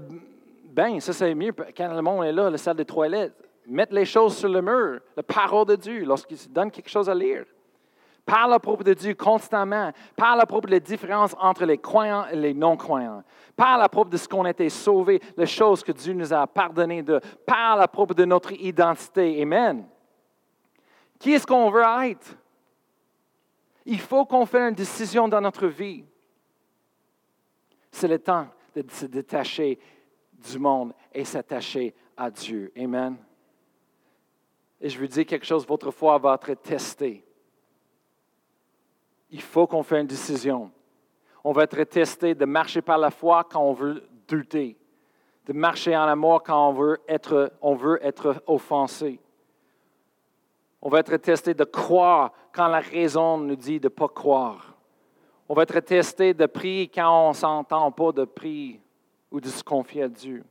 bain. 0.70 1.00
Ça, 1.00 1.12
c'est 1.12 1.34
mieux 1.34 1.52
quand 1.76 1.92
le 1.92 2.02
monde 2.02 2.24
est 2.24 2.32
là, 2.32 2.48
la 2.48 2.56
salle 2.56 2.76
de 2.76 2.84
toilette. 2.84 3.34
Mettre 3.66 3.92
les 3.94 4.04
choses 4.04 4.36
sur 4.36 4.48
le 4.48 4.62
mur, 4.62 5.00
la 5.16 5.22
parole 5.24 5.66
de 5.66 5.74
Dieu, 5.74 6.04
lorsqu'il 6.04 6.38
donne 6.52 6.70
quelque 6.70 6.88
chose 6.88 7.10
à 7.10 7.14
lire. 7.14 7.44
Parle 8.24 8.54
à 8.54 8.60
propos 8.60 8.84
de 8.84 8.94
Dieu 8.94 9.14
constamment. 9.14 9.90
Parle 10.14 10.40
à 10.40 10.46
propos 10.46 10.68
de 10.68 10.72
la 10.72 10.78
différence 10.78 11.34
entre 11.40 11.64
les 11.64 11.78
croyants 11.78 12.26
et 12.30 12.36
les 12.36 12.54
non-croyants. 12.54 13.24
Parle 13.56 13.82
à 13.82 13.88
propos 13.88 14.10
de 14.10 14.16
ce 14.16 14.28
qu'on 14.28 14.44
a 14.44 14.50
été 14.50 14.68
sauvé, 14.68 15.20
les 15.36 15.46
choses 15.46 15.82
que 15.82 15.92
Dieu 15.92 16.12
nous 16.12 16.32
a 16.32 16.46
pardonnées 16.46 17.02
de. 17.02 17.20
Parle 17.44 17.82
à 17.82 17.88
propos 17.88 18.14
de 18.14 18.24
notre 18.24 18.52
identité. 18.52 19.42
Amen. 19.42 19.84
Qui 21.18 21.32
est-ce 21.32 21.46
qu'on 21.46 21.70
veut 21.70 21.82
être? 22.04 22.36
Il 23.84 24.00
faut 24.00 24.24
qu'on 24.24 24.46
fasse 24.46 24.68
une 24.68 24.74
décision 24.76 25.26
dans 25.26 25.40
notre 25.40 25.66
vie. 25.66 26.04
C'est 27.90 28.08
le 28.08 28.18
temps 28.18 28.46
de 28.74 28.84
se 28.90 29.06
détacher 29.06 29.78
du 30.32 30.58
monde 30.58 30.92
et 31.12 31.24
s'attacher 31.24 31.94
à 32.16 32.30
Dieu. 32.30 32.72
Amen. 32.76 33.16
Et 34.80 34.88
je 34.88 34.98
veux 34.98 35.08
dire 35.08 35.26
quelque 35.26 35.46
chose, 35.46 35.66
votre 35.66 35.90
foi 35.90 36.18
va 36.18 36.34
être 36.34 36.62
testée. 36.62 37.24
Il 39.30 39.42
faut 39.42 39.66
qu'on 39.66 39.82
fasse 39.82 40.00
une 40.00 40.06
décision. 40.06 40.70
On 41.44 41.52
va 41.52 41.64
être 41.64 41.82
testé 41.84 42.34
de 42.34 42.44
marcher 42.44 42.82
par 42.82 42.98
la 42.98 43.10
foi 43.10 43.44
quand 43.44 43.62
on 43.62 43.72
veut 43.72 44.06
douter, 44.26 44.76
de 45.46 45.52
marcher 45.52 45.96
en 45.96 46.02
amour 46.04 46.42
quand 46.42 46.68
on 46.68 46.72
veut 46.72 47.00
être, 47.08 47.52
on 47.60 47.74
veut 47.74 47.98
être 48.02 48.42
offensé. 48.46 49.20
On 50.80 50.88
va 50.88 51.00
être 51.00 51.16
testé 51.16 51.54
de 51.54 51.64
croire 51.64 52.32
quand 52.52 52.68
la 52.68 52.80
raison 52.80 53.38
nous 53.38 53.56
dit 53.56 53.80
de 53.80 53.86
ne 53.86 53.88
pas 53.88 54.08
croire. 54.08 54.67
On 55.48 55.54
va 55.54 55.62
être 55.62 55.80
testé 55.80 56.34
de 56.34 56.46
prier 56.46 56.88
quand 56.88 57.26
on 57.26 57.28
ne 57.30 57.34
s'entend 57.34 57.90
pas 57.90 58.12
de 58.12 58.24
prier 58.24 58.80
ou 59.30 59.40
de 59.40 59.48
se 59.48 59.64
confier 59.64 60.02
à 60.02 60.08
Dieu. 60.08 60.44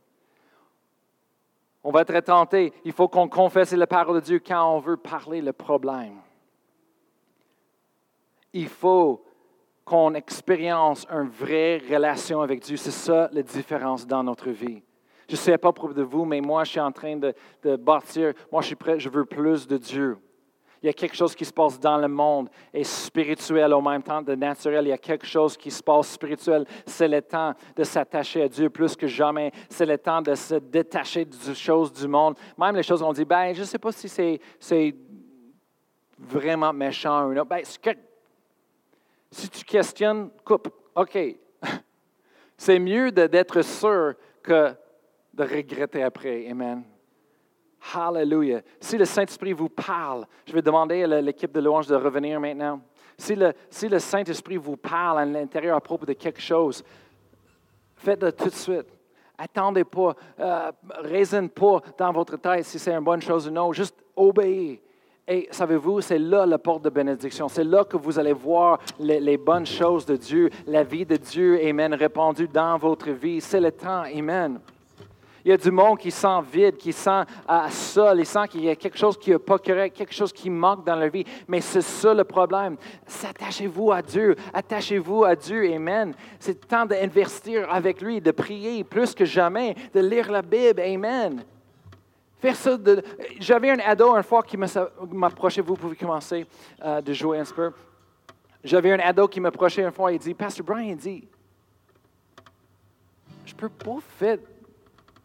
On 1.84 1.92
va 1.92 2.00
être 2.02 2.20
tenté. 2.20 2.72
Il 2.84 2.92
faut 2.92 3.08
qu'on 3.08 3.28
confesse 3.28 3.72
la 3.72 3.86
parole 3.86 4.16
de 4.16 4.24
Dieu 4.24 4.40
quand 4.44 4.74
on 4.74 4.80
veut 4.80 4.96
parler 4.96 5.40
le 5.40 5.52
problème. 5.52 6.16
Il 8.52 8.68
faut 8.68 9.24
qu'on 9.84 10.14
expérience 10.14 11.06
une 11.10 11.28
vraie 11.28 11.78
relation 11.78 12.42
avec 12.42 12.60
Dieu. 12.60 12.76
C'est 12.76 12.90
ça 12.90 13.30
la 13.32 13.42
différence 13.42 14.06
dans 14.06 14.24
notre 14.24 14.50
vie. 14.50 14.82
Je 15.28 15.34
ne 15.34 15.38
sais 15.38 15.58
pas 15.58 15.72
pour 15.72 15.94
de 15.94 16.02
vous, 16.02 16.24
mais 16.24 16.40
moi, 16.40 16.64
je 16.64 16.72
suis 16.72 16.80
en 16.80 16.90
train 16.90 17.16
de, 17.16 17.34
de 17.62 17.76
bâtir. 17.76 18.32
Moi, 18.50 18.62
je 18.62 18.68
suis 18.68 18.76
prêt, 18.76 18.98
je 18.98 19.08
veux 19.08 19.26
plus 19.26 19.66
de 19.66 19.76
Dieu. 19.76 20.18
Il 20.82 20.86
y 20.86 20.88
a 20.88 20.92
quelque 20.92 21.16
chose 21.16 21.34
qui 21.34 21.44
se 21.44 21.52
passe 21.52 21.78
dans 21.80 21.96
le 21.96 22.08
monde 22.08 22.48
et 22.72 22.84
spirituel 22.84 23.72
au 23.72 23.80
même 23.80 24.02
temps 24.02 24.22
de 24.22 24.34
naturel. 24.34 24.86
Il 24.86 24.90
y 24.90 24.92
a 24.92 24.98
quelque 24.98 25.26
chose 25.26 25.56
qui 25.56 25.70
se 25.70 25.82
passe 25.82 26.12
spirituel. 26.12 26.64
C'est 26.86 27.08
le 27.08 27.20
temps 27.20 27.54
de 27.74 27.84
s'attacher 27.84 28.42
à 28.42 28.48
Dieu 28.48 28.70
plus 28.70 28.94
que 28.94 29.06
jamais. 29.06 29.50
C'est 29.68 29.86
le 29.86 29.98
temps 29.98 30.22
de 30.22 30.34
se 30.34 30.54
détacher 30.54 31.24
des 31.24 31.54
choses 31.54 31.92
du 31.92 32.06
monde. 32.06 32.36
Même 32.56 32.76
les 32.76 32.82
choses, 32.82 33.02
on 33.02 33.12
dit, 33.12 33.24
ben, 33.24 33.52
je 33.54 33.60
ne 33.60 33.66
sais 33.66 33.78
pas 33.78 33.92
si 33.92 34.08
c'est 34.08 34.94
vraiment 36.18 36.72
méchant 36.72 37.26
ou 37.26 37.34
non. 37.34 37.44
Ben, 37.44 37.62
si 39.30 39.48
tu 39.48 39.64
questionnes, 39.64 40.30
coupe. 40.44 40.68
OK. 40.94 41.18
C'est 42.56 42.78
mieux 42.78 43.12
d'être 43.12 43.62
sûr 43.62 44.14
que 44.42 44.74
de 45.34 45.44
regretter 45.44 46.02
après. 46.02 46.48
Amen. 46.50 46.84
Hallelujah. 47.94 48.60
Si 48.80 48.98
le 48.98 49.04
Saint-Esprit 49.04 49.52
vous 49.52 49.68
parle, 49.68 50.26
je 50.46 50.52
vais 50.52 50.62
demander 50.62 51.02
à 51.04 51.20
l'équipe 51.20 51.52
de 51.52 51.60
louange 51.60 51.86
de 51.86 51.94
revenir 51.94 52.40
maintenant. 52.40 52.80
Si 53.16 53.34
le, 53.34 53.52
si 53.70 53.88
le 53.88 53.98
Saint-Esprit 53.98 54.56
vous 54.56 54.76
parle 54.76 55.20
à 55.20 55.24
l'intérieur 55.24 55.76
à 55.76 55.80
propos 55.80 56.06
de 56.06 56.12
quelque 56.12 56.40
chose, 56.40 56.84
faites-le 57.96 58.32
tout 58.32 58.48
de 58.48 58.54
suite. 58.54 58.86
Attendez 59.36 59.84
pas, 59.84 60.14
euh, 60.40 60.72
raisonnez 61.00 61.48
pas 61.48 61.80
dans 61.96 62.12
votre 62.12 62.36
tête 62.36 62.64
si 62.64 62.78
c'est 62.78 62.92
une 62.92 63.04
bonne 63.04 63.22
chose 63.22 63.48
ou 63.48 63.50
non. 63.50 63.72
Juste 63.72 63.96
obéissez. 64.16 64.82
Et 65.30 65.46
savez-vous, 65.50 66.00
c'est 66.00 66.18
là 66.18 66.46
la 66.46 66.58
porte 66.58 66.82
de 66.84 66.90
bénédiction. 66.90 67.48
C'est 67.48 67.64
là 67.64 67.84
que 67.84 67.98
vous 67.98 68.18
allez 68.18 68.32
voir 68.32 68.78
les, 68.98 69.20
les, 69.20 69.36
bonnes 69.36 69.66
choses 69.66 70.06
de 70.06 70.16
Dieu, 70.16 70.48
la 70.66 70.82
vie 70.82 71.04
de 71.04 71.16
Dieu, 71.16 71.60
Amen, 71.62 71.92
répandue 71.92 72.48
dans 72.48 72.78
votre 72.78 73.10
vie. 73.10 73.40
C'est 73.40 73.60
le 73.60 73.70
temps, 73.70 74.04
Amen. 74.04 74.58
Il 75.44 75.50
y 75.50 75.54
a 75.54 75.56
du 75.56 75.70
monde 75.70 75.98
qui 75.98 76.10
sent 76.10 76.40
vide, 76.52 76.76
qui 76.76 76.92
sent 76.92 77.22
à 77.46 77.70
seul, 77.70 78.20
il 78.20 78.26
sent 78.26 78.48
qu'il 78.48 78.64
y 78.64 78.70
a 78.70 78.76
quelque 78.76 78.98
chose 78.98 79.16
qui 79.16 79.30
n'est 79.30 79.38
pas 79.38 79.58
correct, 79.58 79.96
quelque 79.96 80.14
chose 80.14 80.32
qui 80.32 80.50
manque 80.50 80.84
dans 80.84 80.96
leur 80.96 81.10
vie. 81.10 81.24
Mais 81.46 81.60
c'est 81.60 81.80
ça 81.80 82.12
le 82.12 82.24
problème. 82.24 82.76
Attachez-vous 83.24 83.92
à 83.92 84.02
Dieu, 84.02 84.36
attachez-vous 84.52 85.24
à 85.24 85.36
Dieu, 85.36 85.72
Amen. 85.72 86.14
C'est 86.38 86.66
temps 86.66 86.86
d'investir 86.86 87.72
avec 87.72 88.00
lui, 88.00 88.20
de 88.20 88.30
prier 88.30 88.84
plus 88.84 89.14
que 89.14 89.24
jamais, 89.24 89.74
de 89.94 90.00
lire 90.00 90.30
la 90.30 90.42
Bible, 90.42 90.80
Amen. 90.80 91.44
Faire 92.38 92.54
ça. 92.54 92.76
J'avais 93.40 93.70
un 93.70 93.80
ado 93.80 94.14
une 94.14 94.22
fois 94.22 94.42
qui 94.42 94.56
m'approchait, 94.56 95.60
vous 95.60 95.74
pouvez 95.74 95.96
commencer 95.96 96.46
euh, 96.84 97.00
de 97.00 97.12
jouer 97.12 97.38
un 97.38 97.44
peu. 97.44 97.72
J'avais 98.62 98.92
un 98.92 99.00
ado 99.00 99.26
qui 99.28 99.40
m'approchait 99.40 99.82
une 99.82 99.92
fois, 99.92 100.12
il 100.12 100.18
dit, 100.18 100.34
Pasteur 100.34 100.64
Brian, 100.64 100.90
il 100.90 100.96
dit, 100.96 101.28
je 103.44 103.54
peux 103.54 103.68
pas 103.68 103.96
faire 104.18 104.38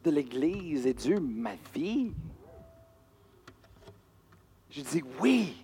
de 0.03 0.11
l'Église 0.11 0.85
et 0.85 0.93
Dieu 0.93 1.19
ma 1.19 1.51
vie? 1.73 2.11
Je 4.69 4.81
dis, 4.81 5.03
oui, 5.21 5.55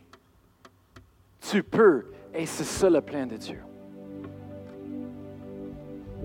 tu 1.42 1.64
peux. 1.64 2.06
Et 2.34 2.46
c'est 2.46 2.64
ça 2.64 2.90
le 2.90 3.02
plan 3.02 3.26
de 3.26 3.38
Dieu. 3.38 3.60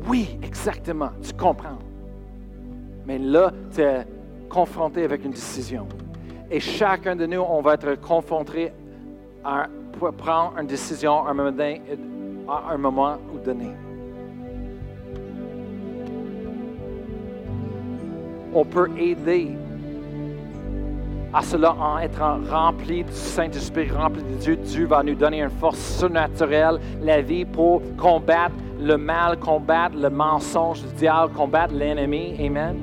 Oui, 0.07 0.39
exactement, 0.43 1.11
tu 1.23 1.33
comprends. 1.33 1.79
Mais 3.07 3.19
là, 3.19 3.53
tu 3.75 3.81
es 3.81 4.07
confronté 4.49 5.05
avec 5.05 5.25
une 5.25 5.31
décision. 5.31 5.89
Et 6.51 6.61
chacun 6.61 7.17
de 7.17 7.27
nous, 7.27 7.41
on 7.41 7.63
va 7.63 7.75
être 7.75 7.95
confronté 8.01 8.71
à 9.43 9.67
prendre 10.19 10.59
une 10.59 10.67
décision 10.67 11.27
à 11.27 11.31
un 11.31 11.35
moment 11.35 11.53
donné. 11.53 11.83
À 12.47 12.73
un 12.73 12.77
moment 12.77 13.17
donné. 13.43 13.71
On 18.55 18.65
peut 18.65 18.89
aider 18.97 19.51
à 21.33 21.43
cela 21.43 21.75
en 21.75 21.99
étant 21.99 22.39
rempli 22.49 23.03
du 23.03 23.13
Saint-Esprit, 23.13 23.91
rempli 23.91 24.23
de 24.23 24.37
Dieu. 24.37 24.57
Dieu 24.57 24.87
va 24.87 25.03
nous 25.03 25.17
donner 25.17 25.43
une 25.43 25.51
force 25.51 25.99
surnaturelle, 25.99 26.79
la 27.03 27.21
vie 27.21 27.45
pour 27.45 27.83
combattre 27.97 28.55
le 28.81 28.97
mal, 28.97 29.39
combattre 29.39 29.97
le 29.97 30.09
mensonge 30.09 30.83
du 30.83 30.95
diable, 30.95 31.33
combattre 31.35 31.75
l'ennemi. 31.75 32.37
Amen. 32.39 32.77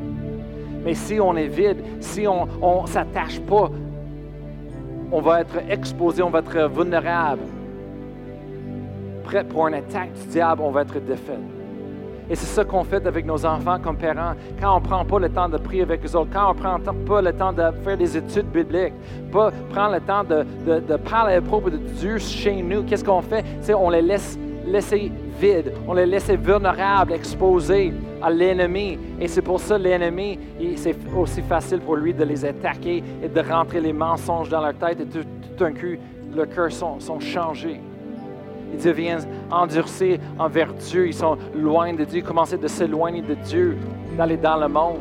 Mais 0.84 0.96
si 0.96 1.20
on 1.22 1.38
est 1.38 1.48
vide, 1.48 1.82
si 2.02 2.28
on 2.28 2.82
ne 2.82 2.88
s'attache 2.88 3.40
pas, 3.40 3.70
on 5.12 5.22
va 5.22 5.42
être 5.42 5.58
exposé, 5.70 6.22
on 6.22 6.30
va 6.30 6.40
être 6.40 6.70
vulnérable. 6.70 7.44
Prêt 9.24 9.46
pour 9.46 9.68
une 9.68 9.76
attaque 9.76 10.14
du 10.14 10.28
diable, 10.28 10.62
on 10.62 10.72
va 10.72 10.82
être 10.82 11.00
défait. 11.00 11.40
Et 12.32 12.36
c'est 12.36 12.46
ça 12.46 12.64
qu'on 12.64 12.86
fait 12.86 13.06
avec 13.06 13.26
nos 13.26 13.46
enfants 13.46 13.78
comme 13.84 13.98
parents. 13.98 14.36
Quand 14.58 14.78
on 14.78 14.80
ne 14.80 14.86
prend 14.86 15.04
pas 15.04 15.20
le 15.20 15.28
temps 15.28 15.50
de 15.50 15.58
prier 15.58 15.82
avec 15.82 16.00
eux 16.06 16.16
autres, 16.16 16.30
quand 16.32 16.52
on 16.52 16.54
ne 16.54 16.60
prend 16.60 16.94
pas 17.06 17.22
le 17.22 17.34
temps 17.34 17.52
de 17.52 17.62
faire 17.84 17.98
des 17.98 18.16
études 18.16 18.46
bibliques, 18.46 18.94
pas 19.34 19.52
prendre 19.70 19.96
le 19.96 20.00
temps 20.00 20.24
de, 20.24 20.96
parler 20.96 21.36
à 21.36 21.42
propos 21.42 21.70
de 21.70 21.76
Dieu 21.76 22.18
chez 22.20 22.62
nous, 22.62 22.84
qu'est-ce 22.84 23.04
qu'on 23.04 23.22
fait? 23.22 23.44
On 23.78 23.90
les 23.90 24.02
laisse 24.02 24.40
laisser 24.66 25.12
vides, 25.42 25.74
on 25.86 25.94
les 25.94 26.06
laisse 26.06 26.30
vulnérables, 26.30 27.12
exposés 27.12 27.92
à 28.22 28.30
l'ennemi. 28.30 28.98
Et 29.20 29.28
c'est 29.28 29.42
pour 29.42 29.60
ça 29.60 29.78
l'ennemi, 29.78 30.40
c'est 30.78 30.96
aussi 31.14 31.42
facile 31.42 31.82
pour 31.82 31.98
lui 31.98 32.14
de 32.14 32.24
les 32.24 32.46
attaquer 32.46 33.04
et 33.22 33.28
de 33.28 33.42
rentrer 33.42 33.82
les 33.82 33.92
mensonges 33.92 34.48
dans 34.48 34.62
leur 34.62 34.76
tête 34.76 35.02
et 35.02 35.06
tout, 35.06 35.28
d'un 35.60 35.74
coup, 35.74 35.98
leurs 36.34 36.48
cœurs 36.48 36.72
sont, 36.72 36.98
sont 37.02 37.20
changés. 37.20 37.82
Ils 38.74 38.84
deviennent 38.84 39.26
endurcis 39.50 40.20
envers 40.40 40.74
Dieu. 40.74 41.08
Ils 41.08 41.14
sont 41.14 41.38
loin 41.56 41.94
de 41.94 42.04
Dieu. 42.04 42.20
Ils 42.20 42.24
commencent 42.24 42.54
à 42.54 42.68
s'éloigner 42.68 43.22
de 43.22 43.36
Dieu, 43.36 43.78
d'aller 44.18 44.38
dans 44.38 44.58
le 44.58 44.68
monde. 44.68 45.00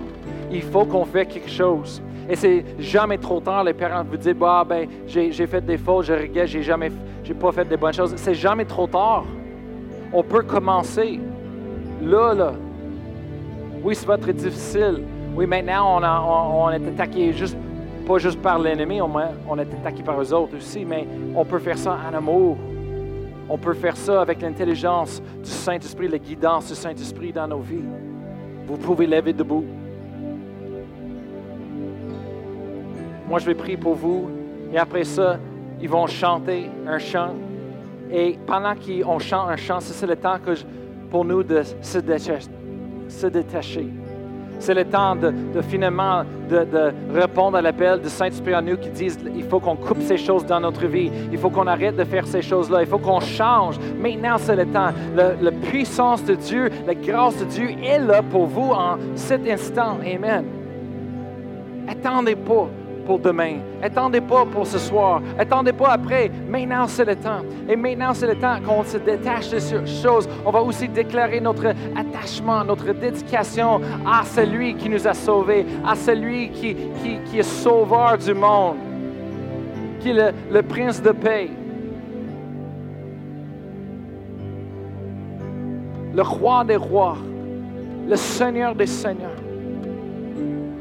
Il 0.50 0.62
faut 0.62 0.84
qu'on 0.84 1.04
fasse 1.04 1.26
quelque 1.28 1.50
chose. 1.50 2.02
Et 2.28 2.36
c'est 2.36 2.64
jamais 2.78 3.18
trop 3.18 3.40
tard. 3.40 3.64
Les 3.64 3.74
parents 3.74 4.04
vous 4.04 4.16
disent 4.16 4.34
bah, 4.34 4.64
ben, 4.68 4.88
j'ai 5.06 5.46
fait 5.46 5.64
des 5.64 5.78
fautes, 5.78 6.06
je 6.06 6.12
regrette, 6.12 6.48
j'ai 6.48 6.62
jamais, 6.62 6.90
j'ai 7.24 7.34
pas 7.34 7.52
fait 7.52 7.68
des 7.68 7.76
bonnes 7.76 7.92
choses. 7.92 8.12
C'est 8.16 8.34
jamais 8.34 8.64
trop 8.64 8.86
tard. 8.86 9.24
On 10.12 10.22
peut 10.22 10.42
commencer. 10.42 11.20
Là, 12.02 12.34
là. 12.34 12.52
Oui, 13.82 13.94
ça 13.94 14.06
va 14.06 14.14
être 14.14 14.30
difficile. 14.30 15.02
Oui, 15.34 15.46
maintenant, 15.46 16.00
on, 16.00 16.64
on, 16.64 16.70
est 16.70 16.86
attaqué 16.88 17.32
juste, 17.32 17.56
pas 18.06 18.18
juste 18.18 18.40
par 18.40 18.58
l'ennemi, 18.58 19.00
on, 19.00 19.10
on 19.48 19.58
est 19.58 19.62
attaqué 19.62 20.02
par 20.02 20.20
eux 20.20 20.32
autres 20.32 20.56
aussi, 20.56 20.84
mais 20.84 21.06
on 21.34 21.44
peut 21.44 21.58
faire 21.58 21.78
ça 21.78 21.96
en 22.08 22.16
amour. 22.16 22.56
On 23.52 23.58
peut 23.58 23.74
faire 23.74 23.96
ça 23.96 24.22
avec 24.22 24.42
l'intelligence 24.42 25.20
du 25.42 25.50
Saint-Esprit, 25.50 26.06
la 26.06 26.18
guidance 26.18 26.68
du 26.68 26.76
Saint-Esprit 26.76 27.32
dans 27.32 27.48
nos 27.48 27.58
vies. 27.58 27.82
Vous 28.64 28.76
pouvez 28.76 29.08
lever 29.08 29.32
debout. 29.32 29.64
Moi, 33.28 33.40
je 33.40 33.46
vais 33.46 33.56
prier 33.56 33.76
pour 33.76 33.94
vous. 33.94 34.30
Et 34.72 34.78
après 34.78 35.02
ça, 35.02 35.40
ils 35.80 35.88
vont 35.88 36.06
chanter 36.06 36.70
un 36.86 37.00
chant. 37.00 37.34
Et 38.12 38.38
pendant 38.46 38.74
qu'on 38.76 39.18
chante 39.18 39.50
un 39.50 39.56
chant, 39.56 39.80
c'est 39.80 40.06
le 40.06 40.14
temps 40.14 40.38
pour 41.10 41.24
nous 41.24 41.42
de 41.42 41.62
se 41.82 41.98
détacher. 43.26 43.88
C'est 44.60 44.74
le 44.74 44.84
temps 44.84 45.16
de, 45.16 45.32
finalement 45.62 46.22
de, 46.48 46.92
répondre 47.12 47.56
à 47.56 47.62
l'appel 47.62 48.00
du 48.00 48.08
Saint-Esprit 48.08 48.54
à 48.54 48.62
nous 48.62 48.76
qui 48.76 48.90
disent 48.90 49.18
il 49.34 49.44
faut 49.44 49.58
qu'on 49.58 49.74
coupe 49.74 50.00
ces 50.02 50.16
choses 50.16 50.46
dans 50.46 50.60
notre 50.60 50.86
vie. 50.86 51.10
Il 51.32 51.38
faut 51.38 51.50
qu'on 51.50 51.66
arrête 51.66 51.96
de 51.96 52.04
faire 52.04 52.26
ces 52.26 52.42
choses-là. 52.42 52.82
Il 52.82 52.88
faut 52.88 52.98
qu'on 52.98 53.20
change. 53.20 53.76
Maintenant, 53.98 54.36
c'est 54.38 54.56
le 54.56 54.66
temps. 54.66 54.90
la 55.16 55.52
puissance 55.52 56.24
de 56.24 56.34
Dieu, 56.34 56.70
la 56.86 56.94
grâce 56.94 57.38
de 57.38 57.44
Dieu 57.44 57.70
est 57.82 57.98
là 57.98 58.22
pour 58.22 58.46
vous 58.46 58.70
en 58.70 58.96
cet 59.14 59.48
instant. 59.48 59.98
Amen. 60.04 60.44
Attendez 61.88 62.36
pas 62.36 62.68
demain. 63.18 63.58
Attendez 63.82 64.20
pas 64.20 64.44
pour 64.44 64.66
ce 64.66 64.78
soir. 64.78 65.22
Attendez 65.38 65.72
pas 65.72 65.92
après. 65.92 66.30
Maintenant, 66.48 66.86
c'est 66.86 67.04
le 67.04 67.16
temps. 67.16 67.42
Et 67.68 67.76
maintenant, 67.76 68.14
c'est 68.14 68.26
le 68.26 68.38
temps 68.38 68.56
qu'on 68.66 68.84
se 68.84 68.98
détache 68.98 69.50
de 69.50 69.58
ces 69.58 69.86
choses. 69.86 70.28
On 70.44 70.50
va 70.50 70.62
aussi 70.62 70.88
déclarer 70.88 71.40
notre 71.40 71.68
attachement, 71.96 72.64
notre 72.64 72.92
dédication 72.92 73.80
à 74.06 74.24
celui 74.24 74.74
qui 74.74 74.88
nous 74.88 75.06
a 75.06 75.14
sauvés, 75.14 75.66
à 75.86 75.94
celui 75.94 76.50
qui, 76.50 76.76
qui, 77.30 77.38
est 77.38 77.42
sauveur 77.42 78.18
du 78.18 78.34
monde, 78.34 78.76
qui 80.00 80.10
est 80.10 80.14
le, 80.14 80.32
le 80.52 80.62
prince 80.62 81.02
de 81.02 81.10
paix. 81.10 81.50
Le 86.12 86.22
roi 86.22 86.64
des 86.64 86.76
rois, 86.76 87.16
le 88.08 88.16
seigneur 88.16 88.74
des 88.74 88.86
seigneurs, 88.86 89.30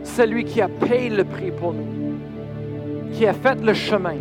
celui 0.04 0.44
qui 0.44 0.60
a 0.60 0.68
payé 0.68 1.10
le 1.10 1.24
prix 1.24 1.52
pour 1.52 1.74
nous 1.74 1.99
qui 3.14 3.26
a 3.26 3.34
fait 3.34 3.62
le 3.62 3.74
chemin. 3.74 4.16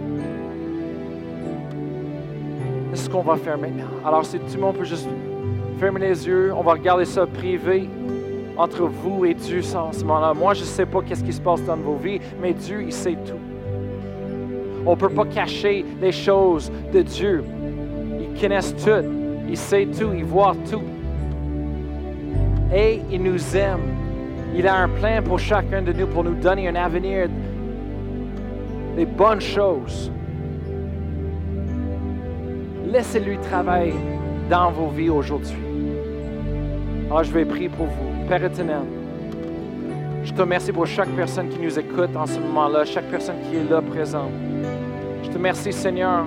C'est 2.92 3.04
ce 3.04 3.10
qu'on 3.10 3.22
va 3.22 3.36
faire 3.36 3.58
maintenant? 3.58 3.84
Alors, 4.04 4.24
si 4.24 4.38
tout 4.38 4.54
le 4.54 4.60
monde 4.60 4.76
peut 4.76 4.84
juste 4.84 5.08
fermer 5.78 6.00
les 6.00 6.26
yeux, 6.26 6.52
on 6.56 6.62
va 6.62 6.72
regarder 6.72 7.04
ça 7.04 7.26
privé 7.26 7.88
entre 8.56 8.82
vous 8.86 9.24
et 9.24 9.34
Dieu 9.34 9.60
en 9.76 9.92
ce 9.92 10.04
moment-là. 10.04 10.34
Moi, 10.34 10.54
je 10.54 10.60
ne 10.60 10.66
sais 10.66 10.86
pas 10.86 11.00
qu'est-ce 11.02 11.22
qui 11.22 11.32
se 11.32 11.40
passe 11.40 11.62
dans 11.62 11.76
vos 11.76 11.96
vies, 11.96 12.20
mais 12.40 12.52
Dieu, 12.52 12.82
il 12.82 12.92
sait 12.92 13.16
tout. 13.24 13.38
On 14.84 14.92
ne 14.92 14.96
peut 14.96 15.10
pas 15.10 15.26
cacher 15.26 15.84
les 16.00 16.12
choses 16.12 16.72
de 16.92 17.02
Dieu. 17.02 17.44
Il 18.20 18.40
connaît 18.40 18.60
tout. 18.60 19.06
Il 19.48 19.56
sait 19.56 19.86
tout. 19.86 20.12
Il 20.16 20.24
voit 20.24 20.56
tout. 20.70 20.82
Et 22.74 23.00
il 23.10 23.22
nous 23.22 23.56
aime. 23.56 23.80
Il 24.56 24.66
a 24.66 24.76
un 24.76 24.88
plan 24.88 25.22
pour 25.22 25.38
chacun 25.38 25.82
de 25.82 25.92
nous, 25.92 26.06
pour 26.06 26.24
nous 26.24 26.34
donner 26.34 26.68
un 26.68 26.74
avenir 26.74 27.28
des 28.98 29.06
bonnes 29.06 29.40
choses. 29.40 30.10
Laissez-lui 32.84 33.38
travailler 33.38 33.94
dans 34.50 34.72
vos 34.72 34.88
vies 34.88 35.08
aujourd'hui. 35.08 35.56
Ah, 37.08 37.22
je 37.22 37.30
vais 37.30 37.44
prier 37.44 37.68
pour 37.68 37.86
vous. 37.86 38.26
Père 38.28 38.42
éternel, 38.42 38.82
je 40.24 40.32
te 40.32 40.40
remercie 40.40 40.72
pour 40.72 40.84
chaque 40.84 41.10
personne 41.10 41.48
qui 41.48 41.60
nous 41.60 41.78
écoute 41.78 42.16
en 42.16 42.26
ce 42.26 42.40
moment-là, 42.40 42.84
chaque 42.84 43.04
personne 43.04 43.36
qui 43.48 43.56
est 43.58 43.70
là 43.70 43.80
présente. 43.80 44.32
Je 45.22 45.28
te 45.28 45.34
remercie, 45.34 45.72
Seigneur, 45.72 46.24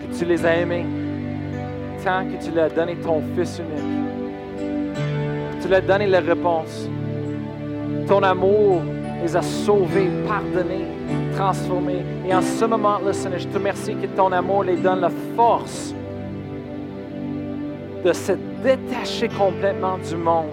que 0.00 0.18
tu 0.18 0.24
les 0.24 0.44
as 0.44 0.56
aimés 0.56 0.86
tant 2.04 2.24
que 2.24 2.44
tu 2.44 2.50
leur 2.50 2.64
as 2.64 2.70
donné 2.70 2.96
ton 2.96 3.22
Fils 3.36 3.60
unique. 3.60 4.58
Tu 5.62 5.68
leur 5.68 5.78
as 5.78 5.82
donné 5.82 6.08
la 6.08 6.18
réponse. 6.18 6.88
Ton 8.08 8.24
amour 8.24 8.82
les 9.22 9.36
a 9.36 9.42
sauvés, 9.42 10.10
pardonnés, 10.26 10.91
transformés. 11.34 12.04
Et 12.28 12.34
en 12.34 12.42
ce 12.42 12.64
moment-là, 12.64 13.12
Seigneur, 13.12 13.40
je 13.40 13.48
te 13.48 13.54
remercie 13.54 13.94
que 13.94 14.06
ton 14.06 14.32
amour 14.32 14.64
les 14.64 14.76
donne 14.76 15.00
la 15.00 15.10
force 15.36 15.94
de 18.04 18.12
se 18.12 18.32
détacher 18.62 19.28
complètement 19.28 19.98
du 19.98 20.16
monde. 20.16 20.48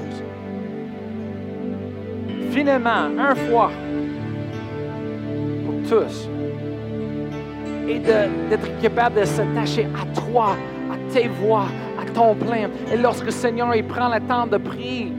Finalement, 2.52 3.10
un 3.18 3.36
fois, 3.36 3.72
pour 5.66 5.76
tous, 5.90 6.30
et 7.88 8.00
d'être 8.00 8.82
capable 8.82 9.20
de 9.22 9.26
s'attacher 9.26 9.88
à 9.96 10.22
toi, 10.22 10.56
à 10.92 11.12
tes 11.12 11.28
voix, 11.28 11.66
à 12.00 12.06
ton 12.12 12.36
plein. 12.36 12.70
Et 12.94 12.98
lorsque 12.98 13.32
Seigneur, 13.32 13.74
il 13.76 13.84
prend 13.86 14.10
le 14.14 14.20
temps 14.22 14.46
de 14.46 14.58
prier, 14.58 15.12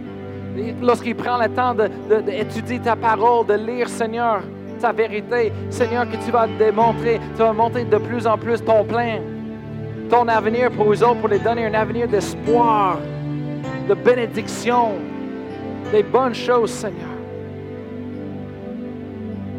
lorsqu'il 0.80 1.16
prend 1.16 1.38
le 1.38 1.48
temps 1.48 1.74
d'étudier 1.74 2.78
ta 2.78 2.94
parole, 2.94 3.46
de 3.46 3.54
lire, 3.54 3.88
Seigneur, 3.88 4.42
ta 4.80 4.92
vérité, 4.92 5.52
Seigneur, 5.68 6.08
que 6.10 6.16
tu 6.24 6.30
vas 6.30 6.46
démontrer, 6.58 7.20
tu 7.34 7.42
vas 7.42 7.52
montrer 7.52 7.84
de 7.84 7.98
plus 7.98 8.26
en 8.26 8.36
plus 8.36 8.62
ton 8.64 8.84
plein, 8.84 9.20
ton 10.08 10.26
avenir 10.26 10.70
pour 10.70 10.92
eux 10.92 11.02
autres, 11.04 11.20
pour 11.20 11.28
les 11.28 11.38
donner 11.38 11.66
un 11.66 11.74
avenir 11.74 12.08
d'espoir, 12.08 12.98
de 13.88 13.94
bénédiction, 13.94 14.92
des 15.92 16.02
bonnes 16.02 16.34
choses, 16.34 16.70
Seigneur. 16.70 17.08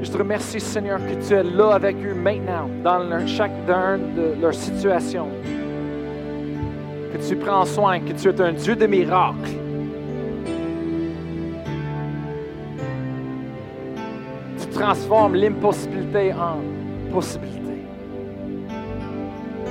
Je 0.02 0.10
te 0.10 0.18
remercie, 0.18 0.60
Seigneur, 0.60 0.98
que 0.98 1.28
tu 1.28 1.34
es 1.34 1.44
là 1.44 1.76
avec 1.76 1.96
eux 1.98 2.16
maintenant, 2.16 2.68
dans 2.84 3.28
chacun 3.28 4.00
de 4.16 4.42
leurs 4.42 4.56
situations. 4.56 5.28
Que 7.14 7.28
tu 7.28 7.36
prends 7.36 7.66
soin, 7.66 8.00
que 8.00 8.14
tu 8.14 8.30
es 8.30 8.42
un 8.42 8.54
Dieu 8.54 8.76
de 8.76 8.88
miracles. 8.88 9.61
Transformes 14.82 15.36
l'impossibilité 15.36 16.34
en 16.34 16.58
possibilité. 17.14 17.86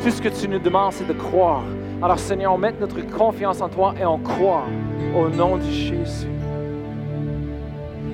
Tout 0.02 0.10
ce 0.10 0.22
que 0.22 0.28
tu 0.28 0.48
nous 0.48 0.60
demandes, 0.60 0.92
c'est 0.92 1.06
de 1.06 1.12
croire. 1.12 1.64
Alors, 2.00 2.18
Seigneur, 2.18 2.54
on 2.54 2.58
met 2.58 2.72
notre 2.80 3.00
confiance 3.10 3.60
en 3.60 3.68
toi 3.68 3.92
et 4.00 4.06
on 4.06 4.18
croit 4.18 4.66
au 5.14 5.28
nom 5.28 5.56
de 5.56 5.64
Jésus. 5.64 6.28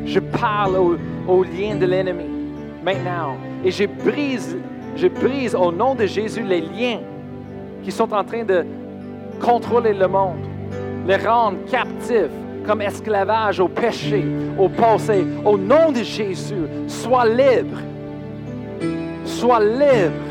Je 0.07 0.21
parle 0.21 0.77
au, 0.77 0.97
au 1.29 1.43
lien 1.45 1.77
de 1.77 1.85
l'ennemi 1.85 2.25
maintenant. 2.83 3.37
Et 3.63 3.71
je 3.71 3.85
je 4.97 5.09
brise 5.09 5.55
au 5.55 5.71
nom 5.71 5.95
de 5.95 6.07
Jésus 6.07 6.43
les 6.43 6.63
liens 6.63 7.01
qui 7.83 7.93
sont 7.93 8.11
en 8.15 8.25
train 8.25 8.45
de 8.45 8.65
contrôler 9.45 9.93
le 9.93 10.09
monde, 10.09 10.47
les 11.07 11.17
rendre 11.17 11.59
captifs 11.71 12.31
comme 12.67 12.83
esclavage 12.83 13.61
au 13.61 13.69
péché, 13.69 14.25
au 14.59 14.69
passé. 14.69 15.25
Au 15.45 15.57
nom 15.57 15.93
de 15.93 16.03
Jésus, 16.03 16.67
sois 16.87 17.27
libre. 17.27 17.79
Sois 19.25 19.61
libre 19.61 20.27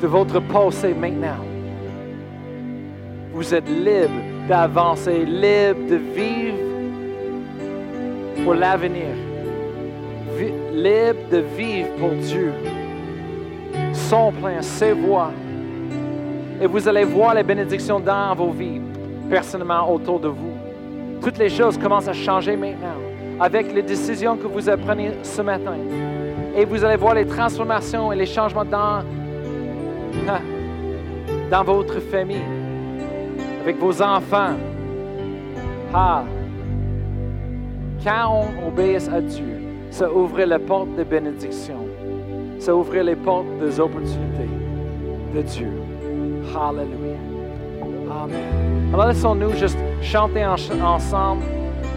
de 0.00 0.06
votre 0.06 0.40
passé 0.40 0.94
maintenant. 0.94 1.44
Vous 3.32 3.54
êtes 3.54 3.68
libre 3.68 4.20
d'avancer, 4.48 5.24
libre 5.24 5.88
de 5.90 5.96
vivre 5.96 6.58
pour 8.44 8.54
l'avenir, 8.54 9.14
libre 10.72 11.28
de 11.30 11.38
vivre 11.56 11.88
pour 11.98 12.10
Dieu, 12.10 12.52
son 13.92 14.30
plein, 14.32 14.60
ses 14.60 14.92
voies. 14.92 15.32
Et 16.60 16.66
vous 16.66 16.86
allez 16.86 17.04
voir 17.04 17.34
les 17.34 17.42
bénédictions 17.42 17.98
dans 17.98 18.34
vos 18.34 18.50
vies, 18.50 18.80
personnellement 19.34 19.92
autour 19.92 20.20
de 20.20 20.28
vous. 20.28 20.52
Toutes 21.20 21.38
les 21.38 21.48
choses 21.48 21.76
commencent 21.76 22.06
à 22.06 22.12
changer 22.12 22.56
maintenant 22.56 23.00
avec 23.40 23.74
les 23.74 23.82
décisions 23.82 24.36
que 24.36 24.46
vous 24.46 24.68
apprenez 24.68 25.10
ce 25.24 25.42
matin. 25.42 25.74
Et 26.56 26.64
vous 26.64 26.84
allez 26.84 26.94
voir 26.96 27.14
les 27.14 27.26
transformations 27.26 28.12
et 28.12 28.16
les 28.16 28.26
changements 28.26 28.64
dans, 28.64 29.02
dans 31.50 31.64
votre 31.64 31.98
famille, 31.98 32.46
avec 33.62 33.76
vos 33.76 34.00
enfants. 34.00 34.54
Ah, 35.92 36.22
quand 38.04 38.40
on 38.40 38.68
obéit 38.68 39.10
à 39.12 39.20
Dieu, 39.20 39.62
ça 39.90 40.08
ouvre 40.12 40.44
les 40.44 40.58
portes 40.60 40.94
de 40.94 41.02
bénédiction. 41.02 41.88
Ça 42.60 42.72
ouvre 42.72 42.96
les 42.98 43.16
portes 43.16 43.58
des 43.58 43.80
opportunités 43.80 44.50
de 45.34 45.42
Dieu. 45.42 45.72
Hallelujah. 46.54 47.33
Alors 48.92 49.06
laissons-nous 49.06 49.54
juste 49.54 49.78
chanter 50.02 50.44
ensemble 50.46 51.42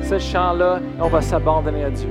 ce 0.03 0.17
chant-là 0.17 0.79
et 0.79 1.01
on 1.01 1.09
va 1.09 1.21
s'abandonner 1.21 1.83
à 1.83 1.89
Dieu. 1.89 2.09